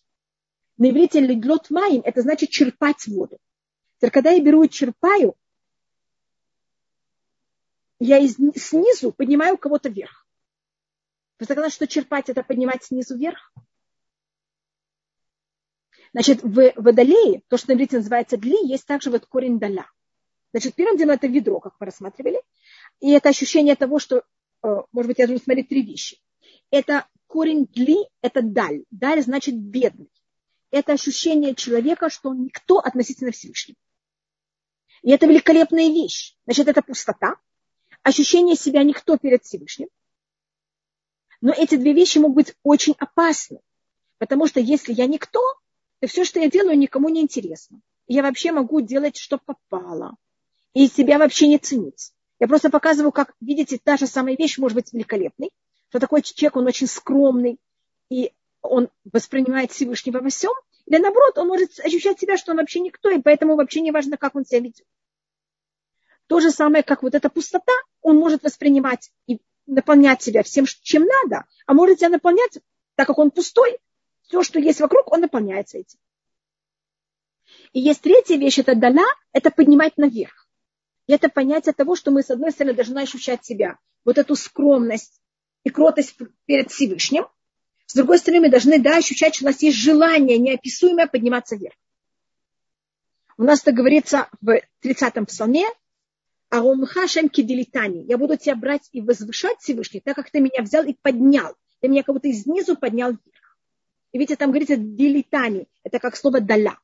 На 0.79 0.91
иврите 0.91 1.20
леглот 1.20 1.70
маим– 1.70 2.01
это 2.05 2.22
значит 2.22 2.49
черпать 2.51 3.07
воду. 3.07 3.39
Теперь, 3.99 4.11
когда 4.11 4.31
я 4.31 4.43
беру 4.43 4.62
и 4.62 4.70
черпаю, 4.70 5.35
я 8.01 8.18
из, 8.18 8.37
снизу 8.37 9.12
поднимаю 9.12 9.59
кого-то 9.59 9.91
вверх. 9.91 10.26
Вы 11.39 11.45
сказали, 11.45 11.70
что 11.70 11.87
черпать– 11.87 12.29
это 12.31 12.43
поднимать 12.43 12.85
снизу 12.85 13.16
вверх? 13.16 13.53
Значит, 16.12 16.43
в 16.43 16.72
водолее, 16.76 17.43
то, 17.49 17.59
что 17.59 17.70
на 17.70 17.74
иврите 17.74 17.99
называется 17.99 18.39
дли, 18.39 18.57
есть 18.66 18.87
также 18.87 19.11
вот 19.11 19.26
корень 19.26 19.59
даля. 19.59 19.91
Значит, 20.53 20.74
первым 20.74 20.97
делом 20.97 21.16
это 21.16 21.26
ведро, 21.26 21.61
как 21.61 21.74
мы 21.79 21.87
рассматривали. 21.87 22.41
И 23.01 23.11
это 23.11 23.29
ощущение 23.29 23.76
того, 23.76 23.99
что 23.99 24.24
может 24.63 25.09
быть, 25.09 25.19
я 25.19 25.27
должен 25.27 25.45
смотреть 25.45 25.69
три 25.69 25.83
вещи. 25.83 26.19
Это 26.71 27.07
корень 27.27 27.67
дли, 27.67 27.99
это 28.23 28.43
даль. 28.43 28.85
Даль 28.91 29.23
значит 29.23 29.57
бедный. 29.57 30.11
Это 30.71 30.93
ощущение 30.93 31.55
человека, 31.55 32.11
что 32.11 32.31
он 32.31 32.45
никто 32.45 32.79
относительно 32.79 33.31
Всевышнего. 33.31 33.79
И 35.03 35.11
это 35.11 35.27
великолепная 35.27 35.89
вещь. 35.89 36.37
Значит, 36.45 36.69
это 36.69 36.83
пустота, 36.83 37.37
ощущение 38.03 38.57
себя 38.57 38.83
никто 38.83 39.17
перед 39.17 39.45
Всевышним. 39.45 39.89
Но 41.41 41.53
эти 41.53 41.77
две 41.77 41.93
вещи 41.93 42.19
могут 42.19 42.35
быть 42.35 42.55
очень 42.63 42.95
опасны. 42.99 43.61
Потому 44.19 44.47
что 44.47 44.61
если 44.61 44.93
я 44.93 45.07
никто, 45.07 45.41
то 46.01 46.09
все, 46.09 46.25
что 46.25 46.41
я 46.41 46.51
делаю, 46.51 46.77
никому 46.77 47.09
не 47.09 47.21
интересно. 47.21 47.81
Я 48.09 48.23
вообще 48.23 48.53
могу 48.53 48.81
делать, 48.81 49.17
что 49.17 49.39
попало. 49.39 50.17
И 50.75 50.89
себя 50.89 51.19
вообще 51.19 51.47
не 51.47 51.59
ценить. 51.59 52.13
Я 52.41 52.47
просто 52.47 52.70
показываю, 52.70 53.12
как, 53.12 53.34
видите, 53.41 53.78
та 53.82 53.97
же 53.97 54.07
самая 54.07 54.36
вещь 54.36 54.59
может 54.59 54.76
быть 54.76 54.93
великолепной, 54.93 55.51
что 55.89 55.99
такой 55.99 56.22
человек, 56.22 56.57
он 56.57 56.66
очень 56.66 56.86
скромный, 56.86 57.59
и 58.11 58.32
он 58.62 58.89
воспринимает 59.05 59.72
Всевышнего 59.72 60.20
во 60.20 60.28
всем, 60.28 60.53
или 60.86 60.99
наоборот, 60.99 61.36
он 61.39 61.49
может 61.49 61.78
ощущать 61.80 62.20
себя, 62.20 62.36
что 62.36 62.53
он 62.53 62.59
вообще 62.59 62.80
никто, 62.80 63.11
и 63.11 63.20
поэтому 63.20 63.57
вообще 63.57 63.80
не 63.80 63.91
важно, 63.91 64.16
как 64.16 64.36
он 64.36 64.45
себя 64.45 64.61
ведет. 64.61 64.86
То 66.26 66.41
же 66.41 66.51
самое, 66.51 66.84
как 66.84 67.03
вот 67.03 67.14
эта 67.14 67.28
пустота, 67.28 67.72
он 68.03 68.16
может 68.16 68.43
воспринимать 68.43 69.11
и 69.26 69.41
наполнять 69.66 70.22
себя 70.22 70.43
всем, 70.43 70.66
чем 70.66 71.05
надо, 71.05 71.45
а 71.66 71.74
может 71.74 71.99
себя 71.99 72.11
наполнять, 72.11 72.59
так 72.95 73.07
как 73.07 73.18
он 73.18 73.30
пустой, 73.30 73.78
все, 74.22 74.43
что 74.43 74.59
есть 74.59 74.80
вокруг, 74.80 75.11
он 75.11 75.22
наполняется 75.22 75.78
этим. 75.78 75.99
И 77.72 77.80
есть 77.80 78.03
третья 78.03 78.36
вещь, 78.36 78.59
это 78.59 78.74
дана, 78.74 79.07
это 79.32 79.51
поднимать 79.51 79.97
наверх. 79.97 80.47
И 81.09 81.13
это 81.13 81.29
понятие 81.29 81.73
того, 81.73 81.97
что 81.97 82.11
мы, 82.11 82.23
с 82.23 82.31
одной 82.31 82.53
стороны, 82.53 82.75
должны 82.75 83.01
ощущать 83.01 83.45
себя, 83.45 83.79
вот 84.05 84.19
эту 84.19 84.37
скромность 84.37 85.21
и 85.65 85.71
кротость 85.71 86.17
перед 86.45 86.71
Всевышним. 86.71 87.27
С 87.87 87.95
другой 87.95 88.19
стороны, 88.19 88.43
мы 88.43 88.51
должны, 88.51 88.79
да, 88.79 88.99
ощущать, 88.99 89.35
что 89.35 89.47
у 89.47 89.49
нас 89.49 89.63
есть 89.63 89.79
желание 89.79 90.37
неописуемое 90.39 91.07
подниматься 91.07 91.57
вверх. 91.57 91.75
У 93.39 93.43
нас 93.43 93.63
это 93.63 93.73
говорится 93.73 94.29
в 94.43 94.61
30-м 94.85 95.27
псалме, 95.27 95.65
Аумхашем 96.51 97.29
киделитани. 97.31 98.05
Я 98.07 98.19
буду 98.19 98.37
тебя 98.37 98.55
брать 98.55 98.89
и 98.93 99.01
возвышать 99.01 99.59
Всевышний, 99.61 100.01
так 100.01 100.15
как 100.15 100.31
ты 100.31 100.41
меня 100.41 100.63
взял 100.63 100.85
и 100.85 100.95
поднял. 100.95 101.55
Ты 101.81 101.89
меня 101.89 102.03
как 102.03 102.15
будто 102.15 102.33
снизу 102.33 102.77
поднял 102.77 103.11
вверх. 103.11 103.59
И 104.13 104.19
видите, 104.19 104.37
там 104.37 104.51
говорится 104.51 104.77
делитани. 104.77 105.69
Это 105.85 105.99
как 105.99 106.17
слово 106.17 106.41
даля. 106.41 106.79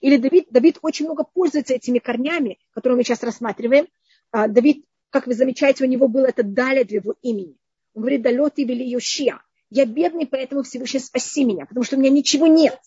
Или 0.00 0.16
Давид, 0.16 0.46
Давид 0.50 0.78
очень 0.82 1.06
много 1.06 1.24
пользуется 1.24 1.74
этими 1.74 1.98
корнями, 1.98 2.58
которые 2.72 2.96
мы 2.96 3.04
сейчас 3.04 3.22
рассматриваем. 3.22 3.88
А, 4.30 4.48
Давид, 4.48 4.84
как 5.10 5.26
вы 5.26 5.34
замечаете, 5.34 5.84
у 5.84 5.88
него 5.88 6.08
было 6.08 6.26
это 6.26 6.42
далее 6.42 6.84
для 6.84 6.98
его 6.98 7.14
имени. 7.22 7.56
Он 7.94 8.02
говорит, 8.02 8.22
далет 8.22 8.58
и 8.58 8.64
вели 8.64 8.88
Йошия. 8.88 9.42
Я 9.70 9.84
бедный, 9.84 10.26
поэтому 10.26 10.62
Всевышний 10.62 11.00
спаси 11.00 11.44
меня, 11.44 11.66
потому 11.66 11.84
что 11.84 11.96
у 11.96 11.98
меня 11.98 12.10
ничего 12.10 12.46
нет. 12.46 12.78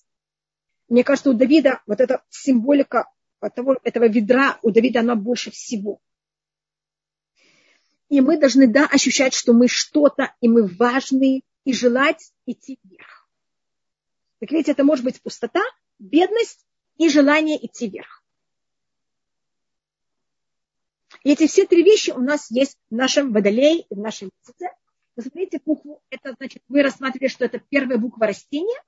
Мне 0.89 1.03
кажется, 1.03 1.29
у 1.29 1.33
Давида 1.33 1.81
вот 1.85 2.01
эта 2.01 2.23
символика 2.29 3.07
того, 3.55 3.77
этого 3.83 4.07
ведра, 4.07 4.59
у 4.61 4.71
Давида 4.71 5.01
она 5.01 5.15
больше 5.15 5.51
всего. 5.51 5.99
И 8.09 8.19
мы 8.19 8.37
должны, 8.37 8.67
да, 8.67 8.87
ощущать, 8.87 9.33
что 9.33 9.53
мы 9.53 9.67
что-то, 9.67 10.35
и 10.41 10.49
мы 10.49 10.67
важные, 10.67 11.41
и 11.63 11.73
желать 11.73 12.33
идти 12.45 12.79
вверх. 12.83 13.29
Так 14.39 14.51
видите, 14.51 14.71
это 14.71 14.83
может 14.83 15.05
быть 15.05 15.21
пустота, 15.21 15.61
бедность 15.99 16.65
и 17.01 17.09
желание 17.09 17.57
идти 17.65 17.89
вверх. 17.89 18.23
И 21.23 21.31
эти 21.31 21.47
все 21.47 21.65
три 21.65 21.81
вещи 21.83 22.11
у 22.11 22.19
нас 22.19 22.51
есть 22.51 22.77
в 22.91 22.95
нашем 22.95 23.33
водолее 23.33 23.81
и 23.81 23.95
в 23.95 23.97
нашем 23.97 24.29
месяце. 24.37 24.67
Посмотрите 25.15 25.59
букву, 25.65 26.03
это 26.11 26.35
значит, 26.37 26.61
вы 26.67 26.83
рассматривали, 26.83 27.27
что 27.27 27.43
это 27.43 27.57
первая 27.57 27.97
буква 27.97 28.27
растения, 28.27 28.79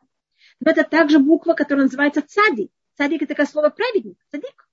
но 0.60 0.70
это 0.70 0.84
также 0.84 1.18
буква, 1.18 1.54
которая 1.56 1.86
называется 1.86 2.22
цадик. 2.22 2.72
Цадик 2.98 3.24
это 3.24 3.30
такое 3.30 3.48
слово 3.48 3.72
праведник, 3.72 4.24
цадик. 4.30 4.70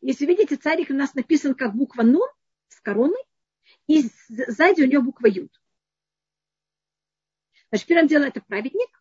Если 0.00 0.26
видите, 0.26 0.54
цадик 0.54 0.90
у 0.90 0.94
нас 0.94 1.14
написан 1.14 1.56
как 1.56 1.74
буква 1.74 2.02
нун 2.02 2.28
с 2.68 2.80
короной, 2.80 3.24
и 3.88 4.08
сзади 4.28 4.82
у 4.82 4.86
него 4.86 5.02
буква 5.02 5.26
юд. 5.26 5.50
Значит, 7.70 7.88
первым 7.88 8.06
делом 8.06 8.28
это 8.28 8.40
праведник, 8.40 8.99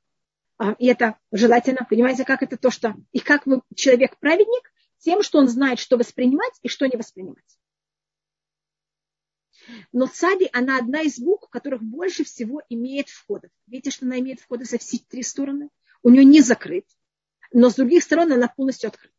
и 0.77 0.87
это 0.87 1.17
желательно, 1.31 1.85
понимаете, 1.89 2.25
как 2.25 2.43
это 2.43 2.57
то, 2.57 2.69
что... 2.69 2.95
И 3.11 3.19
как 3.19 3.45
вы, 3.45 3.61
человек 3.75 4.17
праведник, 4.19 4.71
тем, 4.97 5.23
что 5.23 5.39
он 5.39 5.47
знает, 5.47 5.79
что 5.79 5.97
воспринимать 5.97 6.53
и 6.61 6.67
что 6.67 6.85
не 6.85 6.97
воспринимать. 6.97 7.57
Но 9.91 10.07
цади, 10.07 10.49
она 10.51 10.77
одна 10.77 11.01
из 11.01 11.19
букв, 11.19 11.45
у 11.45 11.47
которых 11.47 11.81
больше 11.81 12.23
всего 12.23 12.61
имеет 12.69 13.07
входов. 13.07 13.51
Видите, 13.67 13.91
что 13.91 14.05
она 14.05 14.19
имеет 14.19 14.41
входы 14.41 14.65
со 14.65 14.77
все 14.77 14.97
три 14.97 15.23
стороны? 15.23 15.69
У 16.01 16.09
нее 16.09 16.25
не 16.25 16.41
закрыт, 16.41 16.85
но 17.53 17.69
с 17.69 17.75
других 17.75 18.03
сторон 18.03 18.31
она 18.33 18.47
полностью 18.47 18.89
открыта. 18.89 19.13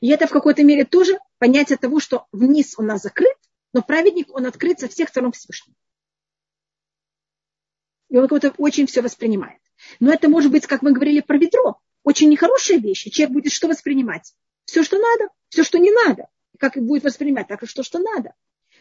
И 0.00 0.08
это 0.08 0.26
в 0.26 0.30
какой-то 0.30 0.62
мере 0.62 0.84
тоже 0.84 1.18
понятие 1.38 1.78
того, 1.78 2.00
что 2.00 2.26
вниз 2.32 2.74
у 2.78 2.82
нас 2.82 3.02
закрыт, 3.02 3.36
но 3.72 3.82
праведник, 3.82 4.34
он 4.34 4.46
открыт 4.46 4.80
со 4.80 4.88
всех 4.88 5.08
сторон 5.08 5.32
Всевышнего 5.32 5.76
и 8.08 8.16
он 8.16 8.28
как-то 8.28 8.52
очень 8.58 8.86
все 8.86 9.02
воспринимает. 9.02 9.60
Но 10.00 10.12
это 10.12 10.28
может 10.28 10.50
быть, 10.50 10.66
как 10.66 10.82
мы 10.82 10.92
говорили 10.92 11.20
про 11.20 11.38
ведро, 11.38 11.80
очень 12.02 12.28
нехорошая 12.30 12.78
вещь. 12.78 13.04
Человек 13.10 13.34
будет 13.34 13.52
что 13.52 13.68
воспринимать? 13.68 14.34
Все, 14.64 14.82
что 14.82 14.98
надо, 14.98 15.30
все, 15.48 15.62
что 15.62 15.78
не 15.78 15.90
надо. 15.90 16.28
Как 16.58 16.76
будет 16.76 17.04
воспринимать? 17.04 17.48
Так 17.48 17.62
и 17.62 17.66
что, 17.66 17.82
что 17.82 17.98
надо. 17.98 18.34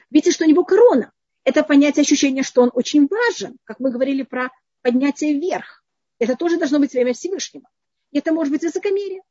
Видите, 0.09 0.31
что 0.31 0.45
у 0.45 0.47
него 0.47 0.63
корона. 0.63 1.11
Это 1.43 1.63
понятие 1.63 2.01
ощущения, 2.01 2.43
что 2.43 2.61
он 2.61 2.71
очень 2.73 3.07
важен, 3.07 3.57
как 3.63 3.79
мы 3.79 3.91
говорили 3.91 4.23
про 4.23 4.49
поднятие 4.81 5.33
вверх. 5.39 5.83
Это 6.19 6.35
тоже 6.35 6.57
должно 6.57 6.79
быть 6.79 6.93
время 6.93 7.13
Всевышнего. 7.13 7.69
Это 8.11 8.33
может 8.33 8.51
быть 8.51 8.63
высокомерие. 8.63 9.21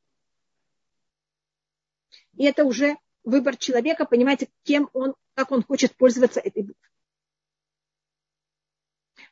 И 2.37 2.45
это 2.45 2.65
уже 2.65 2.97
выбор 3.25 3.57
человека, 3.57 4.05
понимаете, 4.05 4.49
кем 4.63 4.89
он, 4.93 5.15
как 5.35 5.51
он 5.51 5.63
хочет 5.63 5.95
пользоваться 5.97 6.41
этой 6.41 6.63
буквой. 6.63 6.91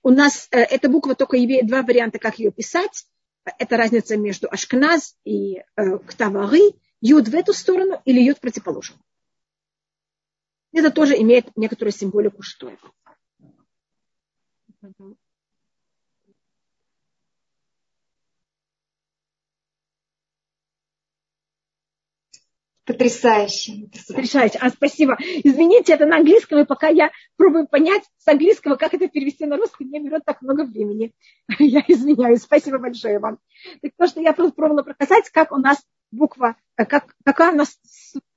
У 0.04 0.10
нас 0.10 0.48
э, 0.50 0.58
эта 0.58 0.90
буква 0.90 1.14
только 1.14 1.42
имеет 1.42 1.66
два 1.66 1.82
варианта, 1.82 2.18
как 2.18 2.38
ее 2.38 2.52
писать. 2.52 3.06
Это 3.58 3.78
разница 3.78 4.18
между 4.18 4.48
Ашкназ 4.50 5.16
и 5.24 5.62
э, 5.76 5.98
Ктавары. 5.98 6.74
Юд 7.00 7.28
в 7.28 7.34
эту 7.34 7.54
сторону 7.54 8.00
или 8.04 8.20
юд 8.20 8.38
противоположную. 8.38 9.02
Это 10.72 10.90
тоже 10.90 11.16
имеет 11.20 11.56
некоторую 11.56 11.92
символику, 11.92 12.42
что 12.42 12.68
это. 12.68 12.90
Потрясающе. 22.86 23.88
Потрясающе. 24.08 24.58
А, 24.60 24.68
спасибо. 24.68 25.16
Извините, 25.42 25.94
это 25.94 26.04
на 26.04 26.16
английском, 26.16 26.58
и 26.58 26.66
пока 26.66 26.88
я 26.88 27.10
пробую 27.36 27.66
понять 27.66 28.02
с 28.18 28.28
английского, 28.28 28.76
как 28.76 28.92
это 28.92 29.08
перевести 29.08 29.46
на 29.46 29.56
русский, 29.56 29.84
мне 29.84 30.00
берет 30.00 30.24
так 30.26 30.42
много 30.42 30.64
времени. 30.64 31.12
Я 31.58 31.82
извиняюсь. 31.88 32.42
Спасибо 32.42 32.78
большое 32.78 33.18
вам. 33.18 33.38
Так 33.80 33.92
то, 33.96 34.06
что 34.06 34.20
я 34.20 34.34
просто 34.34 34.54
пробовала 34.54 34.82
показать, 34.82 35.30
как 35.30 35.52
у 35.52 35.56
нас 35.56 35.78
буква, 36.10 36.56
э, 36.76 36.84
как, 36.84 37.14
какая 37.24 37.52
у 37.52 37.56
нас 37.56 37.78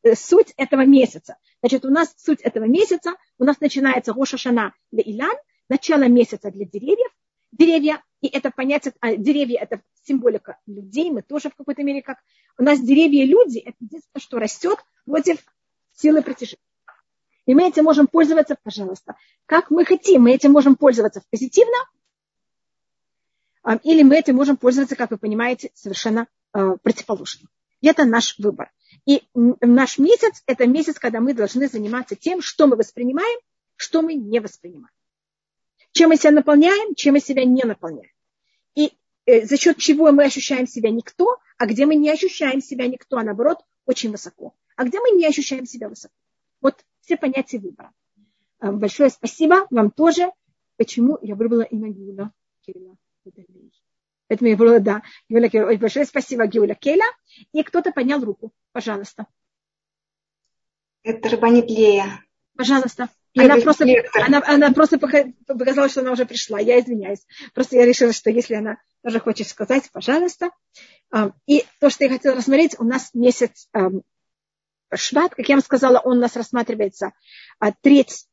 э, 0.03 0.15
суть 0.15 0.53
этого 0.55 0.85
месяца. 0.85 1.37
Значит, 1.61 1.85
у 1.85 1.89
нас 1.89 2.13
суть 2.17 2.41
этого 2.41 2.65
месяца, 2.65 3.15
у 3.39 3.43
нас 3.43 3.59
начинается 3.59 4.13
Рошашана 4.13 4.73
для 4.91 5.03
Илян, 5.03 5.35
начало 5.69 6.07
месяца 6.07 6.51
для 6.51 6.65
деревьев, 6.65 7.11
деревья, 7.51 8.01
и 8.21 8.27
это 8.27 8.51
понятие, 8.51 8.93
а, 8.99 9.15
деревья 9.15 9.59
это 9.61 9.81
символика 10.03 10.57
людей, 10.65 11.11
мы 11.11 11.21
тоже 11.21 11.49
в 11.49 11.55
какой-то 11.55 11.83
мере 11.83 12.01
как, 12.01 12.17
у 12.57 12.63
нас 12.63 12.79
деревья 12.79 13.23
и 13.23 13.27
люди, 13.27 13.59
это 13.59 13.77
единственное, 13.79 14.21
что 14.21 14.39
растет 14.39 14.79
против 15.05 15.37
силы 15.93 16.21
притяжения. 16.21 16.61
И 17.45 17.55
мы 17.55 17.67
этим 17.67 17.85
можем 17.85 18.07
пользоваться, 18.07 18.57
пожалуйста, 18.61 19.15
как 19.45 19.71
мы 19.71 19.85
хотим. 19.85 20.23
Мы 20.23 20.33
этим 20.33 20.51
можем 20.51 20.75
пользоваться 20.75 21.23
позитивно, 21.31 21.77
или 23.83 24.03
мы 24.03 24.17
этим 24.17 24.35
можем 24.35 24.57
пользоваться, 24.57 24.95
как 24.95 25.11
вы 25.11 25.17
понимаете, 25.17 25.71
совершенно 25.73 26.27
э, 26.53 26.75
противоположно. 26.81 27.47
И 27.81 27.87
это 27.87 28.05
наш 28.05 28.37
выбор. 28.39 28.71
И 29.05 29.23
наш 29.33 29.97
месяц– 29.97 30.43
это 30.45 30.67
месяц, 30.67 30.99
когда 30.99 31.19
мы 31.19 31.33
должны 31.33 31.67
заниматься 31.67 32.15
тем, 32.15 32.41
что 32.41 32.67
мы 32.67 32.75
воспринимаем, 32.75 33.39
что 33.75 34.01
мы 34.01 34.15
не 34.15 34.39
воспринимаем. 34.39 34.91
Чем 35.97 36.09
мы 36.09 36.17
себя 36.17 36.29
наполняем, 36.29 36.93
чем 36.93 37.13
мы 37.15 37.19
себя 37.19 37.43
не 37.43 37.63
наполняем. 37.63 38.11
И 38.75 38.93
э, 39.25 39.47
за 39.47 39.57
счет 39.57 39.77
чего 39.77 40.11
мы 40.11 40.25
ощущаем 40.25 40.67
себя 40.67 40.91
никто, 40.91 41.37
а 41.57 41.65
где 41.65 41.87
мы 41.87 41.95
не 41.95 42.11
ощущаем 42.11 42.61
себя 42.61 42.85
никто, 42.85 43.17
а 43.17 43.23
наоборот, 43.23 43.65
очень 43.87 44.11
высоко. 44.11 44.53
А 44.75 44.83
где 44.83 44.99
мы 44.99 45.17
не 45.17 45.25
ощущаем 45.25 45.65
себя 45.65 45.89
высоко. 45.89 46.13
Вот 46.61 46.85
все 47.01 47.17
понятия 47.17 47.57
выбора. 47.57 47.91
Э, 48.59 48.71
большое 48.71 49.09
спасибо 49.09 49.65
вам 49.71 49.89
тоже. 49.89 50.31
Почему 50.75 51.17
я 51.23 51.33
выбрала 51.33 51.63
имя 51.63 51.89
Гиула 51.89 52.31
Кирилла. 52.61 52.95
Поэтому 54.27 54.51
я 54.51 54.55
говорила, 54.55 54.79
да, 54.79 55.01
Кейла. 55.27 55.65
Ой, 55.65 55.77
большое 55.77 56.05
спасибо, 56.05 56.45
Гиуля 56.45 56.75
Кейла. 56.75 57.05
И 57.53 57.63
кто-то 57.63 57.91
поднял 57.91 58.23
руку. 58.23 58.53
Пожалуйста. 58.71 59.25
Это 61.01 61.27
Рабанит 61.29 61.71
Лея. 61.71 62.23
Пожалуйста. 62.55 63.09
Она 63.37 63.57
просто, 63.57 63.85
она, 64.13 64.43
она 64.45 64.71
просто 64.71 64.97
показала, 64.99 65.89
что 65.89 66.01
она 66.01 66.11
уже 66.11 66.25
пришла. 66.25 66.59
Я 66.59 66.79
извиняюсь. 66.79 67.25
Просто 67.53 67.75
я 67.75 67.85
решила, 67.85 68.13
что 68.13 68.29
если 68.29 68.55
она 68.55 68.77
тоже 69.03 69.19
хочет 69.19 69.47
сказать, 69.47 69.89
пожалуйста. 69.91 70.51
И 71.45 71.65
то, 71.79 71.89
что 71.89 72.03
я 72.03 72.09
хотела 72.09 72.35
рассмотреть, 72.35 72.79
у 72.79 72.83
нас 72.83 73.11
месяц 73.13 73.69
Шват, 74.93 75.35
как 75.35 75.47
я 75.49 75.55
вам 75.55 75.63
сказала, 75.63 75.99
он 75.99 76.17
у 76.17 76.21
нас 76.21 76.37
рассматривается 76.37 77.11
треть 77.81 78.25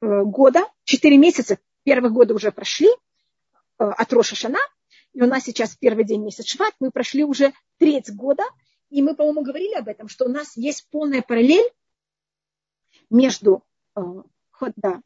э, 0.00 0.22
года, 0.22 0.64
четыре 0.84 1.18
месяца, 1.18 1.58
первых 1.82 2.12
года 2.12 2.32
уже 2.32 2.52
прошли, 2.52 2.88
Э, 3.78 3.90
от 3.90 4.12
Роша 4.12 4.36
Шана, 4.36 4.58
и 5.12 5.20
у 5.20 5.26
нас 5.26 5.44
сейчас 5.44 5.76
первый 5.76 6.04
день 6.04 6.22
месяца 6.22 6.48
Шват, 6.48 6.74
мы 6.80 6.90
прошли 6.90 7.24
уже 7.24 7.52
треть 7.78 8.14
года, 8.14 8.42
и 8.88 9.02
мы, 9.02 9.14
по-моему, 9.14 9.42
говорили 9.42 9.74
об 9.74 9.88
этом, 9.88 10.08
что 10.08 10.24
у 10.24 10.28
нас 10.28 10.56
есть 10.56 10.88
полная 10.90 11.20
параллель 11.20 11.68
между 13.10 13.62
э, 14.62 14.72
да, 14.76 15.02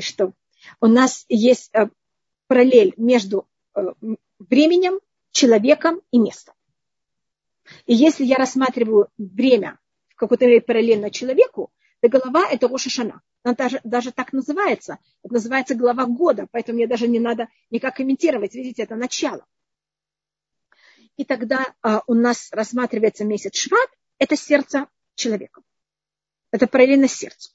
что 0.00 0.32
у 0.80 0.86
нас 0.86 1.24
есть 1.28 1.70
э, 1.74 1.88
параллель 2.46 2.94
между 2.96 3.46
временем, 4.38 5.00
человеком 5.30 6.00
и 6.10 6.18
местом. 6.18 6.54
И 7.86 7.94
если 7.94 8.24
я 8.24 8.36
рассматриваю 8.36 9.08
время 9.18 9.78
в 10.10 10.16
какой-то 10.16 10.46
мере 10.46 10.60
параллельно 10.60 11.10
человеку, 11.10 11.72
то 12.00 12.08
голова– 12.08 12.48
это 12.50 12.68
Роша 12.68 12.90
Шана 12.90 13.22
она 13.44 13.54
даже, 13.54 13.80
даже 13.84 14.10
так 14.10 14.32
называется. 14.32 14.98
Это 15.22 15.34
называется 15.34 15.74
глава 15.74 16.06
года, 16.06 16.48
поэтому 16.50 16.76
мне 16.76 16.86
даже 16.86 17.06
не 17.06 17.20
надо 17.20 17.48
никак 17.70 17.96
комментировать. 17.96 18.54
Видите, 18.54 18.82
это 18.82 18.96
начало. 18.96 19.46
И 21.16 21.24
тогда 21.24 21.74
а, 21.82 22.02
у 22.06 22.14
нас 22.14 22.48
рассматривается 22.52 23.24
месяц 23.24 23.54
Шват, 23.54 23.88
это 24.18 24.34
сердце 24.34 24.88
человека. 25.14 25.60
Это 26.50 26.66
параллельно 26.66 27.06
сердцу. 27.06 27.53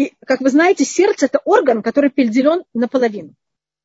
И, 0.00 0.14
как 0.24 0.40
вы 0.40 0.48
знаете, 0.48 0.86
сердце– 0.86 1.26
это 1.26 1.40
орган, 1.44 1.82
который 1.82 2.08
поделен 2.08 2.64
наполовину, 2.72 3.34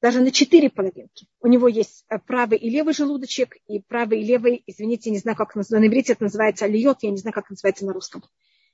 даже 0.01 0.22
на 0.22 0.32
четыре 0.32 0.70
половинки. 0.70 1.28
У 1.41 1.47
него 1.47 1.68
есть 1.68 2.05
э, 2.07 2.20
правый 2.20 2.57
и 2.57 2.70
левый 2.70 2.93
желудочек, 2.93 3.57
и 3.68 3.82
правый 3.82 4.22
и 4.22 4.24
левый, 4.24 4.63
извините, 4.66 5.11
не 5.11 5.18
знаю, 5.18 5.36
как 5.36 5.55
на 5.55 5.61
иврите 5.61 6.13
это 6.13 6.24
называется, 6.24 6.63
алиот, 6.63 6.99
я 7.01 7.11
не 7.11 7.18
знаю, 7.18 7.34
как 7.34 7.49
называется 7.49 7.86
на 7.86 7.91
русском. 7.91 8.24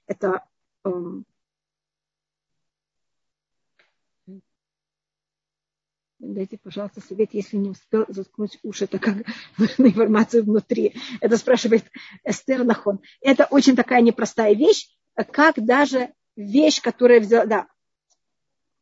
Это 0.06 0.44
Дайте, 6.20 6.60
пожалуйста, 6.60 7.02
совет, 7.02 7.34
если 7.34 7.58
не 7.58 7.72
успел 7.72 8.06
заткнуть 8.08 8.60
уши, 8.62 8.84
это 8.84 9.00
как 9.00 9.16
нужна 9.58 9.88
информация 9.88 10.44
внутри. 10.44 10.94
Это 11.22 11.38
спрашивает 11.38 11.86
Эстер 12.24 12.64
Нахон. 12.64 13.00
Это 13.20 13.48
очень 13.50 13.76
такая 13.76 14.02
непростая 14.02 14.54
вещь, 14.54 14.90
как 15.16 15.56
даже 15.56 16.14
вещь, 16.36 16.82
которая 16.82 17.20
взяла... 17.20 17.46
Да, 17.46 17.68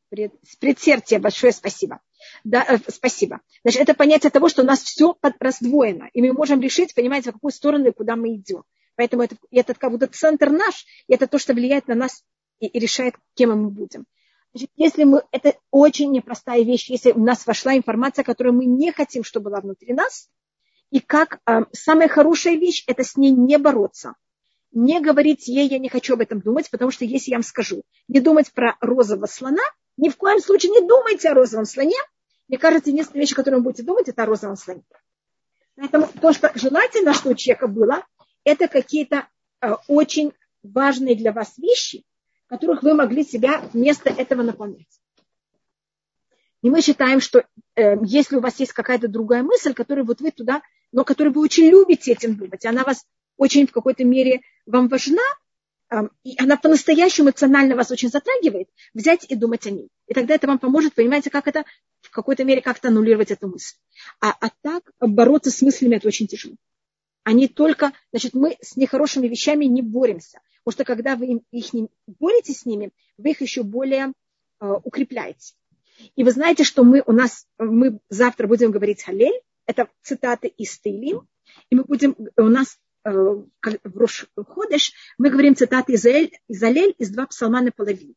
пред, 0.10 0.34
предсердие, 0.60 1.20
большое 1.20 1.54
спасибо. 1.54 2.02
Да, 2.44 2.66
э, 2.68 2.78
спасибо. 2.88 3.42
Значит, 3.64 3.82
это 3.82 3.94
понятие 3.94 4.30
того, 4.30 4.50
что 4.50 4.64
у 4.64 4.66
нас 4.66 4.82
все 4.82 5.16
раздвоено, 5.40 6.10
и 6.14 6.22
мы 6.22 6.34
можем 6.34 6.60
решить, 6.60 6.94
понимаете, 6.94 7.32
в 7.32 7.34
какую 7.34 7.52
сторону 7.52 7.88
и 7.88 7.94
куда 7.94 8.16
мы 8.16 8.36
идем. 8.36 8.64
Поэтому 8.96 9.24
это, 9.24 9.38
это 9.52 9.74
как 9.74 9.92
будто 9.92 10.08
центр 10.08 10.50
наш, 10.50 10.86
и 11.08 11.14
это 11.14 11.28
то, 11.28 11.38
что 11.38 11.54
влияет 11.54 11.88
на 11.88 11.96
нас 11.96 12.24
и, 12.60 12.68
и 12.68 12.80
решает, 12.80 13.16
кем 13.36 13.52
мы 13.52 13.70
будем. 13.70 14.06
Значит, 14.52 14.72
если 14.76 15.04
мы, 15.04 15.24
это 15.32 15.56
очень 15.72 16.12
непростая 16.12 16.64
вещь, 16.64 16.90
если 16.90 17.12
у 17.12 17.24
нас 17.24 17.46
вошла 17.46 17.78
информация, 17.78 18.24
которую 18.24 18.56
мы 18.56 18.66
не 18.66 18.92
хотим, 18.92 19.24
чтобы 19.24 19.52
была 19.52 19.62
внутри 19.62 19.94
нас, 19.94 20.30
и 20.90 21.00
как 21.00 21.40
э, 21.46 21.66
самая 21.72 22.08
хорошая 22.08 22.56
вещь, 22.56 22.84
это 22.88 23.04
с 23.04 23.16
ней 23.16 23.30
не 23.30 23.58
бороться. 23.58 24.16
Не 24.72 25.00
говорить 25.02 25.48
ей, 25.48 25.68
я 25.68 25.80
не 25.80 25.90
хочу 25.90 26.14
об 26.14 26.22
этом 26.22 26.42
думать, 26.42 26.70
потому 26.70 26.92
что 26.92 27.04
если 27.06 27.32
я 27.32 27.38
вам 27.38 27.44
скажу, 27.44 27.84
не 28.08 28.20
думать 28.20 28.52
про 28.54 28.78
розового 28.82 29.26
слона, 29.26 29.64
ни 29.98 30.10
в 30.10 30.18
коем 30.18 30.40
случае 30.40 30.72
не 30.72 30.88
думайте 30.88 31.30
о 31.30 31.34
розовом 31.34 31.66
слоне. 31.66 31.98
Мне 32.48 32.58
кажется, 32.58 32.90
единственная 32.90 33.22
вещь, 33.22 33.34
о 33.34 33.36
которой 33.36 33.56
вы 33.56 33.64
будете 33.64 33.84
думать, 33.84 34.08
это 34.08 34.24
о 34.24 34.26
розовом 34.26 34.56
слоне. 34.56 34.84
Поэтому 35.76 36.08
то, 36.22 36.34
что 36.34 36.52
желательно, 36.56 37.14
что 37.14 37.30
у 37.30 37.36
человека 37.36 37.68
было, 37.68 38.06
это 38.44 38.68
какие-то 38.68 39.28
э, 39.62 39.74
очень 39.88 40.34
важные 40.62 41.16
для 41.16 41.32
вас 41.32 41.58
вещи, 41.58 42.04
которых 42.48 42.84
вы 42.84 42.94
могли 42.94 43.24
себя 43.24 43.62
вместо 43.74 44.10
этого 44.10 44.42
наполнять. 44.42 45.00
И 46.62 46.70
мы 46.70 46.82
считаем, 46.82 47.22
что 47.22 47.46
э, 47.76 47.96
если 48.04 48.36
у 48.36 48.42
вас 48.42 48.60
есть 48.60 48.74
какая-то 48.74 49.08
другая 49.08 49.44
мысль, 49.44 49.74
которую 49.74 50.06
вот 50.06 50.20
вы 50.20 50.32
туда, 50.32 50.62
но 50.92 51.04
которую 51.04 51.34
вы 51.34 51.42
очень 51.42 51.70
любите 51.70 52.12
этим 52.12 52.36
думать, 52.36 52.66
она 52.66 52.84
вас 52.84 53.06
очень 53.38 53.68
в 53.68 53.72
какой-то 53.72 54.04
мере 54.04 54.42
вам 54.70 54.88
важна, 54.88 55.24
и 56.24 56.36
она 56.38 56.56
по-настоящему 56.58 57.30
эмоционально 57.30 57.76
вас 57.76 57.90
очень 57.90 58.10
затрагивает, 58.10 58.70
взять 58.94 59.26
и 59.28 59.36
думать 59.36 59.66
о 59.66 59.72
ней. 59.72 59.90
И 60.08 60.14
тогда 60.14 60.36
это 60.36 60.48
вам 60.48 60.60
поможет, 60.60 60.94
понимаете, 60.94 61.32
как 61.32 61.48
это 61.48 61.66
в 62.02 62.12
какой-то 62.12 62.44
мере 62.44 62.62
как-то 62.62 62.90
аннулировать 62.90 63.32
эту 63.32 63.48
мысль. 63.48 63.76
А, 64.22 64.36
а 64.40 64.50
так 64.62 64.92
бороться 65.00 65.50
с 65.50 65.62
мыслями 65.64 65.96
это 65.96 66.08
очень 66.08 66.28
тяжело. 66.28 66.56
Они 67.24 67.48
только, 67.48 67.92
значит, 68.12 68.34
мы 68.34 68.58
с 68.62 68.76
нехорошими 68.76 69.28
вещами 69.28 69.66
не 69.66 69.82
боремся. 69.82 70.40
Потому 70.64 70.74
что 70.74 70.84
когда 70.86 71.16
вы 71.16 71.42
их 71.52 71.74
не 71.74 71.90
боретесь 72.06 72.60
с 72.60 72.66
ними, 72.66 72.92
вы 73.18 73.32
их 73.32 73.42
еще 73.42 73.64
более 73.64 74.14
э, 74.62 74.74
укрепляете. 74.84 75.56
И 76.16 76.24
вы 76.24 76.32
знаете, 76.32 76.64
что 76.64 76.84
мы 76.84 77.02
у 77.06 77.12
нас, 77.12 77.48
мы 77.58 78.00
завтра 78.10 78.48
будем 78.48 78.72
говорить 78.72 79.04
Халель, 79.04 79.42
это 79.66 79.90
цитаты 80.02 80.48
из 80.48 80.78
Тейлим, 80.80 81.28
и 81.70 81.76
мы 81.76 81.84
будем, 81.84 82.16
у 82.38 82.44
нас 82.44 82.78
в 83.04 83.98
Рош 83.98 84.28
Ходыш 84.36 84.94
мы 85.18 85.30
говорим 85.30 85.56
цитаты 85.56 85.94
из, 85.94 86.06
Эль, 86.06 86.32
из 86.48 86.62
Алель 86.64 86.96
из 86.98 87.10
два 87.10 87.28
псалма 87.28 87.62
наполовину. 87.62 88.14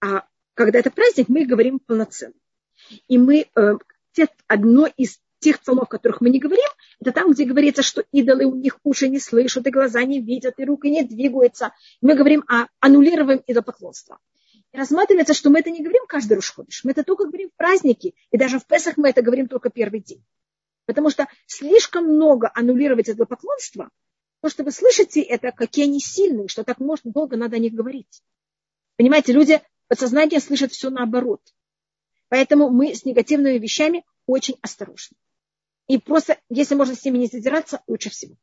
А 0.00 0.26
когда 0.54 0.78
это 0.78 0.90
праздник, 0.90 1.28
мы 1.28 1.46
говорим 1.46 1.78
полноценно. 1.78 2.34
И 3.08 3.18
мы, 3.18 3.46
э, 3.54 3.72
одно 4.46 4.86
из 4.96 5.18
тех 5.38 5.60
псалмов, 5.60 5.84
о 5.84 5.86
которых 5.86 6.20
мы 6.20 6.30
не 6.30 6.38
говорим, 6.38 6.68
это 7.00 7.12
там, 7.12 7.32
где 7.32 7.44
говорится, 7.44 7.82
что 7.82 8.04
идолы 8.12 8.44
у 8.44 8.54
них 8.54 8.78
уши 8.84 9.08
не 9.08 9.18
слышат, 9.18 9.66
и 9.66 9.70
глаза 9.70 10.02
не 10.04 10.20
видят, 10.20 10.54
и 10.58 10.64
руки 10.64 10.88
не 10.88 11.02
двигаются. 11.02 11.72
Мы 12.00 12.14
говорим 12.14 12.44
о 12.48 12.66
аннулировании 12.80 13.42
идолопоклонства. 13.46 14.18
И 14.72 14.76
рассматривается, 14.76 15.34
что 15.34 15.50
мы 15.50 15.60
это 15.60 15.70
не 15.70 15.80
говорим 15.80 16.04
каждый 16.06 16.34
Рушходыш. 16.34 16.84
Мы 16.84 16.92
это 16.92 17.02
только 17.02 17.26
говорим 17.26 17.50
в 17.50 17.56
праздники. 17.56 18.14
И 18.30 18.38
даже 18.38 18.58
в 18.58 18.66
Песах 18.66 18.96
мы 18.96 19.10
это 19.10 19.20
говорим 19.22 19.48
только 19.48 19.68
первый 19.68 20.00
день. 20.00 20.24
Потому 20.86 21.10
что 21.10 21.28
слишком 21.46 22.04
много 22.04 22.50
аннулировать 22.54 23.08
идолопоклонство, 23.08 23.90
то, 24.40 24.48
что 24.48 24.64
вы 24.64 24.72
слышите, 24.72 25.22
это 25.22 25.52
какие 25.52 25.84
они 25.84 26.00
сильные, 26.00 26.48
что 26.48 26.64
так 26.64 26.80
можно 26.80 27.12
долго 27.12 27.36
надо 27.36 27.56
о 27.56 27.60
них 27.60 27.72
говорить. 27.72 28.22
Понимаете, 28.96 29.32
люди 29.32 29.60
подсознание 29.86 30.40
слышат 30.40 30.72
все 30.72 30.90
наоборот. 30.90 31.40
Поэтому 32.28 32.70
мы 32.70 32.94
с 32.94 33.04
негативными 33.04 33.58
вещами 33.58 34.04
очень 34.26 34.56
осторожны. 34.62 35.16
И 35.86 35.98
просто, 35.98 36.38
если 36.48 36.74
можно 36.74 36.94
с 36.94 37.04
ними 37.04 37.18
не 37.18 37.26
задираться, 37.26 37.82
лучше 37.86 38.10
всего. 38.10 38.34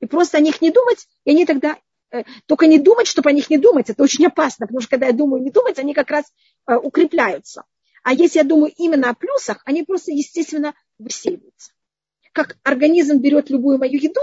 И 0.00 0.06
просто 0.06 0.38
о 0.38 0.40
них 0.40 0.60
не 0.62 0.70
думать, 0.70 1.06
и 1.24 1.30
они 1.30 1.44
тогда... 1.44 1.78
Э, 2.10 2.24
только 2.46 2.66
не 2.66 2.78
думать, 2.78 3.06
чтобы 3.06 3.30
о 3.30 3.32
них 3.32 3.50
не 3.50 3.58
думать, 3.58 3.90
это 3.90 4.02
очень 4.02 4.26
опасно, 4.26 4.66
потому 4.66 4.80
что 4.80 4.90
когда 4.90 5.06
я 5.06 5.12
думаю 5.12 5.42
не 5.42 5.50
думать, 5.50 5.78
они 5.78 5.94
как 5.94 6.10
раз 6.10 6.26
э, 6.66 6.76
укрепляются. 6.76 7.64
А 8.02 8.12
если 8.12 8.38
я 8.38 8.44
думаю 8.44 8.72
именно 8.76 9.10
о 9.10 9.14
плюсах, 9.14 9.62
они 9.64 9.82
просто, 9.82 10.12
естественно, 10.12 10.74
высеиваются. 10.98 11.72
Как 12.32 12.58
организм 12.62 13.18
берет 13.18 13.50
любую 13.50 13.78
мою 13.78 13.98
еду, 13.98 14.20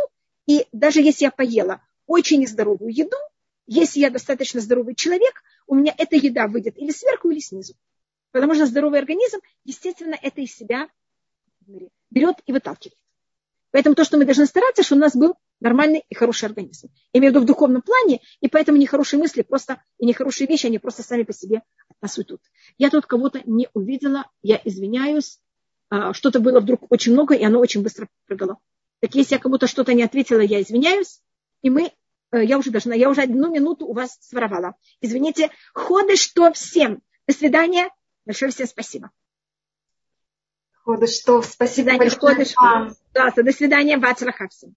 и 0.48 0.66
даже 0.72 1.02
если 1.02 1.26
я 1.26 1.32
поела 1.32 1.82
очень 2.08 2.42
нездоровую 2.42 2.92
еду, 2.94 3.18
если 3.68 4.00
я 4.00 4.10
достаточно 4.10 4.62
здоровый 4.62 4.96
человек, 4.96 5.44
у 5.68 5.76
меня 5.76 5.94
эта 5.96 6.16
еда 6.16 6.48
выйдет 6.48 6.78
или 6.78 6.92
сверху, 6.92 7.30
или 7.30 7.40
снизу. 7.40 7.76
Потому 8.32 8.56
что 8.56 8.66
здоровый 8.66 9.00
организм, 9.00 9.38
естественно, 9.64 10.18
это 10.20 10.42
из 10.42 10.56
себя 10.56 10.88
берет 12.10 12.38
и 12.48 12.52
выталкивает. 12.52 12.98
Поэтому 13.72 13.94
то, 13.94 14.04
что 14.04 14.18
мы 14.18 14.26
должны 14.26 14.48
стараться, 14.48 14.82
чтобы 14.82 15.02
у 15.02 15.04
нас 15.04 15.16
был 15.16 15.36
нормальный 15.60 16.04
и 16.10 16.16
хороший 16.16 16.46
организм. 16.46 16.90
Я 17.14 17.20
имею 17.20 17.32
в 17.32 17.36
виду 17.36 17.44
в 17.44 17.48
духовном 17.48 17.84
плане, 17.84 18.22
и 18.42 18.48
поэтому 18.48 18.80
нехорошие 18.80 19.20
мысли 19.20 19.44
просто, 19.44 19.84
и 20.00 20.06
нехорошие 20.08 20.48
вещи, 20.48 20.66
они 20.66 20.80
просто 20.80 21.04
сами 21.04 21.24
по 21.24 21.34
себе 21.34 21.58
от 21.88 22.02
нас 22.02 22.18
уйдут. 22.18 22.42
Я 22.80 22.90
тут 22.90 23.06
кого-то 23.06 23.42
не 23.46 23.70
увидела, 23.74 24.26
я 24.42 24.60
извиняюсь, 24.64 25.40
что-то 26.14 26.40
было 26.40 26.60
вдруг 26.60 26.92
очень 26.92 27.14
много, 27.14 27.36
и 27.36 27.44
оно 27.44 27.60
очень 27.60 27.82
быстро 27.82 28.08
прыгало. 28.28 28.58
Так 29.00 29.16
если 29.16 29.36
я 29.36 29.40
кому-то 29.40 29.68
что-то 29.68 29.94
не 29.94 30.04
ответила, 30.04 30.42
я 30.42 30.62
извиняюсь, 30.62 31.22
и 31.62 31.70
мы, 31.70 31.92
э, 32.32 32.44
я 32.44 32.58
уже 32.58 32.70
должна, 32.70 32.96
я 32.96 33.10
уже 33.10 33.22
одну 33.22 33.52
минуту 33.52 33.86
у 33.86 33.94
вас 33.94 34.18
своровала. 34.22 34.76
Извините, 35.02 35.50
ходы 35.74 36.16
что 36.16 36.52
всем. 36.54 37.02
До 37.28 37.34
свидания. 37.34 37.90
Большое 38.26 38.52
всем 38.52 38.68
спасибо. 38.68 39.12
Ходы 40.84 41.08
что, 41.08 41.42
спасибо 41.42 41.98
большое. 41.98 42.46
До 43.14 43.52
свидания, 43.52 43.98
Бацлахавсим. 43.98 44.68